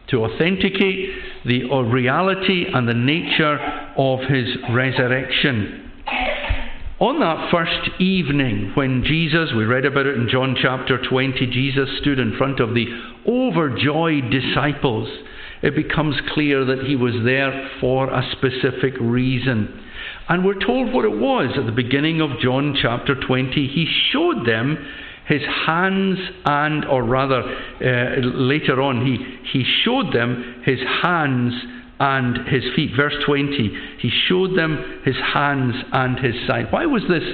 To 0.08 0.24
authenticate 0.24 1.10
the 1.44 1.70
uh, 1.70 1.82
reality 1.82 2.66
and 2.72 2.88
the 2.88 2.94
nature 2.94 3.58
of 3.96 4.20
his 4.20 4.56
resurrection. 4.72 5.90
On 6.98 7.18
that 7.20 7.50
first 7.50 8.00
evening, 8.00 8.72
when 8.74 9.04
Jesus, 9.04 9.52
we 9.56 9.64
read 9.64 9.86
about 9.86 10.06
it 10.06 10.16
in 10.16 10.28
John 10.28 10.54
chapter 10.60 11.00
20, 11.02 11.46
Jesus 11.46 11.88
stood 12.00 12.18
in 12.18 12.36
front 12.36 12.60
of 12.60 12.74
the 12.74 12.86
overjoyed 13.26 14.30
disciples, 14.30 15.08
it 15.62 15.74
becomes 15.74 16.16
clear 16.32 16.64
that 16.64 16.84
he 16.84 16.96
was 16.96 17.14
there 17.24 17.70
for 17.80 18.10
a 18.10 18.22
specific 18.32 18.94
reason. 19.00 19.82
And 20.30 20.44
we're 20.44 20.64
told 20.64 20.92
what 20.92 21.04
it 21.04 21.18
was 21.18 21.58
at 21.58 21.66
the 21.66 21.72
beginning 21.72 22.20
of 22.20 22.38
John 22.38 22.76
chapter 22.80 23.16
20. 23.16 23.50
He 23.66 23.84
showed 24.12 24.46
them 24.46 24.78
his 25.26 25.42
hands 25.66 26.20
and, 26.44 26.84
or 26.84 27.02
rather, 27.02 27.42
uh, 27.42 28.20
later 28.22 28.80
on, 28.80 29.04
he, 29.04 29.18
he 29.52 29.64
showed 29.84 30.14
them 30.14 30.62
his 30.64 30.78
hands 31.02 31.52
and 31.98 32.46
his 32.46 32.62
feet. 32.76 32.92
Verse 32.96 33.16
20, 33.26 33.76
he 33.98 34.10
showed 34.28 34.56
them 34.56 35.00
his 35.04 35.16
hands 35.16 35.74
and 35.92 36.16
his 36.20 36.34
side. 36.46 36.70
Why 36.70 36.86
was 36.86 37.02
this 37.08 37.24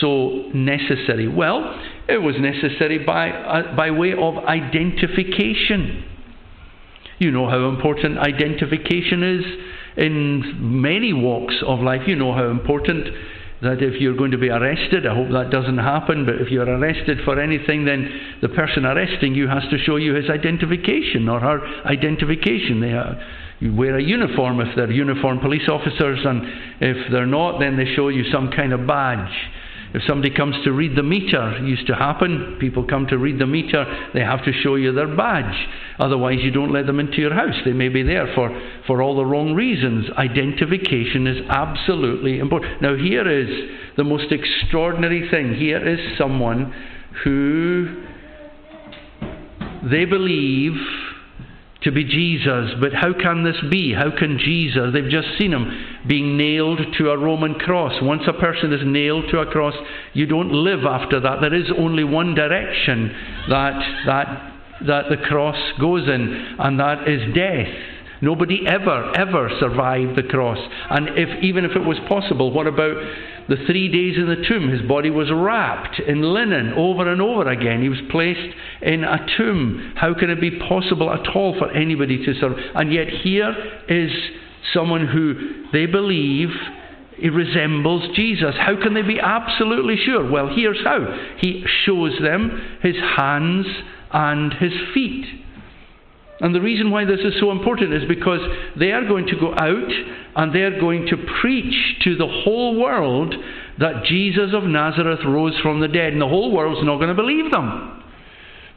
so 0.00 0.48
necessary? 0.54 1.26
Well, 1.26 1.82
it 2.08 2.18
was 2.18 2.36
necessary 2.38 3.04
by, 3.04 3.30
uh, 3.30 3.74
by 3.74 3.90
way 3.90 4.12
of 4.12 4.36
identification. 4.44 6.04
You 7.18 7.32
know 7.32 7.48
how 7.48 7.68
important 7.70 8.18
identification 8.18 9.22
is 9.24 9.44
in 9.96 10.80
many 10.82 11.12
walks 11.12 11.54
of 11.66 11.80
life. 11.80 12.02
You 12.06 12.16
know 12.16 12.32
how 12.32 12.50
important 12.50 13.08
that 13.62 13.82
if 13.82 14.00
you're 14.00 14.16
going 14.16 14.32
to 14.32 14.38
be 14.38 14.50
arrested, 14.50 15.06
I 15.06 15.14
hope 15.14 15.30
that 15.32 15.50
doesn't 15.50 15.78
happen, 15.78 16.26
but 16.26 16.36
if 16.36 16.50
you're 16.50 16.68
arrested 16.68 17.18
for 17.24 17.40
anything, 17.40 17.86
then 17.86 18.08
the 18.42 18.50
person 18.50 18.84
arresting 18.84 19.34
you 19.34 19.48
has 19.48 19.62
to 19.70 19.78
show 19.78 19.96
you 19.96 20.14
his 20.14 20.28
identification 20.28 21.28
or 21.28 21.40
her 21.40 21.64
identification. 21.86 22.80
They 22.80 22.90
have, 22.90 23.16
you 23.60 23.74
wear 23.74 23.96
a 23.96 24.02
uniform 24.02 24.60
if 24.60 24.76
they're 24.76 24.90
uniformed 24.90 25.40
police 25.40 25.68
officers, 25.70 26.20
and 26.24 26.42
if 26.80 27.10
they're 27.10 27.26
not, 27.26 27.58
then 27.58 27.78
they 27.78 27.86
show 27.94 28.08
you 28.08 28.24
some 28.30 28.50
kind 28.50 28.74
of 28.74 28.86
badge. 28.86 29.32
If 29.94 30.02
somebody 30.06 30.34
comes 30.34 30.56
to 30.64 30.72
read 30.72 30.96
the 30.96 31.02
meter, 31.02 31.58
used 31.64 31.86
to 31.86 31.94
happen, 31.94 32.56
people 32.60 32.84
come 32.84 33.06
to 33.08 33.18
read 33.18 33.38
the 33.38 33.46
meter, 33.46 33.84
they 34.14 34.20
have 34.20 34.44
to 34.44 34.52
show 34.52 34.74
you 34.74 34.92
their 34.92 35.14
badge. 35.14 35.54
Otherwise, 35.98 36.38
you 36.42 36.50
don't 36.50 36.72
let 36.72 36.86
them 36.86 37.00
into 37.00 37.16
your 37.18 37.34
house. 37.34 37.54
They 37.64 37.72
may 37.72 37.88
be 37.88 38.02
there 38.02 38.32
for, 38.34 38.50
for 38.86 39.02
all 39.02 39.16
the 39.16 39.24
wrong 39.24 39.54
reasons. 39.54 40.06
Identification 40.16 41.26
is 41.26 41.38
absolutely 41.48 42.38
important. 42.38 42.82
Now, 42.82 42.96
here 42.96 43.28
is 43.28 43.48
the 43.96 44.04
most 44.04 44.32
extraordinary 44.32 45.28
thing. 45.30 45.54
Here 45.54 45.86
is 45.86 45.98
someone 46.18 46.74
who 47.24 48.04
they 49.90 50.04
believe 50.04 50.74
to 51.86 51.92
be 51.92 52.04
Jesus. 52.04 52.74
But 52.80 52.92
how 52.92 53.12
can 53.14 53.44
this 53.44 53.56
be? 53.70 53.94
How 53.94 54.10
can 54.10 54.38
Jesus? 54.38 54.92
They've 54.92 55.08
just 55.08 55.38
seen 55.38 55.52
him 55.52 55.70
being 56.06 56.36
nailed 56.36 56.80
to 56.98 57.10
a 57.10 57.16
Roman 57.16 57.54
cross. 57.54 57.94
Once 58.02 58.22
a 58.26 58.32
person 58.32 58.72
is 58.72 58.80
nailed 58.84 59.26
to 59.30 59.38
a 59.38 59.46
cross, 59.46 59.74
you 60.12 60.26
don't 60.26 60.52
live 60.52 60.84
after 60.84 61.20
that. 61.20 61.40
There 61.40 61.54
is 61.54 61.70
only 61.78 62.04
one 62.04 62.34
direction 62.34 63.14
that, 63.48 64.02
that, 64.06 64.52
that 64.86 65.04
the 65.08 65.16
cross 65.28 65.56
goes 65.80 66.08
in, 66.08 66.56
and 66.58 66.78
that 66.80 67.08
is 67.08 67.34
death. 67.34 67.68
Nobody 68.20 68.66
ever, 68.66 69.12
ever 69.16 69.50
survived 69.60 70.16
the 70.16 70.22
cross. 70.22 70.58
And 70.90 71.10
if, 71.10 71.44
even 71.44 71.64
if 71.64 71.72
it 71.76 71.84
was 71.84 71.98
possible, 72.08 72.50
what 72.50 72.66
about 72.66 72.96
the 73.48 73.56
three 73.66 73.88
days 73.88 74.16
in 74.16 74.26
the 74.28 74.46
tomb? 74.48 74.68
His 74.68 74.82
body 74.82 75.10
was 75.10 75.30
wrapped 75.32 76.00
in 76.00 76.22
linen 76.22 76.72
over 76.74 77.10
and 77.10 77.20
over 77.20 77.48
again. 77.48 77.82
He 77.82 77.88
was 77.88 78.00
placed 78.10 78.54
in 78.82 79.04
a 79.04 79.26
tomb. 79.36 79.92
How 79.96 80.14
can 80.14 80.30
it 80.30 80.40
be 80.40 80.58
possible 80.58 81.10
at 81.10 81.28
all 81.34 81.56
for 81.58 81.70
anybody 81.70 82.24
to 82.24 82.34
serve? 82.40 82.58
And 82.74 82.92
yet, 82.92 83.08
here 83.08 83.54
is 83.88 84.10
someone 84.72 85.06
who 85.06 85.64
they 85.72 85.86
believe 85.86 86.48
he 87.16 87.30
resembles 87.30 88.14
Jesus. 88.14 88.54
How 88.58 88.80
can 88.80 88.94
they 88.94 89.02
be 89.02 89.18
absolutely 89.18 89.96
sure? 90.04 90.30
Well, 90.30 90.48
here's 90.54 90.82
how. 90.84 91.34
He 91.38 91.64
shows 91.84 92.12
them 92.20 92.78
his 92.82 92.96
hands 93.16 93.66
and 94.12 94.52
his 94.52 94.72
feet. 94.92 95.24
And 96.40 96.54
the 96.54 96.60
reason 96.60 96.90
why 96.90 97.04
this 97.04 97.20
is 97.20 97.34
so 97.40 97.50
important 97.50 97.94
is 97.94 98.06
because 98.08 98.40
they 98.78 98.92
are 98.92 99.06
going 99.06 99.26
to 99.26 99.36
go 99.40 99.52
out 99.54 99.90
and 100.36 100.54
they 100.54 100.62
are 100.62 100.78
going 100.78 101.06
to 101.06 101.16
preach 101.40 101.98
to 102.04 102.14
the 102.16 102.26
whole 102.26 102.78
world 102.78 103.34
that 103.78 104.04
Jesus 104.04 104.50
of 104.52 104.64
Nazareth 104.64 105.20
rose 105.26 105.58
from 105.62 105.80
the 105.80 105.88
dead. 105.88 106.12
And 106.12 106.20
the 106.20 106.28
whole 106.28 106.52
world's 106.52 106.84
not 106.84 106.96
going 106.96 107.08
to 107.08 107.14
believe 107.14 107.50
them. 107.50 108.02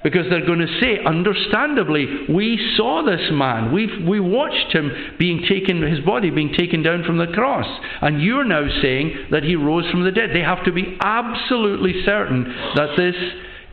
Because 0.01 0.27
they're 0.29 0.45
going 0.45 0.59
to 0.59 0.79
say, 0.79 1.03
understandably, 1.05 2.05
we 2.33 2.73
saw 2.77 3.03
this 3.03 3.29
man. 3.33 3.73
we 3.73 4.01
we 4.07 4.21
watched 4.21 4.73
him 4.73 4.89
being 5.19 5.45
taken, 5.49 5.81
his 5.81 5.99
body 6.05 6.29
being 6.29 6.53
taken 6.53 6.81
down 6.81 7.03
from 7.03 7.17
the 7.17 7.27
cross. 7.27 7.67
And 8.01 8.21
you're 8.23 8.45
now 8.45 8.65
saying 8.81 9.27
that 9.31 9.43
he 9.43 9.57
rose 9.57 9.89
from 9.91 10.05
the 10.05 10.11
dead. 10.11 10.29
They 10.33 10.39
have 10.39 10.63
to 10.63 10.71
be 10.71 10.97
absolutely 11.01 12.03
certain 12.05 12.45
that 12.75 12.95
this 12.95 13.15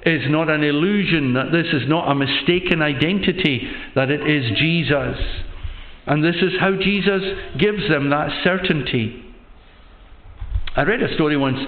is 0.07 0.23
not 0.31 0.49
an 0.49 0.63
illusion, 0.63 1.35
that 1.35 1.51
this 1.51 1.67
is 1.73 1.89
not 1.89 2.11
a 2.11 2.15
mistaken 2.15 2.81
identity, 2.81 3.69
that 3.95 4.11
it 4.11 4.23
is 4.23 4.57
Jesus. 4.57 5.19
And 6.07 6.23
this 6.23 6.37
is 6.37 6.53
how 6.61 6.77
Jesus 6.77 7.23
gives 7.59 7.89
them 7.89 8.11
that 8.11 8.31
certainty. 8.45 9.25
I 10.77 10.83
read 10.83 11.03
a 11.03 11.13
story 11.15 11.37
once 11.37 11.59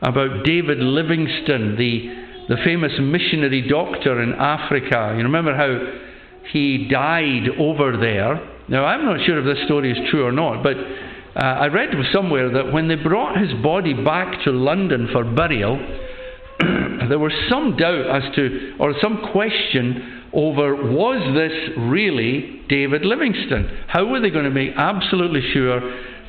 about 0.00 0.44
David 0.44 0.78
Livingstone, 0.78 1.76
the, 1.76 2.54
the 2.54 2.62
famous 2.64 2.92
missionary 3.00 3.66
doctor 3.68 4.22
in 4.22 4.32
Africa. 4.34 5.14
You 5.16 5.24
remember 5.24 5.56
how 5.56 5.78
he 6.52 6.86
died 6.88 7.48
over 7.58 7.96
there? 7.96 8.48
Now, 8.68 8.84
I'm 8.84 9.04
not 9.04 9.26
sure 9.26 9.38
if 9.38 9.44
this 9.44 9.64
story 9.64 9.90
is 9.90 10.10
true 10.10 10.24
or 10.24 10.32
not, 10.32 10.62
but 10.62 10.76
uh, 10.76 11.40
I 11.40 11.66
read 11.66 11.90
somewhere 12.12 12.50
that 12.52 12.72
when 12.72 12.88
they 12.88 12.94
brought 12.94 13.36
his 13.38 13.52
body 13.62 13.94
back 13.94 14.44
to 14.44 14.50
London 14.50 15.08
for 15.12 15.24
burial, 15.24 15.78
there 17.08 17.18
was 17.18 17.32
some 17.50 17.76
doubt 17.76 18.06
as 18.06 18.34
to, 18.34 18.76
or 18.78 18.94
some 19.00 19.30
question 19.32 20.22
over, 20.32 20.74
was 20.74 21.34
this 21.34 21.76
really 21.78 22.62
David 22.68 23.04
Livingstone? 23.04 23.84
How 23.88 24.06
were 24.06 24.20
they 24.20 24.30
going 24.30 24.44
to 24.44 24.50
make 24.50 24.70
absolutely 24.76 25.42
sure 25.52 25.80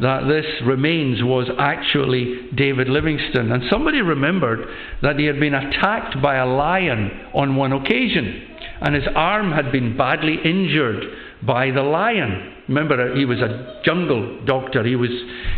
that 0.01 0.27
this 0.27 0.45
remains 0.65 1.23
was 1.23 1.47
actually 1.57 2.49
David 2.55 2.89
Livingstone? 2.89 3.51
And 3.51 3.63
somebody 3.69 4.01
remembered 4.01 4.67
that 5.01 5.17
he 5.17 5.25
had 5.25 5.39
been 5.39 5.53
attacked 5.53 6.21
by 6.21 6.35
a 6.35 6.45
lion 6.45 7.29
on 7.33 7.55
one 7.55 7.71
occasion, 7.71 8.57
and 8.81 8.95
his 8.95 9.05
arm 9.15 9.51
had 9.51 9.71
been 9.71 9.95
badly 9.95 10.37
injured 10.43 11.05
by 11.45 11.71
the 11.71 11.81
lion. 11.81 12.51
Remember, 12.67 13.15
he 13.15 13.25
was 13.25 13.39
a 13.39 13.81
jungle 13.83 14.45
doctor. 14.45 14.83
He 14.85 14.95
was 14.95 15.09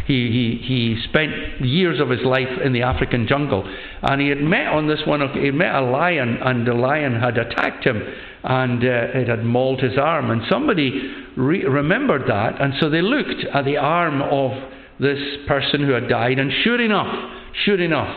he, 0.08 0.32
he, 0.32 0.62
he 0.66 1.04
spent 1.08 1.62
years 1.62 2.00
of 2.00 2.10
his 2.10 2.22
life 2.22 2.50
in 2.64 2.74
the 2.74 2.82
African 2.82 3.28
jungle, 3.28 3.64
and 4.02 4.22
he 4.22 4.30
had 4.30 4.42
met 4.42 4.68
on 4.68 4.88
this 4.88 5.02
one. 5.06 5.22
He 5.34 5.52
met 5.52 5.76
a 5.76 5.82
lion, 5.82 6.38
and 6.42 6.66
the 6.66 6.74
lion 6.74 7.20
had 7.20 7.38
attacked 7.38 7.86
him, 7.86 8.02
and 8.44 8.84
uh, 8.84 9.20
it 9.20 9.28
had 9.28 9.44
mauled 9.44 9.82
his 9.82 9.98
arm. 9.98 10.32
And 10.32 10.42
somebody 10.50 11.14
re- 11.38 11.66
remembered 11.66 12.24
that, 12.28 12.60
and 12.60 12.74
so 12.80 12.90
they 12.90 13.02
looked 13.02 13.46
at 13.54 13.66
the 13.66 13.78
arm 13.78 14.22
of 14.22 14.52
this 15.00 15.20
person 15.48 15.82
who 15.82 15.92
had 15.92 16.08
died, 16.08 16.40
and 16.40 16.52
sure 16.64 16.82
enough, 16.82 17.32
sure 17.66 17.80
enough, 17.80 18.16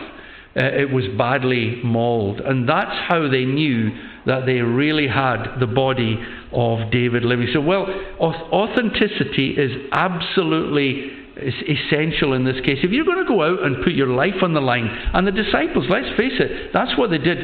uh, 0.57 0.65
it 0.65 0.89
was 0.91 1.05
badly 1.17 1.79
mauled, 1.83 2.41
and 2.41 2.67
that's 2.67 2.95
how 3.07 3.29
they 3.29 3.45
knew 3.45 3.91
that 4.25 4.45
they 4.45 4.59
really 4.61 5.07
had 5.07 5.59
the 5.59 5.67
body 5.67 6.19
of 6.51 6.91
David 6.91 7.23
living. 7.23 7.47
So, 7.53 7.61
Well, 7.61 7.87
authenticity 8.19 9.51
is 9.51 9.89
absolutely 9.91 11.11
essential 11.37 12.33
in 12.33 12.43
this 12.43 12.59
case. 12.65 12.79
If 12.83 12.91
you're 12.91 13.05
going 13.05 13.25
to 13.25 13.27
go 13.27 13.41
out 13.43 13.63
and 13.63 13.83
put 13.83 13.93
your 13.93 14.07
life 14.07 14.41
on 14.41 14.53
the 14.53 14.61
line, 14.61 14.87
and 15.13 15.25
the 15.25 15.31
disciples, 15.31 15.85
let's 15.89 16.09
face 16.17 16.33
it, 16.39 16.71
that's 16.73 16.97
what 16.97 17.09
they 17.09 17.17
did. 17.17 17.37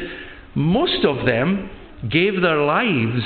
Most 0.54 1.04
of 1.04 1.26
them 1.26 1.70
gave 2.10 2.40
their 2.42 2.58
lives 2.58 3.22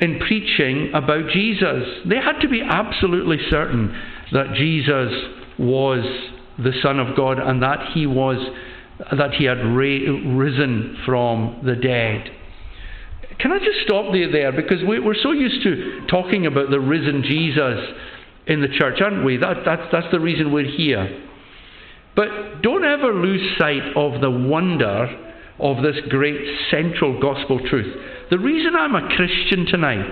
in 0.00 0.18
preaching 0.20 0.92
about 0.94 1.28
Jesus. 1.30 1.84
They 2.08 2.16
had 2.16 2.40
to 2.40 2.48
be 2.48 2.62
absolutely 2.62 3.38
certain 3.50 3.94
that 4.32 4.54
Jesus 4.54 5.12
was 5.58 6.04
the 6.58 6.72
Son 6.82 6.98
of 6.98 7.16
God 7.16 7.38
and 7.38 7.62
that 7.62 7.92
he 7.92 8.06
was 8.06 8.38
that 9.16 9.34
he 9.34 9.44
had 9.44 9.58
ra- 9.58 10.36
risen 10.36 10.98
from 11.04 11.62
the 11.64 11.76
dead. 11.76 12.30
Can 13.38 13.52
I 13.52 13.58
just 13.58 13.80
stop 13.86 14.12
there, 14.12 14.30
there? 14.30 14.52
Because 14.52 14.82
we, 14.86 14.98
are 14.98 15.14
so 15.22 15.32
used 15.32 15.62
to 15.62 16.06
talking 16.08 16.46
about 16.46 16.70
the 16.70 16.80
risen 16.80 17.22
Jesus 17.22 17.78
in 18.46 18.60
the 18.60 18.68
church, 18.68 19.00
aren't 19.00 19.24
we? 19.24 19.38
That, 19.38 19.58
that's, 19.64 19.90
that's 19.90 20.10
the 20.12 20.20
reason 20.20 20.52
we're 20.52 20.70
here. 20.70 21.26
But 22.16 22.62
don't 22.62 22.84
ever 22.84 23.14
lose 23.14 23.56
sight 23.58 23.96
of 23.96 24.20
the 24.20 24.30
wonder 24.30 25.28
of 25.58 25.82
this 25.82 25.96
great 26.08 26.40
central 26.70 27.20
gospel 27.20 27.60
truth. 27.68 27.94
The 28.30 28.38
reason 28.38 28.74
I'm 28.76 28.94
a 28.94 29.08
Christian 29.16 29.66
tonight 29.66 30.06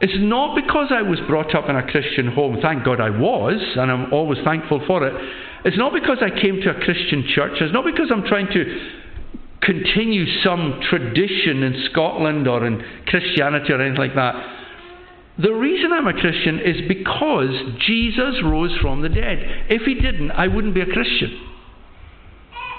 is 0.00 0.10
not 0.16 0.54
because 0.54 0.88
I 0.90 1.02
was 1.02 1.18
brought 1.26 1.54
up 1.54 1.68
in 1.70 1.76
a 1.76 1.90
Christian 1.90 2.28
home. 2.28 2.58
Thank 2.60 2.84
God 2.84 3.00
I 3.00 3.10
was, 3.10 3.60
and 3.76 3.90
I'm 3.90 4.12
always 4.12 4.38
thankful 4.44 4.82
for 4.86 5.06
it. 5.06 5.14
It's 5.66 5.76
not 5.76 5.92
because 5.92 6.18
I 6.22 6.30
came 6.30 6.60
to 6.62 6.70
a 6.70 6.84
Christian 6.84 7.26
church. 7.34 7.58
It's 7.60 7.72
not 7.74 7.84
because 7.84 8.06
I'm 8.14 8.22
trying 8.22 8.46
to 8.54 8.62
continue 9.60 10.24
some 10.44 10.80
tradition 10.88 11.64
in 11.64 11.88
Scotland 11.90 12.46
or 12.46 12.64
in 12.64 12.80
Christianity 13.06 13.72
or 13.72 13.82
anything 13.82 13.98
like 13.98 14.14
that. 14.14 14.34
The 15.42 15.52
reason 15.52 15.92
I'm 15.92 16.06
a 16.06 16.12
Christian 16.12 16.60
is 16.60 16.86
because 16.86 17.50
Jesus 17.84 18.40
rose 18.44 18.78
from 18.80 19.02
the 19.02 19.08
dead. 19.08 19.66
If 19.68 19.82
he 19.82 19.94
didn't, 19.94 20.30
I 20.30 20.46
wouldn't 20.46 20.72
be 20.72 20.82
a 20.82 20.86
Christian. 20.86 21.36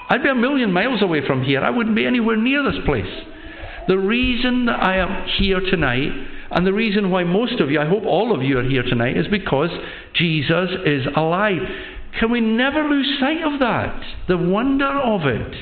I'd 0.10 0.24
be 0.24 0.30
a 0.30 0.36
million 0.36 0.72
miles 0.72 1.02
away 1.02 1.28
from 1.28 1.44
here. 1.44 1.60
I 1.60 1.70
wouldn't 1.70 1.96
be 1.96 2.06
anywhere 2.06 2.38
near 2.38 2.64
this 2.64 2.82
place. 2.86 3.14
The 3.90 3.98
reason 3.98 4.66
that 4.68 4.82
I 4.82 4.98
am 4.98 5.28
here 5.38 5.60
tonight, 5.60 6.12
and 6.52 6.66
the 6.66 6.74
reason 6.74 7.12
why 7.12 7.26
most 7.26 7.60
of 7.60 7.70
you, 7.70 7.82
I 7.82 7.86
hope 7.86 8.06
all 8.06 8.34
of 8.34 8.42
you 8.42 8.60
are 8.60 8.64
here 8.64 8.84
tonight, 8.84 9.18
is 9.18 9.28
because 9.28 9.70
Jesus 10.14 10.70
is 10.86 11.06
alive. 11.18 11.62
Can 12.20 12.32
we 12.32 12.42
never 12.42 12.84
lose 12.84 13.18
sight 13.20 13.44
of 13.44 13.60
that? 13.60 14.02
The 14.28 14.38
wonder 14.38 14.88
of 14.88 15.22
it. 15.26 15.56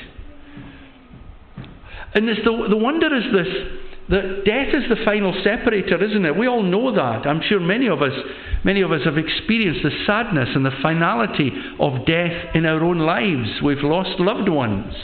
And 2.14 2.28
the, 2.28 2.66
the 2.70 2.76
wonder 2.76 3.14
is 3.14 3.24
this 3.32 3.82
that 4.08 4.44
death 4.44 4.68
is 4.72 4.88
the 4.88 5.04
final 5.04 5.34
separator, 5.42 6.02
isn't 6.02 6.24
it? 6.24 6.36
We 6.36 6.46
all 6.46 6.62
know 6.62 6.94
that. 6.94 7.26
I'm 7.26 7.42
sure 7.42 7.58
many 7.58 7.88
of 7.88 8.02
us, 8.02 8.12
many 8.64 8.80
of 8.82 8.92
us 8.92 9.00
have 9.04 9.18
experienced 9.18 9.82
the 9.82 9.90
sadness 10.06 10.50
and 10.54 10.64
the 10.64 10.70
finality 10.80 11.50
of 11.80 12.06
death 12.06 12.54
in 12.54 12.66
our 12.66 12.84
own 12.84 13.00
lives. 13.00 13.60
We've 13.62 13.82
lost 13.82 14.20
loved 14.20 14.48
ones. 14.48 14.94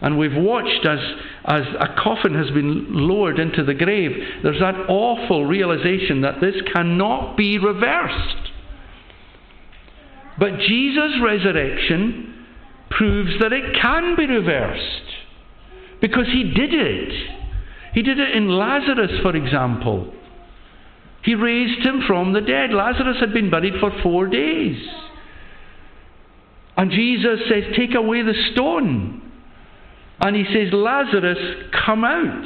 And 0.00 0.16
we've 0.16 0.36
watched 0.36 0.86
as, 0.86 1.00
as 1.44 1.62
a 1.80 2.00
coffin 2.00 2.34
has 2.34 2.52
been 2.52 2.86
lowered 2.90 3.40
into 3.40 3.64
the 3.64 3.74
grave. 3.74 4.12
There's 4.44 4.60
that 4.60 4.86
awful 4.88 5.44
realization 5.44 6.20
that 6.20 6.40
this 6.40 6.54
cannot 6.72 7.36
be 7.36 7.58
reversed. 7.58 8.47
But 10.38 10.58
Jesus' 10.60 11.20
resurrection 11.22 12.46
proves 12.90 13.32
that 13.40 13.52
it 13.52 13.76
can 13.80 14.16
be 14.16 14.26
reversed. 14.26 15.02
Because 16.00 16.26
he 16.26 16.44
did 16.54 16.72
it. 16.72 17.12
He 17.94 18.02
did 18.02 18.18
it 18.18 18.36
in 18.36 18.48
Lazarus, 18.48 19.10
for 19.22 19.34
example. 19.34 20.14
He 21.24 21.34
raised 21.34 21.84
him 21.84 22.02
from 22.06 22.32
the 22.32 22.40
dead. 22.40 22.72
Lazarus 22.72 23.16
had 23.20 23.32
been 23.32 23.50
buried 23.50 23.74
for 23.80 23.90
four 24.02 24.28
days. 24.28 24.76
And 26.76 26.92
Jesus 26.92 27.40
says, 27.48 27.64
Take 27.76 27.94
away 27.94 28.22
the 28.22 28.34
stone. 28.52 29.22
And 30.20 30.36
he 30.36 30.44
says, 30.44 30.72
Lazarus, 30.72 31.38
come 31.84 32.04
out. 32.04 32.44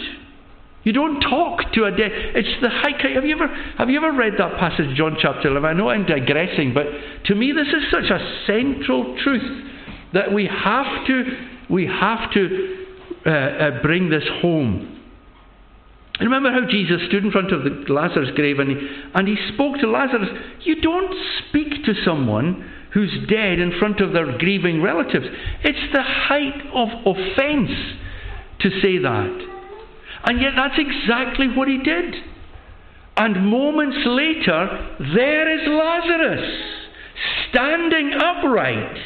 You 0.85 0.93
don't 0.93 1.21
talk 1.21 1.73
to 1.75 1.85
a 1.85 1.91
dead. 1.91 2.11
It's 2.35 2.61
the 2.61 2.69
high. 2.69 2.91
Have 3.15 3.25
you 3.25 3.37
ever 3.37 3.47
have 3.79 3.89
you 3.89 3.99
ever 3.99 4.13
read 4.13 4.35
that 4.39 4.59
passage, 4.59 4.97
John 4.97 5.17
chapter 5.21 5.49
eleven? 5.49 5.71
I 5.71 5.73
know 5.75 5.91
I'm 5.91 6.07
digressing, 6.07 6.75
but 6.75 6.87
to 7.27 7.35
me 7.35 7.53
this 7.53 7.69
is 7.69 7.85
such 7.91 8.11
a 8.11 8.19
central 8.47 9.17
truth 9.23 9.69
that 10.13 10.33
we 10.33 10.47
have 10.47 11.07
to 11.07 11.25
we 11.71 11.87
have 11.87 12.33
to 12.33 12.85
uh, 13.25 13.31
uh, 13.31 13.83
bring 13.83 14.11
this 14.11 14.25
home. 14.41 15.01
remember 16.21 16.51
how 16.51 16.67
Jesus 16.69 17.01
stood 17.07 17.25
in 17.25 17.31
front 17.31 17.53
of 17.53 17.63
the 17.63 17.93
Lazarus 17.93 18.31
grave 18.35 18.59
and 18.59 18.71
he, 18.71 18.89
and 19.15 19.29
he 19.29 19.37
spoke 19.55 19.79
to 19.79 19.89
Lazarus. 19.89 20.29
You 20.63 20.81
don't 20.81 21.15
speak 21.49 21.85
to 21.85 21.95
someone 22.05 22.69
who's 22.93 23.13
dead 23.29 23.61
in 23.61 23.73
front 23.79 24.01
of 24.01 24.13
their 24.13 24.37
grieving 24.37 24.83
relatives. 24.83 25.27
It's 25.63 25.93
the 25.93 26.03
height 26.03 26.61
of 26.75 26.89
offence 27.07 27.71
to 28.61 28.71
say 28.83 28.99
that. 28.99 29.52
And 30.25 30.41
yet, 30.41 30.53
that's 30.57 30.79
exactly 30.79 31.49
what 31.49 31.69
he 31.69 31.79
did. 31.79 32.15
And 33.17 33.47
moments 33.47 33.99
later, 34.07 34.97
there 35.15 35.53
is 35.53 35.69
Lazarus, 35.69 36.63
standing 37.51 38.13
upright, 38.15 38.97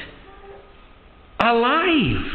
alive. 1.40 2.26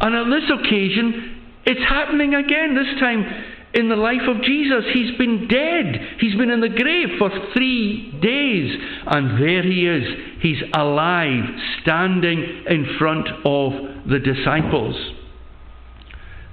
And 0.00 0.14
on 0.14 0.30
this 0.30 0.50
occasion, 0.50 1.42
it's 1.64 1.88
happening 1.88 2.34
again, 2.34 2.74
this 2.74 2.98
time 3.00 3.24
in 3.74 3.88
the 3.88 3.96
life 3.96 4.26
of 4.26 4.42
Jesus. 4.42 4.84
He's 4.92 5.16
been 5.18 5.46
dead. 5.46 6.16
He's 6.18 6.34
been 6.34 6.50
in 6.50 6.60
the 6.60 6.68
grave 6.68 7.18
for 7.18 7.30
three 7.54 8.18
days. 8.20 8.80
And 9.06 9.40
there 9.40 9.62
he 9.62 9.86
is. 9.86 10.04
He's 10.40 10.62
alive, 10.74 11.44
standing 11.82 12.64
in 12.68 12.96
front 12.98 13.28
of 13.44 13.72
the 14.08 14.18
disciples. 14.18 14.96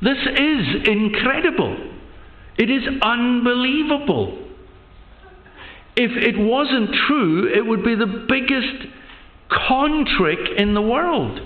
This 0.06 0.20
is 0.20 0.88
incredible. 0.88 1.76
It 2.60 2.70
is 2.70 2.84
unbelievable. 3.02 4.38
If 5.96 6.12
it 6.12 6.38
wasn't 6.38 6.94
true, 7.08 7.52
it 7.52 7.66
would 7.66 7.84
be 7.84 7.96
the 7.96 8.26
biggest 8.30 8.94
con 9.50 10.06
trick 10.16 10.38
in 10.58 10.76
the 10.76 10.82
world. 10.82 11.40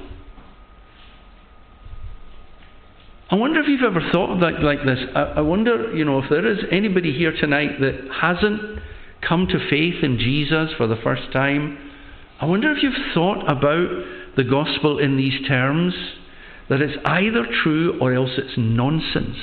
I 3.32 3.36
wonder 3.36 3.62
if 3.62 3.68
you've 3.70 3.84
ever 3.84 4.02
thought 4.12 4.34
of 4.34 4.42
that 4.42 4.62
like 4.62 4.80
this. 4.86 5.00
I, 5.16 5.22
I 5.38 5.42
wonder, 5.42 5.96
you 5.96 6.04
know, 6.04 6.20
if 6.20 6.30
there 6.30 6.46
is 6.46 6.58
anybody 6.70 7.18
here 7.18 7.32
tonight 7.32 7.80
that 7.80 8.10
hasn't 8.22 8.82
come 9.26 9.48
to 9.48 9.70
faith 9.70 10.04
in 10.04 10.18
Jesus 10.18 10.72
for 10.76 10.86
the 10.86 10.98
first 11.02 11.32
time. 11.32 11.78
I 12.42 12.46
wonder 12.46 12.74
if 12.74 12.84
you've 12.84 13.14
thought 13.14 13.50
about 13.50 13.88
the 14.36 14.44
gospel 14.44 15.00
in 15.00 15.16
these 15.16 15.48
terms 15.48 15.94
that 16.70 16.82
it's 16.82 16.98
either 17.04 17.46
true 17.64 17.98
or 18.00 18.14
else 18.14 18.32
it's 18.38 18.58
nonsense. 18.58 19.38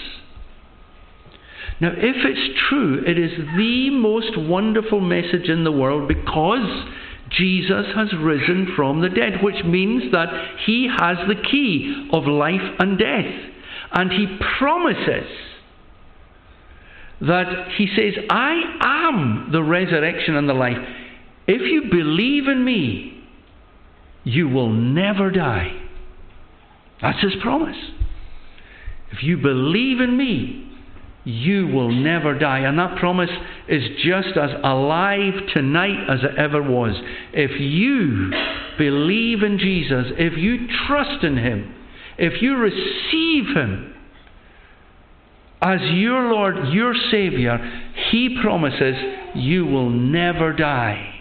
Now, 1.80 1.90
if 1.90 2.16
it's 2.24 2.58
true, 2.68 3.02
it 3.06 3.18
is 3.18 3.32
the 3.56 3.90
most 3.90 4.38
wonderful 4.38 5.00
message 5.00 5.48
in 5.48 5.64
the 5.64 5.72
world 5.72 6.08
because 6.08 6.86
Jesus 7.30 7.86
has 7.94 8.08
risen 8.18 8.72
from 8.76 9.02
the 9.02 9.08
dead, 9.08 9.42
which 9.42 9.64
means 9.64 10.12
that 10.12 10.28
he 10.64 10.88
has 10.88 11.18
the 11.28 11.34
key 11.34 12.08
of 12.12 12.26
life 12.26 12.62
and 12.78 12.98
death. 12.98 13.26
And 13.92 14.10
he 14.10 14.38
promises 14.58 15.28
that 17.20 17.68
he 17.76 17.88
says, 17.96 18.14
I 18.30 18.62
am 18.80 19.48
the 19.52 19.62
resurrection 19.62 20.36
and 20.36 20.48
the 20.48 20.54
life. 20.54 20.78
If 21.46 21.62
you 21.62 21.90
believe 21.90 22.48
in 22.48 22.64
me, 22.64 23.24
you 24.24 24.48
will 24.48 24.70
never 24.70 25.30
die. 25.30 25.85
That's 27.00 27.20
his 27.20 27.34
promise. 27.42 27.76
If 29.12 29.22
you 29.22 29.36
believe 29.36 30.00
in 30.00 30.16
me, 30.16 30.66
you 31.24 31.66
will 31.66 31.90
never 31.90 32.38
die. 32.38 32.60
And 32.60 32.78
that 32.78 32.98
promise 32.98 33.30
is 33.68 33.82
just 34.04 34.36
as 34.36 34.50
alive 34.62 35.34
tonight 35.52 36.08
as 36.08 36.20
it 36.22 36.38
ever 36.38 36.62
was. 36.62 36.94
If 37.32 37.60
you 37.60 38.30
believe 38.78 39.42
in 39.42 39.58
Jesus, 39.58 40.06
if 40.18 40.38
you 40.38 40.68
trust 40.86 41.24
in 41.24 41.36
him, 41.36 41.74
if 42.16 42.40
you 42.40 42.56
receive 42.56 43.56
him 43.56 43.94
as 45.60 45.80
your 45.92 46.32
Lord, 46.32 46.72
your 46.72 46.94
Saviour, 47.10 47.58
he 48.10 48.38
promises 48.40 48.94
you 49.34 49.66
will 49.66 49.90
never 49.90 50.52
die. 50.52 51.15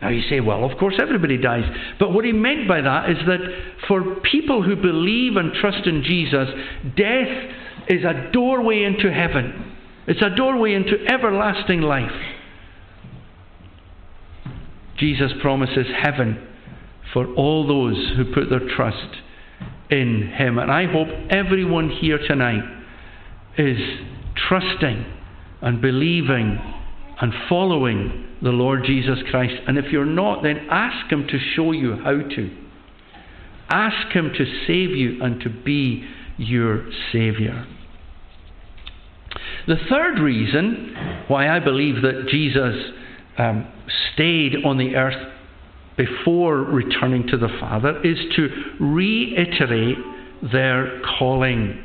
Now 0.00 0.10
you 0.10 0.22
say, 0.28 0.40
well, 0.40 0.70
of 0.70 0.76
course 0.78 0.94
everybody 1.00 1.38
dies. 1.38 1.64
But 1.98 2.12
what 2.12 2.24
he 2.24 2.32
meant 2.32 2.68
by 2.68 2.82
that 2.82 3.10
is 3.10 3.16
that 3.26 3.40
for 3.88 4.16
people 4.30 4.62
who 4.62 4.76
believe 4.76 5.36
and 5.36 5.52
trust 5.54 5.86
in 5.86 6.02
Jesus, 6.02 6.48
death 6.96 7.88
is 7.88 8.04
a 8.04 8.30
doorway 8.32 8.82
into 8.82 9.10
heaven. 9.10 9.74
It's 10.06 10.22
a 10.22 10.34
doorway 10.34 10.74
into 10.74 11.04
everlasting 11.06 11.80
life. 11.80 12.10
Jesus 14.98 15.32
promises 15.40 15.86
heaven 16.02 16.46
for 17.12 17.26
all 17.34 17.66
those 17.66 18.12
who 18.16 18.34
put 18.34 18.50
their 18.50 18.68
trust 18.76 19.16
in 19.90 20.32
him. 20.36 20.58
And 20.58 20.70
I 20.70 20.86
hope 20.86 21.08
everyone 21.30 21.90
here 21.90 22.18
tonight 22.18 22.62
is 23.56 23.78
trusting 24.48 25.06
and 25.62 25.80
believing 25.80 26.58
and 27.20 27.32
following 27.48 28.25
the 28.42 28.50
Lord 28.50 28.84
Jesus 28.84 29.18
Christ. 29.30 29.54
And 29.66 29.78
if 29.78 29.86
you're 29.92 30.04
not, 30.04 30.42
then 30.42 30.66
ask 30.70 31.10
Him 31.10 31.26
to 31.28 31.38
show 31.54 31.72
you 31.72 31.96
how 31.96 32.18
to. 32.18 32.56
Ask 33.68 34.12
Him 34.12 34.32
to 34.36 34.44
save 34.66 34.90
you 34.90 35.22
and 35.22 35.40
to 35.40 35.50
be 35.50 36.06
your 36.38 36.86
Saviour. 37.12 37.66
The 39.66 39.76
third 39.90 40.18
reason 40.20 41.24
why 41.28 41.48
I 41.48 41.58
believe 41.58 42.02
that 42.02 42.28
Jesus 42.30 42.74
um, 43.38 43.66
stayed 44.12 44.64
on 44.64 44.78
the 44.78 44.94
earth 44.94 45.32
before 45.96 46.58
returning 46.58 47.26
to 47.28 47.36
the 47.36 47.48
Father 47.58 48.00
is 48.04 48.18
to 48.36 48.48
reiterate 48.78 49.96
their 50.52 51.00
calling. 51.18 51.82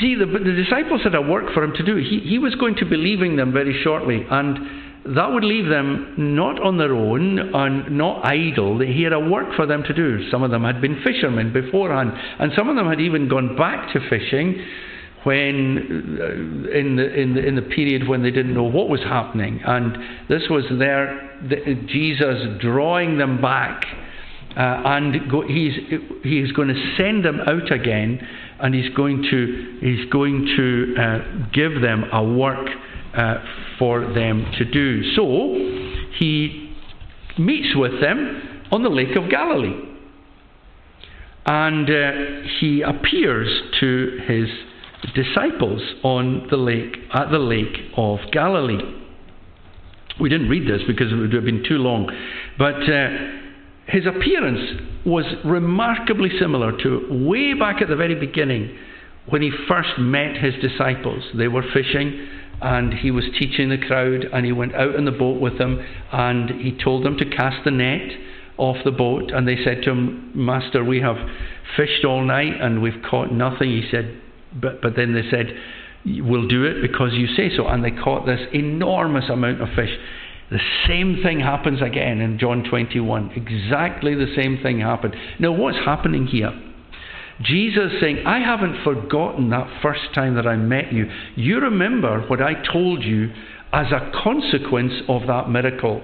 See, 0.00 0.14
the, 0.14 0.26
the 0.26 0.62
disciples 0.64 1.02
had 1.02 1.14
a 1.14 1.22
work 1.22 1.52
for 1.54 1.62
him 1.64 1.72
to 1.74 1.84
do. 1.84 1.96
He, 1.96 2.20
he 2.20 2.38
was 2.38 2.54
going 2.56 2.76
to 2.76 2.84
be 2.84 2.96
leaving 2.96 3.36
them 3.36 3.52
very 3.52 3.80
shortly, 3.82 4.26
and 4.28 4.58
that 5.04 5.32
would 5.32 5.44
leave 5.44 5.68
them 5.68 6.14
not 6.36 6.60
on 6.60 6.76
their 6.76 6.92
own 6.92 7.38
and 7.38 7.96
not 7.96 8.24
idle. 8.24 8.80
He 8.80 9.02
had 9.02 9.14
a 9.14 9.20
work 9.20 9.54
for 9.56 9.66
them 9.66 9.82
to 9.84 9.94
do. 9.94 10.30
Some 10.30 10.42
of 10.42 10.50
them 10.50 10.62
had 10.62 10.80
been 10.80 11.02
fishermen 11.02 11.52
beforehand, 11.52 12.12
and 12.38 12.52
some 12.54 12.68
of 12.68 12.76
them 12.76 12.86
had 12.86 13.00
even 13.00 13.28
gone 13.28 13.56
back 13.56 13.92
to 13.94 14.00
fishing 14.10 14.62
when 15.22 16.18
uh, 16.20 16.78
in 16.78 16.96
the, 16.96 17.14
in 17.14 17.34
the 17.34 17.46
in 17.46 17.54
the 17.54 17.62
period 17.62 18.08
when 18.08 18.22
they 18.22 18.30
didn't 18.30 18.54
know 18.54 18.64
what 18.64 18.88
was 18.88 19.00
happening, 19.00 19.60
and 19.64 19.96
this 20.28 20.42
was 20.50 20.64
their 20.78 21.38
the, 21.48 21.86
Jesus 21.86 22.60
drawing 22.60 23.18
them 23.18 23.40
back, 23.40 23.84
uh, 24.56 24.60
and 24.60 25.30
go, 25.30 25.42
he's 25.46 25.74
he's 26.22 26.52
going 26.52 26.68
to 26.68 26.94
send 26.96 27.24
them 27.24 27.40
out 27.40 27.70
again, 27.72 28.26
and 28.60 28.74
he's 28.74 28.92
going 28.94 29.22
to 29.30 29.78
he's 29.80 30.10
going 30.10 30.44
to 30.56 30.94
uh, 30.98 31.18
give 31.52 31.82
them 31.82 32.04
a 32.12 32.24
work 32.24 32.68
uh, 33.14 33.34
for 33.78 34.12
them 34.12 34.50
to 34.58 34.64
do. 34.64 35.02
So 35.14 35.54
he 36.18 36.74
meets 37.38 37.74
with 37.76 38.00
them 38.00 38.62
on 38.70 38.82
the 38.82 38.88
Lake 38.88 39.16
of 39.16 39.30
Galilee. 39.30 39.86
And 41.46 41.88
uh, 41.88 42.48
he 42.60 42.82
appears 42.82 43.48
to 43.80 44.20
his 44.26 44.48
disciples 45.14 45.80
on 46.02 46.46
the 46.50 46.56
lake 46.56 46.96
at 47.12 47.30
the 47.30 47.38
lake 47.38 47.76
of 47.96 48.18
Galilee. 48.30 48.98
We 50.20 50.28
didn't 50.28 50.48
read 50.48 50.68
this 50.68 50.82
because 50.86 51.10
it 51.10 51.16
would 51.16 51.32
have 51.32 51.44
been 51.44 51.64
too 51.66 51.78
long, 51.78 52.12
but 52.58 52.74
uh, 52.74 53.08
his 53.86 54.04
appearance 54.06 54.80
was 55.06 55.24
remarkably 55.44 56.28
similar 56.38 56.76
to 56.82 57.26
way 57.26 57.54
back 57.54 57.80
at 57.80 57.88
the 57.88 57.96
very 57.96 58.14
beginning 58.14 58.76
when 59.30 59.40
he 59.40 59.50
first 59.66 59.98
met 59.98 60.36
his 60.36 60.54
disciples. 60.60 61.24
They 61.34 61.48
were 61.48 61.64
fishing 61.72 62.28
and 62.62 62.92
he 62.92 63.10
was 63.10 63.24
teaching 63.38 63.70
the 63.70 63.78
crowd 63.78 64.24
and 64.32 64.44
he 64.44 64.52
went 64.52 64.74
out 64.74 64.94
in 64.94 65.04
the 65.04 65.10
boat 65.10 65.40
with 65.40 65.58
them 65.58 65.84
and 66.12 66.50
he 66.60 66.76
told 66.82 67.04
them 67.04 67.16
to 67.16 67.24
cast 67.24 67.64
the 67.64 67.70
net 67.70 68.10
off 68.58 68.76
the 68.84 68.90
boat 68.90 69.30
and 69.30 69.48
they 69.48 69.56
said 69.64 69.82
to 69.82 69.90
him 69.90 70.32
master 70.34 70.84
we 70.84 71.00
have 71.00 71.16
fished 71.76 72.04
all 72.04 72.22
night 72.22 72.60
and 72.60 72.82
we've 72.82 73.02
caught 73.08 73.32
nothing 73.32 73.70
he 73.70 73.88
said. 73.90 74.20
But 74.52 74.82
but 74.82 74.96
then 74.96 75.14
they 75.14 75.28
said 75.30 75.46
we'll 76.04 76.48
do 76.48 76.64
it 76.64 76.82
because 76.82 77.12
you 77.12 77.26
say 77.28 77.50
so 77.56 77.66
and 77.66 77.84
they 77.84 77.90
caught 77.90 78.26
this 78.26 78.40
enormous 78.52 79.28
amount 79.30 79.62
of 79.62 79.68
fish. 79.74 79.96
The 80.50 80.60
same 80.86 81.22
thing 81.22 81.40
happens 81.40 81.80
again 81.80 82.20
in 82.20 82.38
John 82.38 82.64
21 82.68 83.30
exactly 83.36 84.14
the 84.14 84.34
same 84.36 84.58
thing 84.62 84.80
happened. 84.80 85.14
Now 85.38 85.52
what's 85.52 85.78
happening 85.78 86.26
here 86.26 86.52
Jesus 87.42 87.92
saying, 88.00 88.26
I 88.26 88.40
haven't 88.40 88.84
forgotten 88.84 89.50
that 89.50 89.82
first 89.82 90.14
time 90.14 90.34
that 90.34 90.46
I 90.46 90.56
met 90.56 90.92
you. 90.92 91.06
You 91.36 91.60
remember 91.60 92.20
what 92.28 92.42
I 92.42 92.54
told 92.72 93.02
you 93.02 93.32
as 93.72 93.86
a 93.92 94.10
consequence 94.22 94.92
of 95.08 95.26
that 95.26 95.48
miracle. 95.48 96.02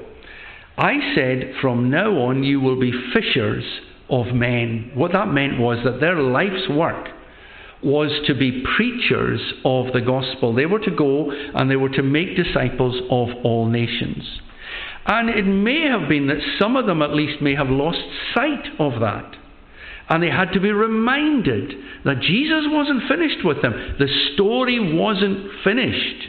I 0.79 1.15
said, 1.15 1.55
from 1.61 1.91
now 1.91 2.11
on, 2.13 2.43
you 2.43 2.61
will 2.61 2.79
be 2.79 2.93
fishers 3.13 3.65
of 4.09 4.27
men. 4.29 4.93
What 4.95 5.13
that 5.13 5.29
meant 5.29 5.59
was 5.59 5.79
that 5.85 6.01
their 6.01 6.21
life's 6.21 6.69
work 6.71 7.09
was 7.83 8.11
to 8.27 8.35
be 8.35 8.65
preachers 8.77 9.41
of 9.65 9.93
the 9.93 10.01
gospel. 10.01 10.55
They 10.55 10.67
were 10.67 10.79
to 10.81 10.91
go 10.91 11.31
and 11.31 11.71
they 11.71 11.77
were 11.77 11.91
to 11.91 12.03
make 12.03 12.37
disciples 12.37 12.97
of 13.11 13.29
all 13.45 13.67
nations. 13.67 14.25
And 15.07 15.29
it 15.31 15.45
may 15.45 15.83
have 15.83 16.09
been 16.09 16.27
that 16.29 16.41
some 16.59 16.77
of 16.77 16.87
them, 16.87 17.03
at 17.03 17.15
least, 17.15 17.41
may 17.41 17.55
have 17.55 17.69
lost 17.69 18.01
sight 18.35 18.67
of 18.79 19.01
that. 19.01 19.37
And 20.09 20.23
they 20.23 20.31
had 20.31 20.53
to 20.53 20.61
be 20.61 20.71
reminded 20.71 21.73
that 22.05 22.21
Jesus 22.21 22.65
wasn't 22.69 23.09
finished 23.09 23.45
with 23.45 23.61
them. 23.63 23.97
The 23.99 24.09
story 24.35 24.95
wasn't 24.97 25.51
finished. 25.65 26.29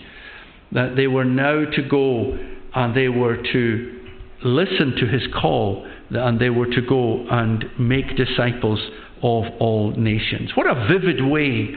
That 0.71 0.95
they 0.95 1.07
were 1.07 1.25
now 1.25 1.65
to 1.69 1.81
go 1.87 2.37
and 2.73 2.95
they 2.95 3.07
were 3.07 3.37
to 3.37 4.01
listen 4.43 4.95
to 4.99 5.07
his 5.07 5.23
call 5.39 5.87
and 6.09 6.39
they 6.39 6.49
were 6.49 6.67
to 6.67 6.81
go 6.81 7.25
and 7.29 7.65
make 7.79 8.15
disciples 8.15 8.79
of 9.23 9.45
all 9.59 9.91
nations. 9.91 10.51
What 10.55 10.67
a 10.67 10.87
vivid 10.87 11.25
way 11.25 11.75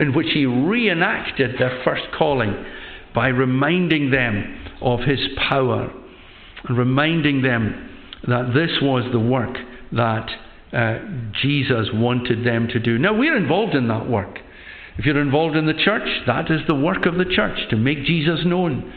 in 0.00 0.12
which 0.14 0.28
he 0.32 0.46
reenacted 0.46 1.58
their 1.58 1.82
first 1.84 2.04
calling 2.16 2.54
by 3.14 3.28
reminding 3.28 4.10
them 4.10 4.68
of 4.80 5.00
his 5.00 5.20
power 5.48 5.90
and 6.64 6.76
reminding 6.78 7.42
them 7.42 7.90
that 8.28 8.52
this 8.54 8.70
was 8.82 9.10
the 9.12 9.20
work 9.20 9.56
that 9.92 10.28
uh, 10.72 10.98
Jesus 11.42 11.88
wanted 11.92 12.44
them 12.44 12.68
to 12.68 12.80
do. 12.80 12.98
Now, 12.98 13.14
we're 13.14 13.36
involved 13.36 13.74
in 13.74 13.88
that 13.88 14.08
work. 14.08 14.38
If 14.98 15.04
you're 15.04 15.20
involved 15.20 15.56
in 15.56 15.66
the 15.66 15.74
church, 15.74 16.08
that 16.26 16.50
is 16.50 16.60
the 16.66 16.74
work 16.74 17.06
of 17.06 17.16
the 17.16 17.24
church, 17.24 17.58
to 17.70 17.76
make 17.76 18.04
Jesus 18.04 18.40
known. 18.44 18.92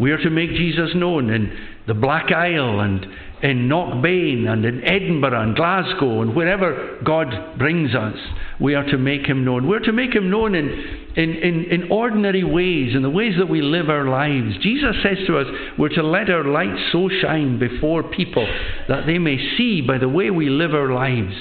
We 0.00 0.12
are 0.12 0.18
to 0.18 0.30
make 0.30 0.50
Jesus 0.50 0.90
known 0.94 1.30
in 1.30 1.56
the 1.86 1.94
Black 1.94 2.30
Isle 2.30 2.80
and 2.80 3.04
in 3.42 3.68
Knockbain 3.68 4.48
and 4.48 4.64
in 4.64 4.82
Edinburgh 4.84 5.40
and 5.40 5.56
Glasgow 5.56 6.22
and 6.22 6.34
wherever 6.34 6.98
God 7.04 7.58
brings 7.58 7.94
us. 7.94 8.16
We 8.60 8.74
are 8.74 8.84
to 8.84 8.98
make 8.98 9.26
Him 9.26 9.44
known. 9.44 9.68
We're 9.68 9.78
to 9.80 9.92
make 9.92 10.14
Him 10.14 10.30
known 10.30 10.54
in, 10.54 10.68
in, 11.16 11.30
in, 11.30 11.64
in 11.64 11.90
ordinary 11.90 12.44
ways, 12.44 12.94
in 12.94 13.02
the 13.02 13.10
ways 13.10 13.34
that 13.38 13.48
we 13.48 13.62
live 13.62 13.88
our 13.88 14.08
lives. 14.08 14.56
Jesus 14.62 14.96
says 15.02 15.18
to 15.26 15.38
us, 15.38 15.46
we're 15.78 15.88
to 15.90 16.02
let 16.02 16.30
our 16.30 16.44
light 16.44 16.76
so 16.92 17.08
shine 17.20 17.58
before 17.58 18.02
people 18.04 18.46
that 18.88 19.06
they 19.06 19.18
may 19.18 19.36
see 19.56 19.80
by 19.80 19.98
the 19.98 20.08
way 20.08 20.30
we 20.30 20.48
live 20.48 20.74
our 20.74 20.92
lives 20.92 21.34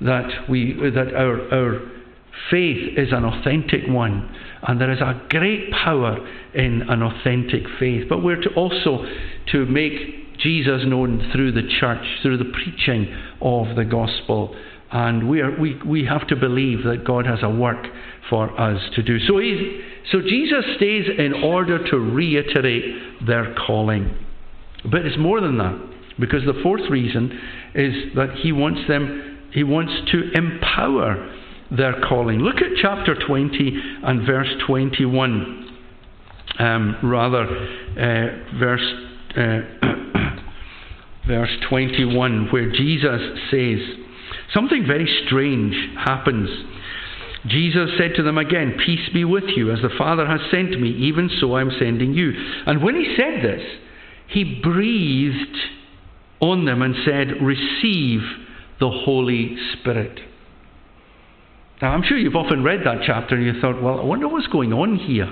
that, 0.00 0.48
we, 0.48 0.72
that 0.94 1.14
our, 1.14 1.52
our 1.52 1.90
faith 2.50 2.96
is 2.96 3.12
an 3.12 3.24
authentic 3.24 3.86
one. 3.88 4.34
And 4.66 4.80
there 4.80 4.90
is 4.90 5.00
a 5.00 5.20
great 5.28 5.70
power 5.72 6.16
in 6.54 6.82
an 6.88 7.02
authentic 7.02 7.64
faith. 7.78 8.08
But 8.08 8.22
we're 8.22 8.40
to 8.40 8.50
also 8.54 9.04
to 9.52 9.66
make 9.66 10.38
Jesus 10.38 10.82
known 10.86 11.30
through 11.32 11.52
the 11.52 11.68
church, 11.80 12.04
through 12.22 12.38
the 12.38 12.50
preaching 12.52 13.14
of 13.40 13.76
the 13.76 13.84
gospel. 13.84 14.56
And 14.90 15.28
we, 15.28 15.40
are, 15.40 15.58
we, 15.58 15.80
we 15.84 16.04
have 16.06 16.26
to 16.28 16.36
believe 16.36 16.84
that 16.84 17.04
God 17.04 17.26
has 17.26 17.40
a 17.42 17.50
work 17.50 17.86
for 18.30 18.58
us 18.58 18.80
to 18.94 19.02
do. 19.02 19.18
So, 19.18 19.40
so 20.12 20.20
Jesus 20.22 20.64
stays 20.76 21.06
in 21.18 21.34
order 21.34 21.86
to 21.90 21.96
reiterate 21.98 23.26
their 23.26 23.54
calling. 23.66 24.16
But 24.90 25.04
it's 25.04 25.18
more 25.18 25.40
than 25.40 25.58
that, 25.58 25.78
because 26.18 26.44
the 26.44 26.60
fourth 26.62 26.88
reason 26.90 27.38
is 27.74 28.14
that 28.14 28.34
he 28.42 28.52
wants 28.52 28.80
them, 28.86 29.50
he 29.52 29.64
wants 29.64 29.92
to 30.12 30.30
empower 30.32 31.32
their 31.70 32.00
calling. 32.08 32.40
Look 32.40 32.56
at 32.56 32.76
chapter 32.80 33.14
20 33.26 33.72
and 34.04 34.26
verse 34.26 34.48
21. 34.66 35.60
Um, 36.58 36.96
rather, 37.02 37.46
uh, 37.46 38.58
verse, 38.58 38.94
uh, 39.36 39.60
verse 41.26 41.50
21, 41.68 42.48
where 42.52 42.70
Jesus 42.70 43.20
says, 43.50 43.78
Something 44.52 44.86
very 44.86 45.08
strange 45.26 45.74
happens. 45.96 46.48
Jesus 47.46 47.90
said 47.98 48.12
to 48.16 48.22
them 48.22 48.38
again, 48.38 48.76
Peace 48.84 49.08
be 49.12 49.24
with 49.24 49.44
you. 49.56 49.70
As 49.70 49.80
the 49.82 49.90
Father 49.98 50.26
has 50.26 50.40
sent 50.50 50.80
me, 50.80 50.90
even 50.90 51.30
so 51.40 51.54
I 51.54 51.60
am 51.60 51.70
sending 51.78 52.14
you. 52.14 52.32
And 52.66 52.82
when 52.82 52.94
he 52.94 53.14
said 53.16 53.42
this, 53.42 53.62
he 54.28 54.60
breathed 54.62 55.56
on 56.40 56.64
them 56.64 56.82
and 56.82 56.94
said, 57.04 57.42
Receive 57.42 58.20
the 58.80 58.90
Holy 58.90 59.56
Spirit. 59.72 60.20
Now, 61.84 61.92
I'm 61.92 62.02
sure 62.02 62.16
you've 62.16 62.34
often 62.34 62.64
read 62.64 62.80
that 62.86 63.02
chapter 63.04 63.34
and 63.34 63.44
you 63.44 63.60
thought, 63.60 63.82
well, 63.82 64.00
I 64.00 64.04
wonder 64.04 64.26
what's 64.26 64.46
going 64.46 64.72
on 64.72 64.96
here. 64.96 65.28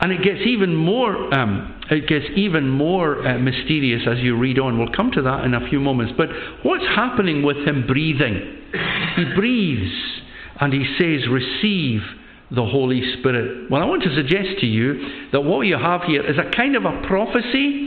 And 0.00 0.12
it 0.12 0.22
gets 0.22 0.40
even 0.46 0.76
more, 0.76 1.32
um, 1.32 1.80
it 1.90 2.06
gets 2.06 2.26
even 2.36 2.68
more 2.68 3.26
uh, 3.26 3.38
mysterious 3.38 4.02
as 4.06 4.18
you 4.18 4.36
read 4.36 4.58
on. 4.58 4.78
We'll 4.78 4.92
come 4.92 5.10
to 5.12 5.22
that 5.22 5.46
in 5.46 5.54
a 5.54 5.66
few 5.70 5.80
moments. 5.80 6.12
But 6.14 6.28
what's 6.62 6.84
happening 6.84 7.42
with 7.42 7.56
him 7.66 7.86
breathing? 7.86 8.64
He 9.16 9.24
breathes 9.34 9.94
and 10.60 10.74
he 10.74 10.84
says, 10.98 11.26
"Receive 11.26 12.02
the 12.50 12.66
Holy 12.66 13.00
Spirit." 13.18 13.70
Well, 13.70 13.80
I 13.80 13.86
want 13.86 14.02
to 14.02 14.14
suggest 14.14 14.60
to 14.60 14.66
you 14.66 15.30
that 15.32 15.40
what 15.40 15.62
you 15.62 15.78
have 15.78 16.02
here 16.02 16.22
is 16.22 16.36
a 16.36 16.50
kind 16.54 16.76
of 16.76 16.84
a 16.84 17.00
prophecy. 17.06 17.85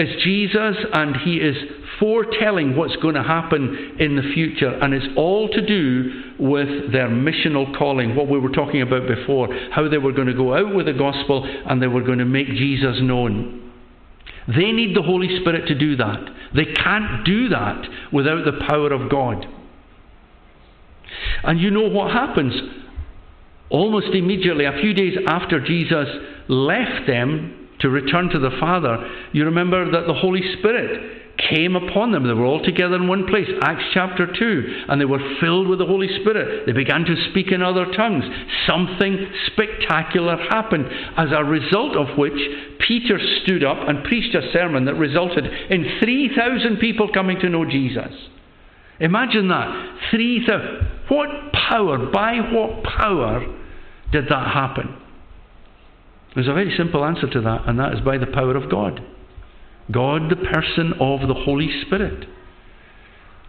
It's 0.00 0.22
Jesus, 0.22 0.76
and 0.92 1.16
he 1.16 1.38
is 1.38 1.56
foretelling 1.98 2.76
what's 2.76 2.94
going 2.96 3.16
to 3.16 3.22
happen 3.24 3.96
in 3.98 4.14
the 4.14 4.22
future, 4.32 4.70
and 4.70 4.94
it's 4.94 5.06
all 5.16 5.48
to 5.48 5.60
do 5.60 6.22
with 6.38 6.92
their 6.92 7.08
missional 7.08 7.76
calling, 7.76 8.14
what 8.14 8.28
we 8.28 8.38
were 8.38 8.52
talking 8.52 8.80
about 8.80 9.08
before, 9.08 9.48
how 9.72 9.88
they 9.88 9.98
were 9.98 10.12
going 10.12 10.28
to 10.28 10.34
go 10.34 10.54
out 10.54 10.72
with 10.72 10.86
the 10.86 10.92
gospel 10.92 11.44
and 11.66 11.82
they 11.82 11.88
were 11.88 12.02
going 12.02 12.20
to 12.20 12.24
make 12.24 12.46
Jesus 12.46 12.98
known. 13.02 13.72
They 14.46 14.70
need 14.70 14.96
the 14.96 15.02
Holy 15.02 15.40
Spirit 15.40 15.66
to 15.66 15.74
do 15.74 15.96
that. 15.96 16.20
They 16.54 16.64
can't 16.64 17.24
do 17.24 17.48
that 17.48 17.82
without 18.12 18.44
the 18.44 18.64
power 18.68 18.92
of 18.92 19.10
God. 19.10 19.46
And 21.42 21.58
you 21.60 21.72
know 21.72 21.88
what 21.88 22.12
happens? 22.12 22.54
Almost 23.68 24.14
immediately, 24.14 24.64
a 24.64 24.78
few 24.80 24.94
days 24.94 25.16
after 25.26 25.58
Jesus 25.58 26.06
left 26.48 27.08
them 27.08 27.57
to 27.80 27.88
return 27.88 28.28
to 28.30 28.38
the 28.38 28.56
Father, 28.58 28.98
you 29.32 29.44
remember 29.44 29.90
that 29.90 30.06
the 30.06 30.14
Holy 30.14 30.42
Spirit 30.58 31.18
came 31.50 31.76
upon 31.76 32.10
them. 32.10 32.26
They 32.26 32.32
were 32.32 32.44
all 32.44 32.62
together 32.62 32.96
in 32.96 33.06
one 33.06 33.26
place. 33.26 33.48
Acts 33.62 33.84
chapter 33.94 34.26
2. 34.26 34.84
And 34.88 35.00
they 35.00 35.04
were 35.04 35.20
filled 35.40 35.68
with 35.68 35.78
the 35.78 35.86
Holy 35.86 36.08
Spirit. 36.20 36.66
They 36.66 36.72
began 36.72 37.04
to 37.04 37.30
speak 37.30 37.52
in 37.52 37.62
other 37.62 37.86
tongues. 37.92 38.24
Something 38.66 39.30
spectacular 39.46 40.36
happened, 40.50 40.86
as 41.16 41.28
a 41.30 41.44
result 41.44 41.96
of 41.96 42.18
which 42.18 42.38
Peter 42.80 43.18
stood 43.42 43.62
up 43.62 43.88
and 43.88 44.04
preached 44.04 44.34
a 44.34 44.50
sermon 44.52 44.84
that 44.86 44.94
resulted 44.94 45.44
in 45.70 45.98
3,000 46.00 46.78
people 46.78 47.08
coming 47.12 47.38
to 47.40 47.48
know 47.48 47.64
Jesus. 47.64 48.12
Imagine 49.00 49.48
that. 49.48 49.98
3,000. 50.10 51.06
What 51.08 51.28
power, 51.52 52.10
by 52.10 52.38
what 52.52 52.82
power 52.82 53.46
did 54.10 54.24
that 54.24 54.52
happen? 54.52 54.96
There's 56.34 56.48
a 56.48 56.54
very 56.54 56.74
simple 56.76 57.04
answer 57.04 57.28
to 57.28 57.40
that, 57.40 57.68
and 57.68 57.78
that 57.78 57.94
is 57.94 58.00
by 58.00 58.18
the 58.18 58.26
power 58.26 58.56
of 58.56 58.70
God. 58.70 59.00
God, 59.90 60.30
the 60.30 60.36
person 60.36 60.92
of 61.00 61.26
the 61.26 61.34
Holy 61.34 61.68
Spirit. 61.86 62.26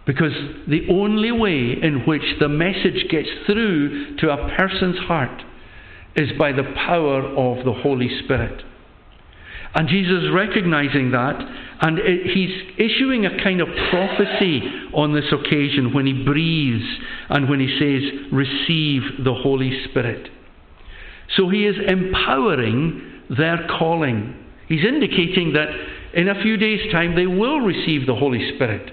Because 0.06 0.34
the 0.68 0.88
only 0.90 1.32
way 1.32 1.76
in 1.82 2.04
which 2.08 2.24
the 2.40 2.50
message 2.50 3.10
gets 3.10 3.28
through 3.46 4.18
to 4.18 4.32
a 4.32 4.56
person's 4.58 4.98
heart 5.00 5.44
is 6.16 6.30
by 6.38 6.52
the 6.52 6.64
power 6.88 7.22
of 7.22 7.66
the 7.66 7.74
Holy 7.74 8.10
Spirit. 8.24 8.64
And 9.76 9.88
Jesus 9.88 10.24
recognizing 10.34 11.12
that, 11.12 11.36
and 11.82 12.00
it, 12.00 12.26
he's 12.34 12.50
issuing 12.78 13.26
a 13.26 13.44
kind 13.44 13.62
of 13.62 13.68
prophecy 13.92 14.62
on 14.94 15.14
this 15.14 15.32
occasion 15.32 15.94
when 15.94 16.08
he 16.08 16.24
breathes 16.24 16.86
and 17.30 17.48
when 17.48 17.60
he 17.60 17.68
says, 17.68 18.32
Receive 18.32 19.24
the 19.24 19.34
Holy 19.34 19.84
Spirit. 19.90 20.30
So 21.36 21.50
he 21.50 21.66
is 21.66 21.76
empowering 21.88 23.22
their 23.38 23.68
calling. 23.78 24.36
He's 24.68 24.86
indicating 24.86 25.54
that 25.54 25.70
in 26.14 26.28
a 26.28 26.42
few 26.42 26.58
days' 26.58 26.92
time, 26.92 27.16
they 27.16 27.28
will 27.28 27.60
receive 27.60 28.08
the 28.08 28.16
Holy 28.16 28.56
Spirit. 28.56 28.92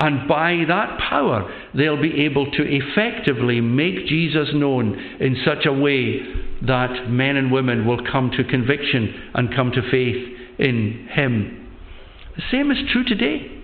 And 0.00 0.28
by 0.28 0.64
that 0.68 0.98
power, 1.00 1.52
they'll 1.74 2.00
be 2.00 2.24
able 2.24 2.50
to 2.52 2.62
effectively 2.62 3.60
make 3.60 4.06
Jesus 4.06 4.48
known 4.54 4.96
in 5.18 5.36
such 5.44 5.66
a 5.66 5.72
way 5.72 6.20
that 6.62 7.10
men 7.10 7.36
and 7.36 7.50
women 7.50 7.86
will 7.86 8.04
come 8.10 8.30
to 8.36 8.44
conviction 8.44 9.30
and 9.34 9.54
come 9.54 9.72
to 9.72 9.82
faith 9.90 10.38
in 10.58 11.08
Him. 11.10 11.68
The 12.36 12.42
same 12.50 12.70
is 12.70 12.78
true 12.92 13.04
today. 13.04 13.58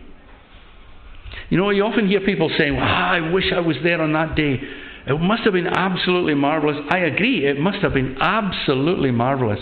You 1.51 1.59
know, 1.59 1.71
you 1.71 1.85
often 1.85 2.09
hear 2.09 2.21
people 2.21 2.51
saying, 2.59 2.75
well, 2.75 2.85
I 2.85 3.31
wish 3.31 3.53
I 3.55 3.61
was 3.61 3.77
there 3.85 4.01
on 4.03 4.13
that 4.15 4.35
day. 4.35 4.61
It 5.07 5.21
must 5.21 5.43
have 5.45 5.53
been 5.53 5.67
absolutely 5.67 6.35
marvelous. 6.35 6.77
I 6.91 6.99
agree, 6.99 7.47
it 7.47 7.59
must 7.59 7.79
have 7.79 7.93
been 7.93 8.17
absolutely 8.21 9.11
marvelous 9.11 9.61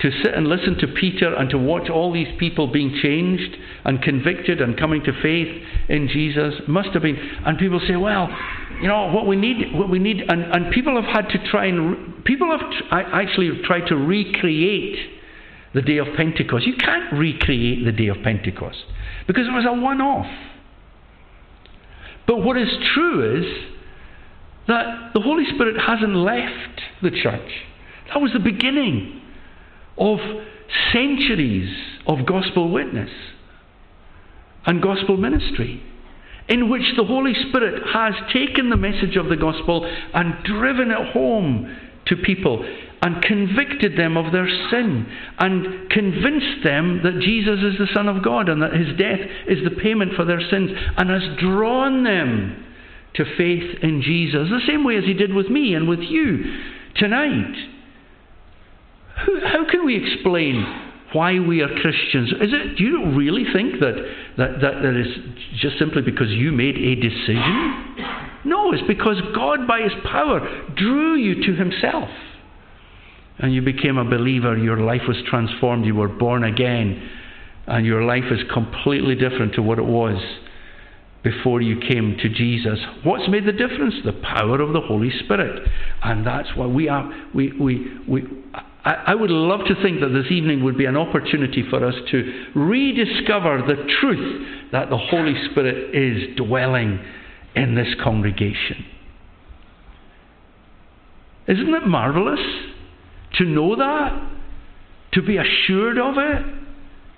to 0.00 0.10
sit 0.22 0.34
and 0.34 0.48
listen 0.48 0.76
to 0.78 0.88
Peter 0.88 1.34
and 1.34 1.50
to 1.50 1.58
watch 1.58 1.90
all 1.90 2.12
these 2.12 2.28
people 2.38 2.66
being 2.66 2.98
changed 3.02 3.56
and 3.84 4.02
convicted 4.02 4.60
and 4.60 4.78
coming 4.78 5.02
to 5.04 5.12
faith 5.22 5.48
in 5.88 6.08
Jesus 6.08 6.54
must 6.66 6.88
have 6.90 7.02
been. 7.02 7.16
And 7.44 7.58
people 7.58 7.80
say, 7.86 7.96
well, 7.96 8.28
you 8.80 8.88
know 8.88 9.12
what 9.12 9.26
we 9.26 9.36
need, 9.36 9.74
what 9.74 9.90
we 9.90 9.98
need, 9.98 10.22
and, 10.26 10.42
and 10.42 10.72
people 10.72 11.00
have 11.00 11.04
had 11.04 11.28
to 11.30 11.50
try 11.50 11.66
and 11.66 12.24
people 12.24 12.50
have 12.50 12.60
actually 12.90 13.50
tried 13.64 13.86
to 13.88 13.96
recreate 13.96 14.96
the 15.74 15.82
day 15.82 15.98
of 15.98 16.06
Pentecost. 16.16 16.66
You 16.66 16.76
can't 16.76 17.12
recreate 17.12 17.84
the 17.84 17.92
day 17.92 18.08
of 18.08 18.16
Pentecost 18.24 18.78
because 19.26 19.46
it 19.46 19.50
was 19.50 19.66
a 19.68 19.80
one-off. 19.80 20.26
But 22.26 22.38
what 22.38 22.56
is 22.56 22.68
true 22.94 23.38
is 23.38 23.44
that 24.70 25.10
the 25.14 25.20
Holy 25.20 25.44
Spirit 25.54 25.76
hasn't 25.80 26.14
left 26.14 26.80
the 27.02 27.10
church. 27.10 27.50
That 28.08 28.20
was 28.20 28.32
the 28.32 28.38
beginning 28.38 29.20
of 29.98 30.18
centuries 30.92 31.76
of 32.06 32.24
gospel 32.24 32.70
witness 32.70 33.10
and 34.66 34.80
gospel 34.80 35.16
ministry. 35.16 35.82
in 36.48 36.68
which 36.68 36.82
the 36.96 37.04
Holy 37.04 37.32
Spirit 37.48 37.80
has 37.94 38.12
taken 38.32 38.70
the 38.70 38.76
message 38.76 39.16
of 39.16 39.28
the 39.28 39.36
gospel 39.36 39.88
and 40.12 40.34
driven 40.42 40.90
it 40.90 41.12
home 41.12 41.76
to 42.06 42.16
people 42.16 42.64
and 43.02 43.22
convicted 43.22 43.96
them 43.96 44.16
of 44.16 44.32
their 44.32 44.48
sin 44.68 45.06
and 45.38 45.88
convinced 45.90 46.64
them 46.64 47.02
that 47.04 47.20
Jesus 47.20 47.60
is 47.62 47.78
the 47.78 47.86
Son 47.94 48.08
of 48.08 48.24
God 48.24 48.48
and 48.48 48.60
that 48.62 48.74
his 48.74 48.96
death 48.98 49.20
is 49.46 49.62
the 49.62 49.80
payment 49.80 50.14
for 50.14 50.24
their 50.24 50.40
sins 50.50 50.70
and 50.96 51.08
has 51.08 51.22
drawn 51.38 52.02
them 52.02 52.66
to 53.14 53.24
faith 53.36 53.82
in 53.82 54.02
Jesus, 54.02 54.48
the 54.48 54.60
same 54.66 54.84
way 54.84 54.96
as 54.96 55.04
he 55.04 55.14
did 55.14 55.34
with 55.34 55.48
me 55.48 55.74
and 55.74 55.88
with 55.88 56.00
you 56.00 56.44
tonight. 56.96 57.54
How 59.14 59.68
can 59.70 59.84
we 59.84 59.96
explain 59.96 60.64
why 61.12 61.38
we 61.40 61.60
are 61.60 61.68
Christians? 61.80 62.30
Is 62.40 62.52
it, 62.52 62.76
do 62.78 62.84
you 62.84 63.12
really 63.16 63.44
think 63.52 63.80
that, 63.80 63.94
that, 64.38 64.60
that, 64.60 64.82
that 64.82 65.00
is 65.00 65.08
just 65.58 65.78
simply 65.78 66.02
because 66.02 66.28
you 66.30 66.52
made 66.52 66.76
a 66.76 66.94
decision? 66.94 67.96
No, 68.44 68.72
it's 68.72 68.86
because 68.86 69.16
God, 69.34 69.66
by 69.66 69.80
His 69.82 69.92
power, 70.04 70.40
drew 70.76 71.16
you 71.16 71.44
to 71.46 71.54
Himself. 71.54 72.08
And 73.38 73.52
you 73.54 73.62
became 73.62 73.98
a 73.98 74.04
believer. 74.04 74.56
Your 74.56 74.80
life 74.80 75.02
was 75.08 75.16
transformed. 75.28 75.84
You 75.84 75.94
were 75.94 76.08
born 76.08 76.44
again. 76.44 77.10
And 77.66 77.84
your 77.84 78.04
life 78.04 78.24
is 78.30 78.40
completely 78.52 79.14
different 79.14 79.54
to 79.54 79.62
what 79.62 79.78
it 79.78 79.84
was 79.84 80.22
before 81.22 81.60
you 81.60 81.78
came 81.80 82.16
to 82.22 82.28
Jesus. 82.28 82.78
What's 83.04 83.28
made 83.28 83.46
the 83.46 83.52
difference? 83.52 83.94
The 84.04 84.12
power 84.12 84.60
of 84.60 84.72
the 84.72 84.80
Holy 84.80 85.10
Spirit. 85.24 85.68
And 86.02 86.26
that's 86.26 86.48
why 86.56 86.66
we 86.66 86.88
are, 86.88 87.10
we, 87.34 87.52
we, 87.52 87.98
we, 88.08 88.22
I, 88.84 88.94
I 89.08 89.14
would 89.14 89.30
love 89.30 89.60
to 89.66 89.74
think 89.82 90.00
that 90.00 90.08
this 90.08 90.30
evening 90.30 90.64
would 90.64 90.78
be 90.78 90.86
an 90.86 90.96
opportunity 90.96 91.62
for 91.68 91.84
us 91.84 91.94
to 92.10 92.46
rediscover 92.54 93.62
the 93.66 93.86
truth 94.00 94.70
that 94.72 94.88
the 94.88 94.96
Holy 94.96 95.34
Spirit 95.50 95.94
is 95.94 96.36
dwelling 96.36 97.04
in 97.54 97.74
this 97.74 97.88
congregation. 98.02 98.86
Isn't 101.46 101.74
it 101.74 101.86
marvelous 101.86 102.40
to 103.34 103.44
know 103.44 103.76
that? 103.76 104.30
To 105.14 105.22
be 105.22 105.36
assured 105.36 105.98
of 105.98 106.14
it? 106.16 106.59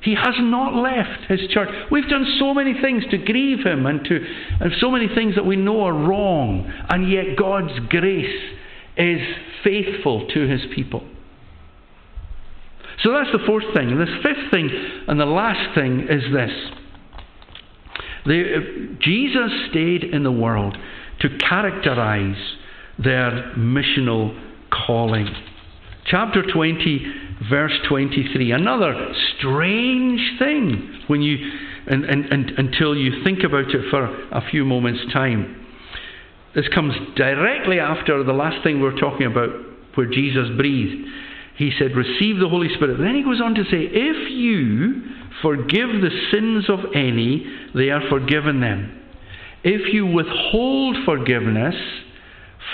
He 0.03 0.15
has 0.15 0.35
not 0.39 0.75
left 0.75 1.31
his 1.31 1.49
church. 1.51 1.69
We've 1.91 2.09
done 2.09 2.27
so 2.39 2.53
many 2.53 2.75
things 2.81 3.05
to 3.11 3.19
grieve 3.19 3.65
him 3.65 3.87
and 3.87 4.05
to 4.05 4.19
and 4.61 4.73
so 4.81 4.91
many 4.91 5.09
things 5.15 5.37
that 5.37 5.47
we 5.47 5.57
know 5.57 5.83
are 5.85 5.93
wrong, 5.93 6.71
and 6.89 7.11
yet 7.11 7.37
God's 7.39 7.79
grace 7.89 8.43
is 8.97 9.21
faithful 9.63 10.27
to 10.29 10.49
his 10.49 10.61
people. 10.75 11.05
So 13.03 13.13
that's 13.13 13.33
the 13.33 13.45
fourth 13.47 13.65
thing. 13.75 13.91
And 13.91 14.01
the 14.01 14.21
fifth 14.23 14.51
thing 14.51 14.71
and 15.09 15.19
the 15.19 15.27
last 15.27 15.75
thing 15.75 16.07
is 16.09 16.23
this. 16.33 16.51
The, 18.25 18.55
uh, 18.55 19.01
Jesus 19.01 19.51
stayed 19.71 20.05
in 20.05 20.23
the 20.23 20.33
world 20.33 20.77
to 21.21 21.29
characterize 21.39 22.57
their 22.99 23.53
missional 23.57 24.39
calling. 24.71 25.29
Chapter 26.07 26.43
20, 26.43 27.07
verse 27.49 27.73
23. 27.89 28.53
Another 28.53 29.13
strange 29.39 30.21
thing 30.39 31.03
when 31.07 31.23
you, 31.23 31.39
and, 31.87 32.05
and, 32.05 32.25
and, 32.27 32.51
until 32.59 32.97
you 32.97 33.23
think 33.23 33.45
about 33.45 33.71
it 33.71 33.91
for 33.91 34.05
a 34.05 34.43
few 34.51 34.65
moments' 34.65 35.13
time. 35.13 35.65
This 36.55 36.67
comes 36.75 36.93
directly 37.17 37.79
after 37.79 38.23
the 38.25 38.33
last 38.33 38.63
thing 38.63 38.77
we 38.77 38.83
we're 38.83 38.99
talking 38.99 39.27
about, 39.27 39.51
where 39.95 40.11
Jesus 40.11 40.49
breathed. 40.57 41.09
He 41.57 41.73
said, 41.79 41.97
Receive 41.97 42.39
the 42.39 42.49
Holy 42.49 42.69
Spirit. 42.75 42.99
Then 42.99 43.15
he 43.15 43.23
goes 43.23 43.41
on 43.41 43.55
to 43.55 43.65
say, 43.65 43.89
If 43.91 44.31
you 44.31 45.03
forgive 45.41 45.89
the 45.89 46.11
sins 46.33 46.69
of 46.69 46.81
any, 46.95 47.47
they 47.75 47.91
are 47.91 48.03
forgiven 48.11 48.61
them. 48.61 49.01
If 49.63 49.95
you 49.95 50.07
withhold 50.07 50.97
forgiveness 51.05 51.75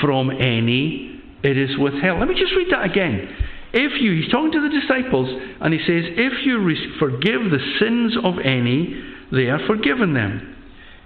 from 0.01 0.31
any, 0.31 1.08
it 1.43 1.57
is 1.57 1.77
withheld. 1.79 2.19
Let 2.19 2.29
me 2.29 2.35
just 2.35 2.53
read 2.57 2.69
that 2.73 2.85
again. 2.85 3.29
If 3.73 4.01
you, 4.01 4.13
he's 4.13 4.31
talking 4.31 4.53
to 4.53 4.63
the 4.63 4.81
disciples, 4.81 5.29
and 5.61 5.75
he 5.75 5.81
says, 5.81 6.05
If 6.17 6.47
you 6.47 6.59
forgive 6.99 7.51
the 7.51 7.61
sins 7.79 8.17
of 8.25 8.39
any, 8.43 9.03
they 9.31 9.49
are 9.49 9.61
forgiven 9.67 10.15
them. 10.15 10.57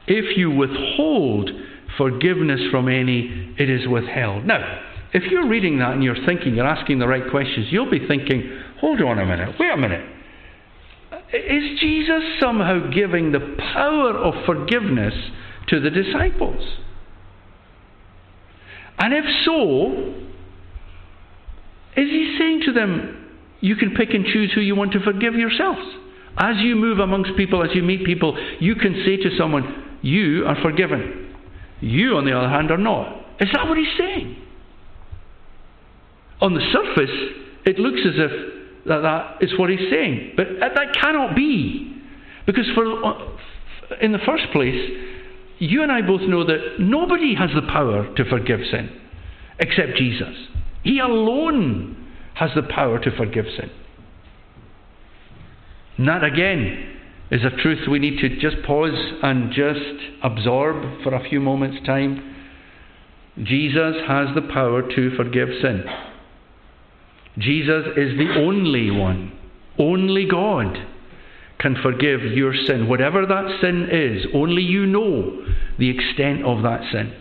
If 0.07 0.37
you 0.37 0.51
withhold 0.51 1.51
forgiveness 1.99 2.61
from 2.71 2.89
any, 2.89 3.55
it 3.59 3.69
is 3.69 3.87
withheld. 3.89 4.45
Now, 4.45 4.81
if 5.13 5.25
you're 5.31 5.49
reading 5.49 5.79
that 5.79 5.93
and 5.93 6.03
you're 6.03 6.25
thinking, 6.25 6.55
you're 6.55 6.67
asking 6.67 6.99
the 6.99 7.09
right 7.09 7.31
questions, 7.31 7.67
you'll 7.71 7.91
be 7.91 8.07
thinking, 8.07 8.61
hold 8.81 9.01
on 9.03 9.19
a 9.19 9.27
minute, 9.27 9.57
wait 9.59 9.71
a 9.71 9.77
minute. 9.77 10.09
Is 11.33 11.81
Jesus 11.81 12.23
somehow 12.41 12.91
giving 12.91 13.33
the 13.33 13.57
power 13.75 14.11
of 14.11 14.35
forgiveness 14.47 15.15
to 15.69 15.81
the 15.81 15.91
disciples? 15.91 16.63
And 18.99 19.13
if 19.13 19.25
so, 19.45 19.93
is 21.97 22.09
he 22.09 22.37
saying 22.39 22.63
to 22.67 22.73
them, 22.73 23.19
you 23.61 23.77
can 23.77 23.95
pick 23.95 24.11
and 24.11 24.25
choose 24.25 24.53
who 24.55 24.61
you 24.61 24.75
want 24.75 24.93
to 24.93 25.01
forgive 25.01 25.35
yourselves? 25.35 25.81
As 26.37 26.57
you 26.59 26.77
move 26.77 26.99
amongst 26.99 27.37
people, 27.37 27.63
as 27.63 27.71
you 27.75 27.83
meet 27.83 28.05
people, 28.05 28.39
you 28.61 28.75
can 28.75 29.03
say 29.05 29.17
to 29.17 29.37
someone, 29.37 29.99
You 30.03 30.45
are 30.47 30.57
forgiven. 30.63 31.35
You, 31.81 32.17
on 32.17 32.25
the 32.25 32.33
other 32.37 32.49
hand, 32.49 32.71
are 32.71 32.79
not. 32.79 33.27
Is 33.41 33.49
that 33.53 33.69
what 33.69 33.77
he's 33.77 33.99
saying? 33.99 34.37
On 36.41 36.55
the 36.55 36.61
surface, 36.73 37.15
it 37.67 37.79
looks 37.79 38.01
as 38.07 38.15
if 38.17 38.87
that, 38.87 39.01
that 39.01 39.43
is 39.43 39.57
what 39.59 39.71
he's 39.71 39.91
saying. 39.91 40.33
But 40.37 40.47
that 40.61 40.95
cannot 40.95 41.37
be. 41.37 42.03
Because, 42.47 42.67
for, 42.75 43.05
uh, 43.05 43.15
in 44.01 44.13
the 44.13 44.19
first 44.25 44.45
place, 44.53 44.91
you 45.63 45.85
and 45.85 45.93
I 45.93 46.03
both 46.03 46.23
know 46.23 46.45
that 46.45 46.81
nobody 46.81 47.37
has 47.37 47.51
the 47.55 47.63
power 47.63 48.13
to 48.17 48.25
forgive 48.25 48.59
sin 48.69 48.91
except 49.61 49.97
Jesus. 49.97 50.35
He 50.83 50.99
alone 50.99 52.05
has 52.35 52.51
the 52.57 52.65
power 52.65 52.99
to 52.99 53.17
forgive 53.17 53.45
sin. 53.57 53.71
And 55.99 56.09
that 56.09 56.25
again 56.25 56.97
is 57.31 57.43
a 57.45 57.63
truth 57.63 57.87
we 57.89 58.01
need 58.01 58.19
to 58.19 58.41
just 58.41 58.57
pause 58.67 59.13
and 59.23 59.53
just 59.53 60.19
absorb 60.25 61.01
for 61.05 61.15
a 61.15 61.29
few 61.29 61.39
moments' 61.39 61.87
time. 61.87 62.35
Jesus 63.41 63.95
has 64.09 64.35
the 64.35 64.49
power 64.53 64.83
to 64.83 65.17
forgive 65.17 65.49
sin. 65.63 65.85
Jesus 67.39 67.87
is 67.97 68.19
the 68.19 68.35
only 68.37 68.91
one, 68.91 69.31
only 69.79 70.27
God 70.29 70.77
can 71.63 71.77
forgive 71.81 72.21
your 72.23 72.53
sin. 72.67 72.89
Whatever 72.89 73.25
that 73.25 73.59
sin 73.61 73.89
is, 73.91 74.27
only 74.35 74.63
you 74.63 74.85
know 74.85 75.47
the 75.79 75.89
extent 75.89 76.45
of 76.45 76.63
that 76.65 76.81
sin. 76.93 77.15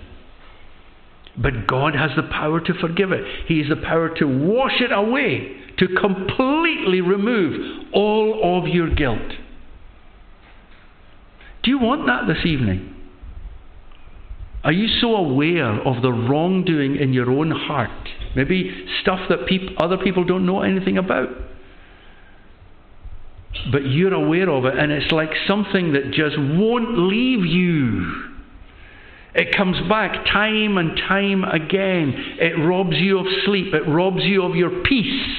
But 1.38 1.68
God 1.68 1.96
has 1.96 2.12
the 2.16 2.24
power 2.24 2.60
to 2.60 2.74
forgive 2.74 3.12
it. 3.12 3.24
He 3.48 3.60
has 3.60 3.70
the 3.70 3.78
power 3.78 4.10
to 4.18 4.26
wash 4.26 4.82
it 4.82 4.92
away, 4.92 5.56
to 5.78 5.88
completely 5.88 7.00
remove 7.02 7.88
all 7.94 8.58
of 8.58 8.68
your 8.68 8.94
guilt. 8.94 9.32
Do 11.64 11.70
you 11.70 11.80
want 11.80 12.08
that 12.08 12.28
this 12.28 12.46
evening? 12.46 12.96
Are 14.64 14.72
you 14.72 14.88
so 15.00 15.16
aware 15.16 15.80
of 15.88 16.02
the 16.02 16.12
wrongdoing 16.12 16.96
in 16.96 17.14
your 17.14 17.32
own 17.32 17.52
heart? 17.52 18.10
Maybe 18.36 18.86
stuff 19.02 19.20
that 19.30 19.48
peop- 19.48 19.80
other 19.80 19.98
people 19.98 20.24
don't 20.24 20.46
know 20.46 20.62
anything 20.62 20.98
about. 20.98 21.30
But 23.72 23.86
you're 23.86 24.14
aware 24.14 24.50
of 24.50 24.66
it, 24.66 24.78
and 24.78 24.92
it's 24.92 25.12
like 25.12 25.30
something 25.48 25.94
that 25.94 26.12
just 26.12 26.38
won't 26.38 26.98
leave 26.98 27.46
you. 27.46 28.30
It 29.34 29.56
comes 29.56 29.78
back 29.88 30.26
time 30.26 30.78
and 30.78 30.98
time 30.98 31.44
again. 31.44 32.14
It 32.40 32.54
robs 32.66 32.98
you 32.98 33.20
of 33.20 33.26
sleep. 33.46 33.74
It 33.74 33.88
robs 33.88 34.24
you 34.24 34.44
of 34.44 34.56
your 34.56 34.84
peace. 34.84 35.38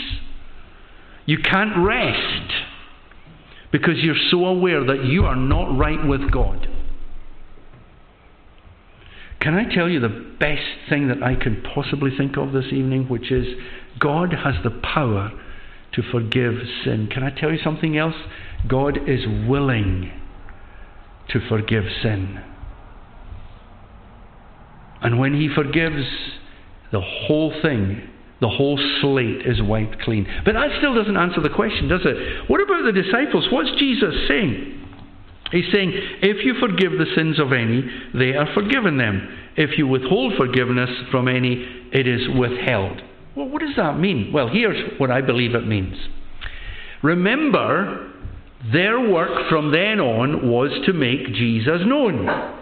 You 1.26 1.38
can't 1.38 1.76
rest 1.76 2.52
because 3.70 3.96
you're 3.96 4.14
so 4.30 4.46
aware 4.46 4.84
that 4.84 5.04
you 5.04 5.24
are 5.24 5.36
not 5.36 5.76
right 5.76 6.06
with 6.06 6.30
God. 6.30 6.68
Can 9.40 9.54
I 9.54 9.74
tell 9.74 9.88
you 9.88 9.98
the 9.98 10.08
best 10.38 10.88
thing 10.88 11.08
that 11.08 11.22
I 11.22 11.34
can 11.34 11.62
possibly 11.74 12.10
think 12.16 12.36
of 12.36 12.52
this 12.52 12.66
evening, 12.66 13.08
which 13.08 13.32
is 13.32 13.46
God 13.98 14.32
has 14.32 14.54
the 14.62 14.70
power 14.70 15.32
to 15.94 16.02
forgive 16.10 16.54
sin. 16.84 17.08
Can 17.12 17.22
I 17.22 17.30
tell 17.30 17.50
you 17.50 17.58
something 17.62 17.96
else? 17.96 18.14
God 18.66 19.08
is 19.08 19.20
willing 19.48 20.10
to 21.30 21.40
forgive 21.48 21.84
sin. 22.02 22.42
And 25.02 25.18
when 25.18 25.34
He 25.34 25.48
forgives, 25.54 26.04
the 26.92 27.00
whole 27.00 27.52
thing, 27.62 28.08
the 28.40 28.48
whole 28.48 28.78
slate 29.00 29.46
is 29.46 29.62
wiped 29.62 30.00
clean. 30.00 30.26
But 30.44 30.54
that 30.54 30.70
still 30.78 30.94
doesn't 30.94 31.16
answer 31.16 31.40
the 31.40 31.48
question, 31.48 31.88
does 31.88 32.02
it? 32.04 32.50
What 32.50 32.60
about 32.60 32.84
the 32.84 32.92
disciples? 32.92 33.48
What's 33.52 33.70
Jesus 33.78 34.14
saying? 34.28 34.80
He's 35.52 35.70
saying, 35.72 35.92
if 36.22 36.44
you 36.44 36.54
forgive 36.58 36.92
the 36.92 37.06
sins 37.14 37.38
of 37.38 37.52
any, 37.52 37.84
they 38.14 38.34
are 38.34 38.52
forgiven 38.54 38.96
them. 38.96 39.28
If 39.56 39.76
you 39.76 39.86
withhold 39.86 40.32
forgiveness 40.38 40.90
from 41.10 41.28
any, 41.28 41.66
it 41.92 42.06
is 42.06 42.22
withheld. 42.36 43.02
Well, 43.36 43.48
what 43.48 43.60
does 43.60 43.76
that 43.76 43.98
mean? 43.98 44.32
Well, 44.32 44.48
here's 44.48 44.98
what 44.98 45.10
I 45.10 45.20
believe 45.20 45.54
it 45.54 45.66
means. 45.66 45.96
Remember, 47.02 48.12
their 48.70 49.00
work 49.00 49.48
from 49.48 49.72
then 49.72 50.00
on 50.00 50.48
was 50.48 50.70
to 50.86 50.92
make 50.92 51.26
Jesus 51.34 51.80
known. 51.84 52.58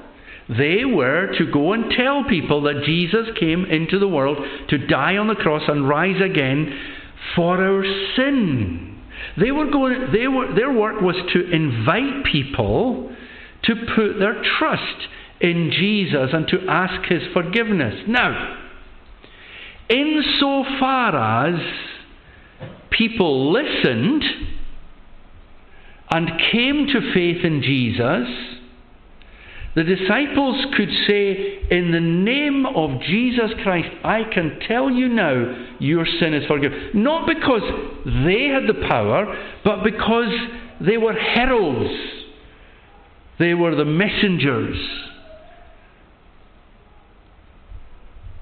They 0.49 0.85
were 0.85 1.33
to 1.39 1.53
go 1.53 1.73
and 1.73 1.93
tell 1.97 2.25
people 2.25 2.63
that 2.63 2.85
Jesus 2.85 3.29
came 3.39 3.65
into 3.65 3.99
the 3.99 4.09
world 4.09 4.39
to 4.69 4.79
die 4.87 5.17
on 5.17 5.29
the 5.29 5.35
cross 5.35 5.63
and 5.69 5.89
rise 5.89 6.21
again 6.21 6.79
for 7.37 7.63
our 7.63 7.85
sin. 8.17 8.99
They 9.39 9.53
were 9.53 9.71
going, 9.71 10.09
they 10.13 10.27
were, 10.27 10.53
their 10.55 10.73
work 10.73 11.01
was 11.01 11.17
to 11.35 11.51
invite 11.51 12.25
people 12.25 13.15
to 13.65 13.75
put 13.95 14.19
their 14.19 14.43
trust 14.59 15.09
in 15.41 15.71
Jesus 15.71 16.31
and 16.33 16.49
to 16.49 16.67
ask 16.69 17.09
his 17.09 17.23
forgiveness. 17.33 18.05
Now, 18.09 18.60
insofar 19.91 21.47
as 21.47 21.61
people 22.91 23.53
listened 23.53 24.23
and 26.11 26.29
came 26.53 26.87
to 26.87 27.13
faith 27.13 27.45
in 27.45 27.63
Jesus, 27.63 28.29
the 29.75 29.85
disciples 29.85 30.67
could 30.77 30.89
say, 31.07 31.61
In 31.71 31.93
the 31.93 32.01
name 32.01 32.67
of 32.67 33.01
Jesus 33.03 33.51
Christ, 33.63 33.89
I 34.03 34.25
can 34.25 34.59
tell 34.67 34.91
you 34.91 35.09
now, 35.09 35.77
your 35.79 36.05
sin 36.05 36.35
is 36.35 36.45
forgiven. 36.47 36.91
Not 36.95 37.29
because 37.29 37.63
they 38.25 38.49
had 38.49 38.67
the 38.67 38.87
power, 38.89 39.33
but 39.63 39.85
because 39.85 40.33
they 40.81 40.97
were 40.97 41.15
heralds, 41.15 41.95
they 43.39 43.55
were 43.55 43.77
the 43.77 43.85
messengers. 43.85 44.77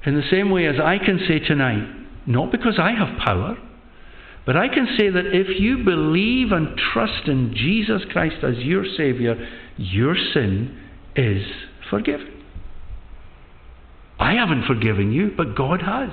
In 0.07 0.15
the 0.15 0.29
same 0.31 0.51
way 0.51 0.67
as 0.67 0.77
I 0.83 0.99
can 0.99 1.19
say 1.27 1.39
tonight, 1.39 1.87
not 2.27 2.53
because 2.53 2.79
I 2.79 2.93
have 2.93 3.19
power, 3.19 3.57
but 4.47 4.57
I 4.57 4.69
can 4.69 4.87
say 4.97 5.11
that 5.11 5.27
if 5.27 5.61
you 5.61 5.85
believe 5.85 6.53
and 6.53 6.79
trust 6.93 7.27
in 7.29 7.53
Jesus 7.55 8.03
Christ 8.11 8.37
as 8.43 8.57
your 8.59 8.85
Saviour, 8.97 9.35
your 9.77 10.17
sin 10.33 10.79
is 11.15 11.43
forgiven. 11.91 12.33
I 14.19 14.35
haven't 14.35 14.67
forgiven 14.67 15.13
you, 15.13 15.33
but 15.37 15.55
God 15.55 15.83
has. 15.83 16.11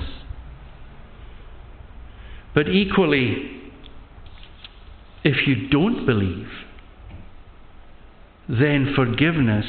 But 2.53 2.69
equally, 2.69 3.61
if 5.23 5.47
you 5.47 5.67
don't 5.69 6.05
believe, 6.05 6.47
then 8.47 8.93
forgiveness 8.95 9.65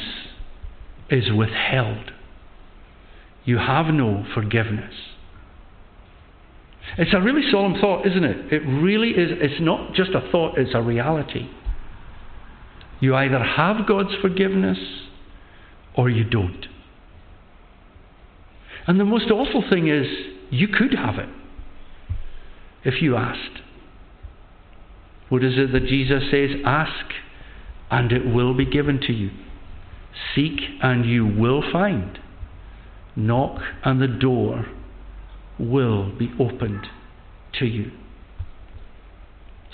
is 1.09 1.31
withheld. 1.31 2.11
You 3.47 3.57
have 3.59 3.85
no 3.85 4.25
forgiveness. 4.33 4.93
It's 6.97 7.13
a 7.13 7.21
really 7.21 7.49
solemn 7.49 7.79
thought, 7.79 8.05
isn't 8.05 8.23
it? 8.25 8.51
It 8.51 8.59
really 8.67 9.11
is. 9.11 9.29
It's 9.41 9.61
not 9.61 9.93
just 9.93 10.09
a 10.11 10.29
thought, 10.31 10.57
it's 10.57 10.75
a 10.75 10.81
reality. 10.81 11.49
You 12.99 13.15
either 13.15 13.41
have 13.41 13.87
God's 13.87 14.13
forgiveness 14.21 14.77
or 15.95 16.09
you 16.09 16.25
don't. 16.25 16.65
And 18.85 18.99
the 18.99 19.05
most 19.05 19.31
awful 19.31 19.63
thing 19.69 19.87
is, 19.87 20.07
you 20.49 20.67
could 20.67 20.93
have 20.93 21.15
it 21.15 21.29
if 22.83 23.01
you 23.01 23.15
asked. 23.15 23.61
What 25.29 25.41
is 25.41 25.53
it 25.55 25.71
that 25.71 25.85
Jesus 25.87 26.23
says? 26.29 26.49
Ask, 26.65 27.13
and 27.91 28.11
it 28.11 28.25
will 28.25 28.53
be 28.53 28.65
given 28.65 28.99
to 29.07 29.13
you. 29.13 29.29
Seek, 30.35 30.59
and 30.81 31.05
you 31.05 31.25
will 31.25 31.63
find. 31.71 32.19
Knock, 33.17 33.59
and 33.83 34.01
the 34.01 34.07
door 34.07 34.65
will 35.59 36.15
be 36.17 36.31
opened 36.39 36.87
to 37.59 37.65
you. 37.65 37.91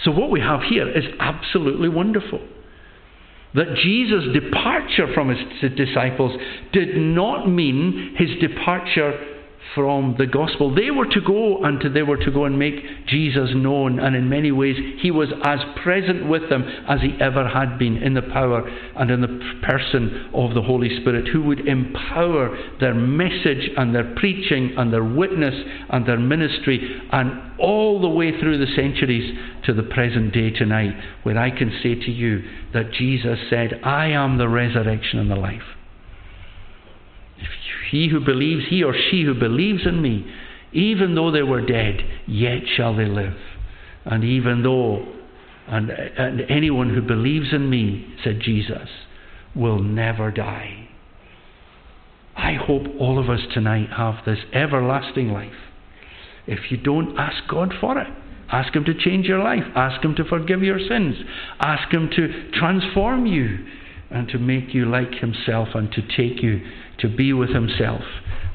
So, 0.03 0.11
what 0.11 0.31
we 0.31 0.39
have 0.39 0.61
here 0.63 0.89
is 0.89 1.03
absolutely 1.19 1.89
wonderful 1.89 2.39
that 3.53 3.75
Jesus' 3.75 4.33
departure 4.33 5.13
from 5.13 5.29
his 5.29 5.71
disciples 5.75 6.39
did 6.71 6.97
not 6.97 7.47
mean 7.47 8.15
his 8.17 8.29
departure 8.39 9.32
from 9.75 10.15
the 10.17 10.25
gospel. 10.25 10.73
They 10.73 10.91
were 10.91 11.07
to 11.07 11.21
go 11.21 11.63
and 11.63 11.79
to, 11.81 11.89
they 11.89 12.03
were 12.03 12.17
to 12.17 12.31
go 12.31 12.45
and 12.45 12.59
make 12.59 13.07
Jesus 13.07 13.49
known, 13.53 13.99
and 13.99 14.15
in 14.15 14.29
many 14.29 14.51
ways 14.51 14.75
he 14.99 15.11
was 15.11 15.29
as 15.43 15.59
present 15.81 16.27
with 16.27 16.49
them 16.49 16.63
as 16.87 17.01
he 17.01 17.17
ever 17.19 17.47
had 17.47 17.77
been 17.79 17.97
in 17.97 18.13
the 18.13 18.21
power 18.21 18.67
and 18.95 19.09
in 19.09 19.21
the 19.21 19.59
person 19.63 20.29
of 20.33 20.53
the 20.53 20.61
Holy 20.61 20.99
Spirit, 21.01 21.27
who 21.27 21.43
would 21.43 21.67
empower 21.67 22.55
their 22.79 22.93
message 22.93 23.69
and 23.77 23.95
their 23.95 24.13
preaching 24.15 24.73
and 24.77 24.93
their 24.93 25.03
witness 25.03 25.55
and 25.89 26.05
their 26.05 26.19
ministry, 26.19 27.01
and 27.11 27.59
all 27.59 28.01
the 28.01 28.09
way 28.09 28.37
through 28.39 28.57
the 28.57 28.75
centuries 28.75 29.37
to 29.65 29.73
the 29.73 29.83
present 29.83 30.33
day 30.33 30.51
tonight, 30.51 30.93
where 31.23 31.37
I 31.37 31.49
can 31.49 31.71
say 31.81 31.95
to 31.95 32.11
you 32.11 32.43
that 32.73 32.91
Jesus 32.91 33.39
said, 33.49 33.79
I 33.83 34.07
am 34.07 34.37
the 34.37 34.49
resurrection 34.49 35.19
and 35.19 35.31
the 35.31 35.35
life. 35.35 35.63
He 37.93 38.09
who 38.09 38.19
believes, 38.21 38.63
he 38.71 38.81
or 38.83 38.95
she 39.11 39.21
who 39.21 39.35
believes 39.35 39.85
in 39.85 40.01
me, 40.01 40.25
even 40.71 41.13
though 41.13 41.29
they 41.29 41.43
were 41.43 41.63
dead, 41.63 41.99
yet 42.25 42.63
shall 42.75 42.95
they 42.95 43.05
live. 43.05 43.37
And 44.03 44.23
even 44.23 44.63
though, 44.63 45.05
and, 45.67 45.91
and 45.91 46.41
anyone 46.49 46.89
who 46.89 47.03
believes 47.03 47.53
in 47.53 47.69
me, 47.69 48.15
said 48.23 48.39
Jesus, 48.41 48.89
will 49.55 49.77
never 49.77 50.31
die. 50.31 50.89
I 52.35 52.53
hope 52.53 52.87
all 52.99 53.19
of 53.19 53.29
us 53.29 53.41
tonight 53.53 53.89
have 53.95 54.25
this 54.25 54.39
everlasting 54.53 55.29
life. 55.31 55.53
If 56.47 56.71
you 56.71 56.77
don't, 56.77 57.15
ask 57.19 57.47
God 57.47 57.75
for 57.79 57.99
it. 57.99 58.07
Ask 58.51 58.75
Him 58.75 58.85
to 58.85 58.95
change 58.95 59.27
your 59.27 59.43
life. 59.43 59.65
Ask 59.75 60.03
Him 60.03 60.15
to 60.15 60.23
forgive 60.23 60.63
your 60.63 60.79
sins. 60.79 61.13
Ask 61.59 61.93
Him 61.93 62.09
to 62.15 62.49
transform 62.53 63.27
you 63.27 63.59
and 64.09 64.27
to 64.29 64.39
make 64.39 64.73
you 64.73 64.85
like 64.85 65.13
Himself 65.13 65.67
and 65.75 65.91
to 65.91 66.01
take 66.01 66.41
you 66.41 66.59
to 66.99 67.09
be 67.09 67.33
with 67.33 67.49
Himself, 67.49 68.01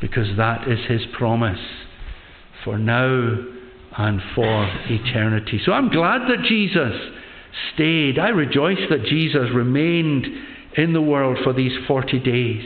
because 0.00 0.36
that 0.36 0.68
is 0.68 0.78
His 0.88 1.02
promise 1.16 1.60
for 2.64 2.78
now 2.78 3.36
and 3.96 4.20
for 4.34 4.70
eternity. 4.88 5.60
So 5.64 5.72
I'm 5.72 5.90
glad 5.90 6.28
that 6.28 6.44
Jesus 6.48 6.92
stayed. 7.74 8.18
I 8.18 8.28
rejoice 8.28 8.78
that 8.90 9.04
Jesus 9.04 9.50
remained 9.54 10.26
in 10.76 10.92
the 10.92 11.02
world 11.02 11.38
for 11.42 11.52
these 11.52 11.72
40 11.86 12.20
days. 12.20 12.62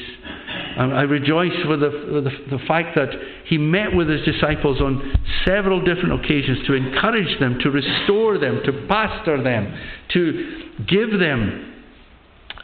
And 0.76 0.92
I 0.94 1.02
rejoice 1.02 1.52
for 1.64 1.76
the, 1.76 1.88
the, 1.88 2.56
the 2.56 2.64
fact 2.66 2.94
that 2.96 3.08
he 3.46 3.58
met 3.58 3.94
with 3.94 4.08
his 4.08 4.22
disciples 4.24 4.80
on 4.80 5.12
several 5.44 5.82
different 5.82 6.22
occasions 6.22 6.66
to 6.66 6.74
encourage 6.74 7.38
them, 7.40 7.58
to 7.60 7.70
restore 7.70 8.38
them, 8.38 8.60
to 8.64 8.86
pastor 8.88 9.42
them, 9.42 9.74
to 10.12 10.62
give 10.86 11.18
them 11.18 11.71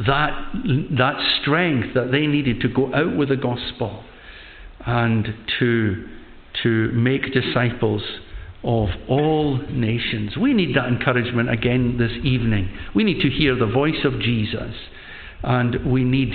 that, 0.07 0.53
that 0.97 1.39
strength 1.41 1.95
that 1.95 2.13
they 2.13 2.27
needed 2.27 2.61
to 2.61 2.69
go 2.69 2.95
out 2.95 3.17
with 3.17 3.31
the 3.31 3.37
gospel 3.37 4.05
and 4.87 5.27
to, 5.59 6.09
to 6.63 6.93
make 6.93 7.33
disciples 7.33 8.03
of 8.63 8.89
all 9.09 9.59
nations. 9.71 10.37
We 10.37 10.55
need 10.55 10.77
that 10.77 10.87
encouragement 10.87 11.51
again 11.51 11.97
this 11.99 12.13
evening. 12.25 12.77
We 12.95 13.05
need 13.05 13.21
to 13.23 13.31
hear 13.31 13.57
the 13.57 13.67
voice 13.67 14.05
of 14.05 14.21
Jesus 14.21 14.75
and 15.43 15.91
we 15.91 16.05
need 16.05 16.33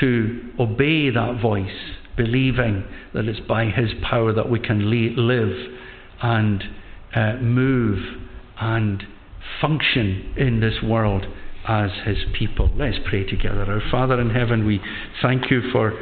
to 0.00 0.52
obey 0.58 1.10
that 1.10 1.40
voice, 1.40 1.70
believing 2.16 2.84
that 3.14 3.26
it's 3.26 3.40
by 3.40 3.66
His 3.66 3.90
power 4.02 4.32
that 4.32 4.50
we 4.50 4.60
can 4.60 4.90
live 4.90 5.56
and 6.22 6.64
uh, 7.14 7.34
move 7.36 7.98
and 8.60 9.02
function 9.60 10.34
in 10.36 10.60
this 10.60 10.74
world 10.82 11.26
as 11.66 11.90
his 12.04 12.18
people. 12.38 12.70
Let's 12.76 12.98
pray 13.08 13.24
together. 13.24 13.64
Our 13.64 13.82
Father 13.90 14.20
in 14.20 14.30
heaven, 14.30 14.66
we 14.66 14.80
thank 15.22 15.50
you 15.50 15.70
for 15.72 15.92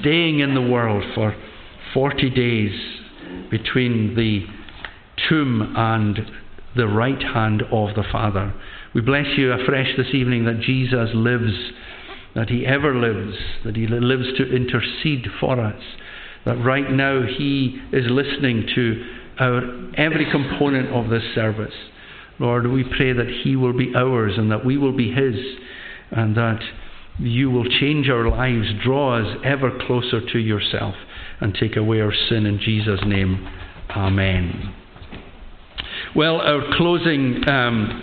staying 0.00 0.40
in 0.40 0.54
the 0.54 0.62
world 0.62 1.04
for 1.14 1.34
40 1.94 2.30
days 2.30 2.72
between 3.50 4.14
the 4.14 4.46
tomb 5.28 5.74
and 5.76 6.18
the 6.76 6.86
right 6.86 7.20
hand 7.22 7.62
of 7.70 7.94
the 7.94 8.04
Father. 8.10 8.54
We 8.94 9.00
bless 9.00 9.26
you 9.36 9.52
afresh 9.52 9.96
this 9.96 10.14
evening 10.14 10.44
that 10.46 10.60
Jesus 10.60 11.10
lives, 11.14 11.52
that 12.34 12.48
he 12.48 12.66
ever 12.66 12.94
lives, 12.94 13.36
that 13.64 13.76
he 13.76 13.86
lives 13.86 14.26
to 14.38 14.54
intercede 14.54 15.26
for 15.40 15.60
us, 15.60 15.82
that 16.44 16.56
right 16.56 16.90
now 16.90 17.22
he 17.22 17.80
is 17.92 18.06
listening 18.08 18.66
to 18.74 19.04
our 19.38 19.62
every 19.96 20.30
component 20.30 20.88
of 20.90 21.10
this 21.10 21.22
service. 21.34 21.74
Lord, 22.42 22.66
we 22.66 22.82
pray 22.82 23.12
that 23.12 23.28
He 23.44 23.54
will 23.54 23.72
be 23.72 23.94
ours 23.94 24.32
and 24.36 24.50
that 24.50 24.64
we 24.64 24.76
will 24.76 24.96
be 24.96 25.12
His, 25.12 25.36
and 26.10 26.36
that 26.36 26.58
you 27.18 27.50
will 27.50 27.64
change 27.64 28.08
our 28.08 28.28
lives, 28.28 28.66
draw 28.84 29.20
us 29.20 29.36
ever 29.44 29.70
closer 29.86 30.20
to 30.32 30.38
yourself, 30.40 30.96
and 31.40 31.54
take 31.54 31.76
away 31.76 32.00
our 32.00 32.12
sin 32.28 32.46
in 32.46 32.58
Jesus' 32.58 33.00
name. 33.06 33.48
Amen. 33.90 34.74
Well, 36.16 36.40
our 36.40 36.62
closing 36.76 37.48
um, 37.48 38.02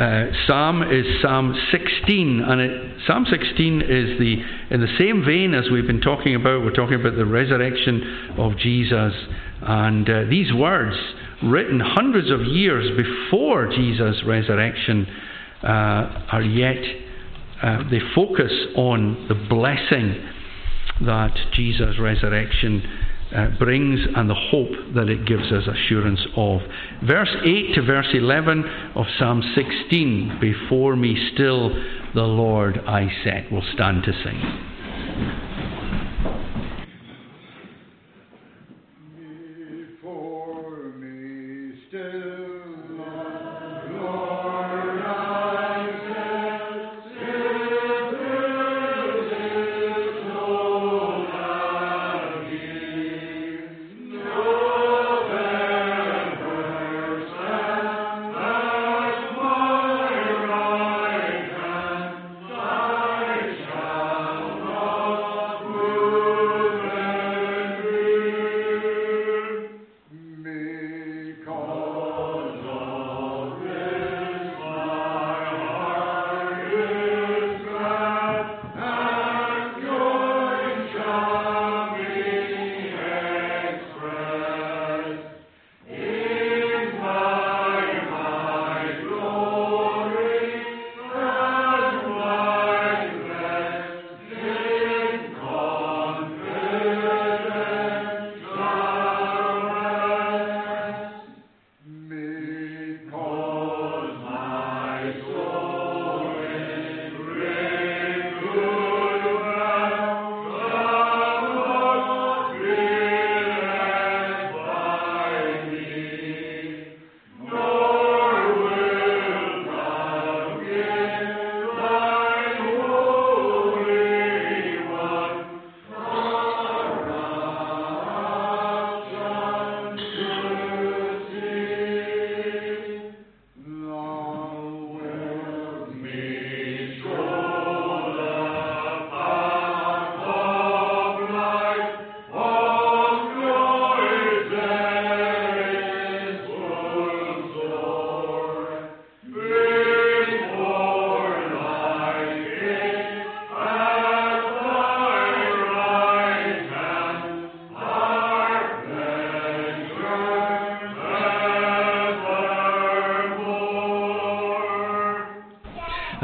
uh, 0.00 0.24
psalm 0.48 0.82
is 0.82 1.06
Psalm 1.22 1.54
16, 1.70 2.40
and 2.40 2.60
it, 2.60 3.00
Psalm 3.06 3.24
16 3.30 3.82
is 3.82 4.18
the 4.18 4.36
in 4.70 4.80
the 4.80 4.96
same 4.98 5.24
vein 5.24 5.54
as 5.54 5.70
we've 5.70 5.86
been 5.86 6.00
talking 6.00 6.34
about. 6.34 6.62
We're 6.62 6.72
talking 6.72 6.98
about 6.98 7.14
the 7.14 7.26
resurrection 7.26 8.34
of 8.36 8.58
Jesus, 8.58 9.12
and 9.60 10.10
uh, 10.10 10.24
these 10.28 10.52
words 10.52 10.96
written 11.44 11.80
hundreds 11.80 12.30
of 12.30 12.40
years 12.42 12.90
before 12.96 13.68
Jesus' 13.68 14.22
resurrection 14.24 15.06
uh, 15.62 16.26
are 16.32 16.42
yet 16.42 16.82
uh, 17.62 17.88
they 17.90 18.00
focus 18.14 18.52
on 18.74 19.26
the 19.28 19.34
blessing 19.34 20.28
that 21.02 21.34
Jesus' 21.52 21.98
resurrection 21.98 22.82
uh, 23.34 23.48
brings 23.58 24.00
and 24.16 24.28
the 24.28 24.34
hope 24.34 24.94
that 24.94 25.08
it 25.08 25.24
gives 25.26 25.50
us 25.52 25.66
assurance 25.66 26.20
of. 26.36 26.60
Verse 27.06 27.34
8 27.44 27.74
to 27.74 27.82
verse 27.82 28.08
11 28.12 28.64
of 28.94 29.06
Psalm 29.18 29.42
16 29.54 30.38
Before 30.40 30.96
me 30.96 31.30
still 31.34 31.70
the 32.14 32.22
Lord 32.22 32.78
I 32.78 33.08
set. 33.24 33.50
We'll 33.50 33.62
stand 33.72 34.02
to 34.04 34.12
sing. 34.12 35.51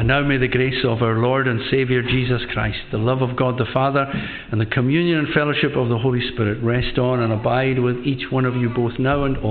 Now 0.09 0.23
may 0.23 0.39
the 0.39 0.49
grace 0.49 0.87
of 0.87 1.03
our 1.03 1.19
Lord 1.19 1.47
and 1.47 1.61
Saviour 1.71 2.01
Jesus 2.01 2.41
Christ, 2.55 2.79
the 2.91 2.97
love 2.97 3.21
of 3.21 3.37
God 3.37 3.59
the 3.59 3.67
Father, 3.75 4.07
and 4.51 4.59
the 4.59 4.65
communion 4.65 5.19
and 5.19 5.35
fellowship 5.35 5.77
of 5.77 5.91
the 5.91 5.99
Holy 5.99 6.27
Spirit 6.33 6.65
rest 6.65 6.97
on 6.97 7.21
and 7.21 7.31
abide 7.31 7.79
with 7.79 7.99
each 8.07 8.33
one 8.33 8.47
of 8.47 8.57
you 8.57 8.71
both 8.71 8.99
now 8.99 9.25
and 9.25 9.37
always. 9.37 9.49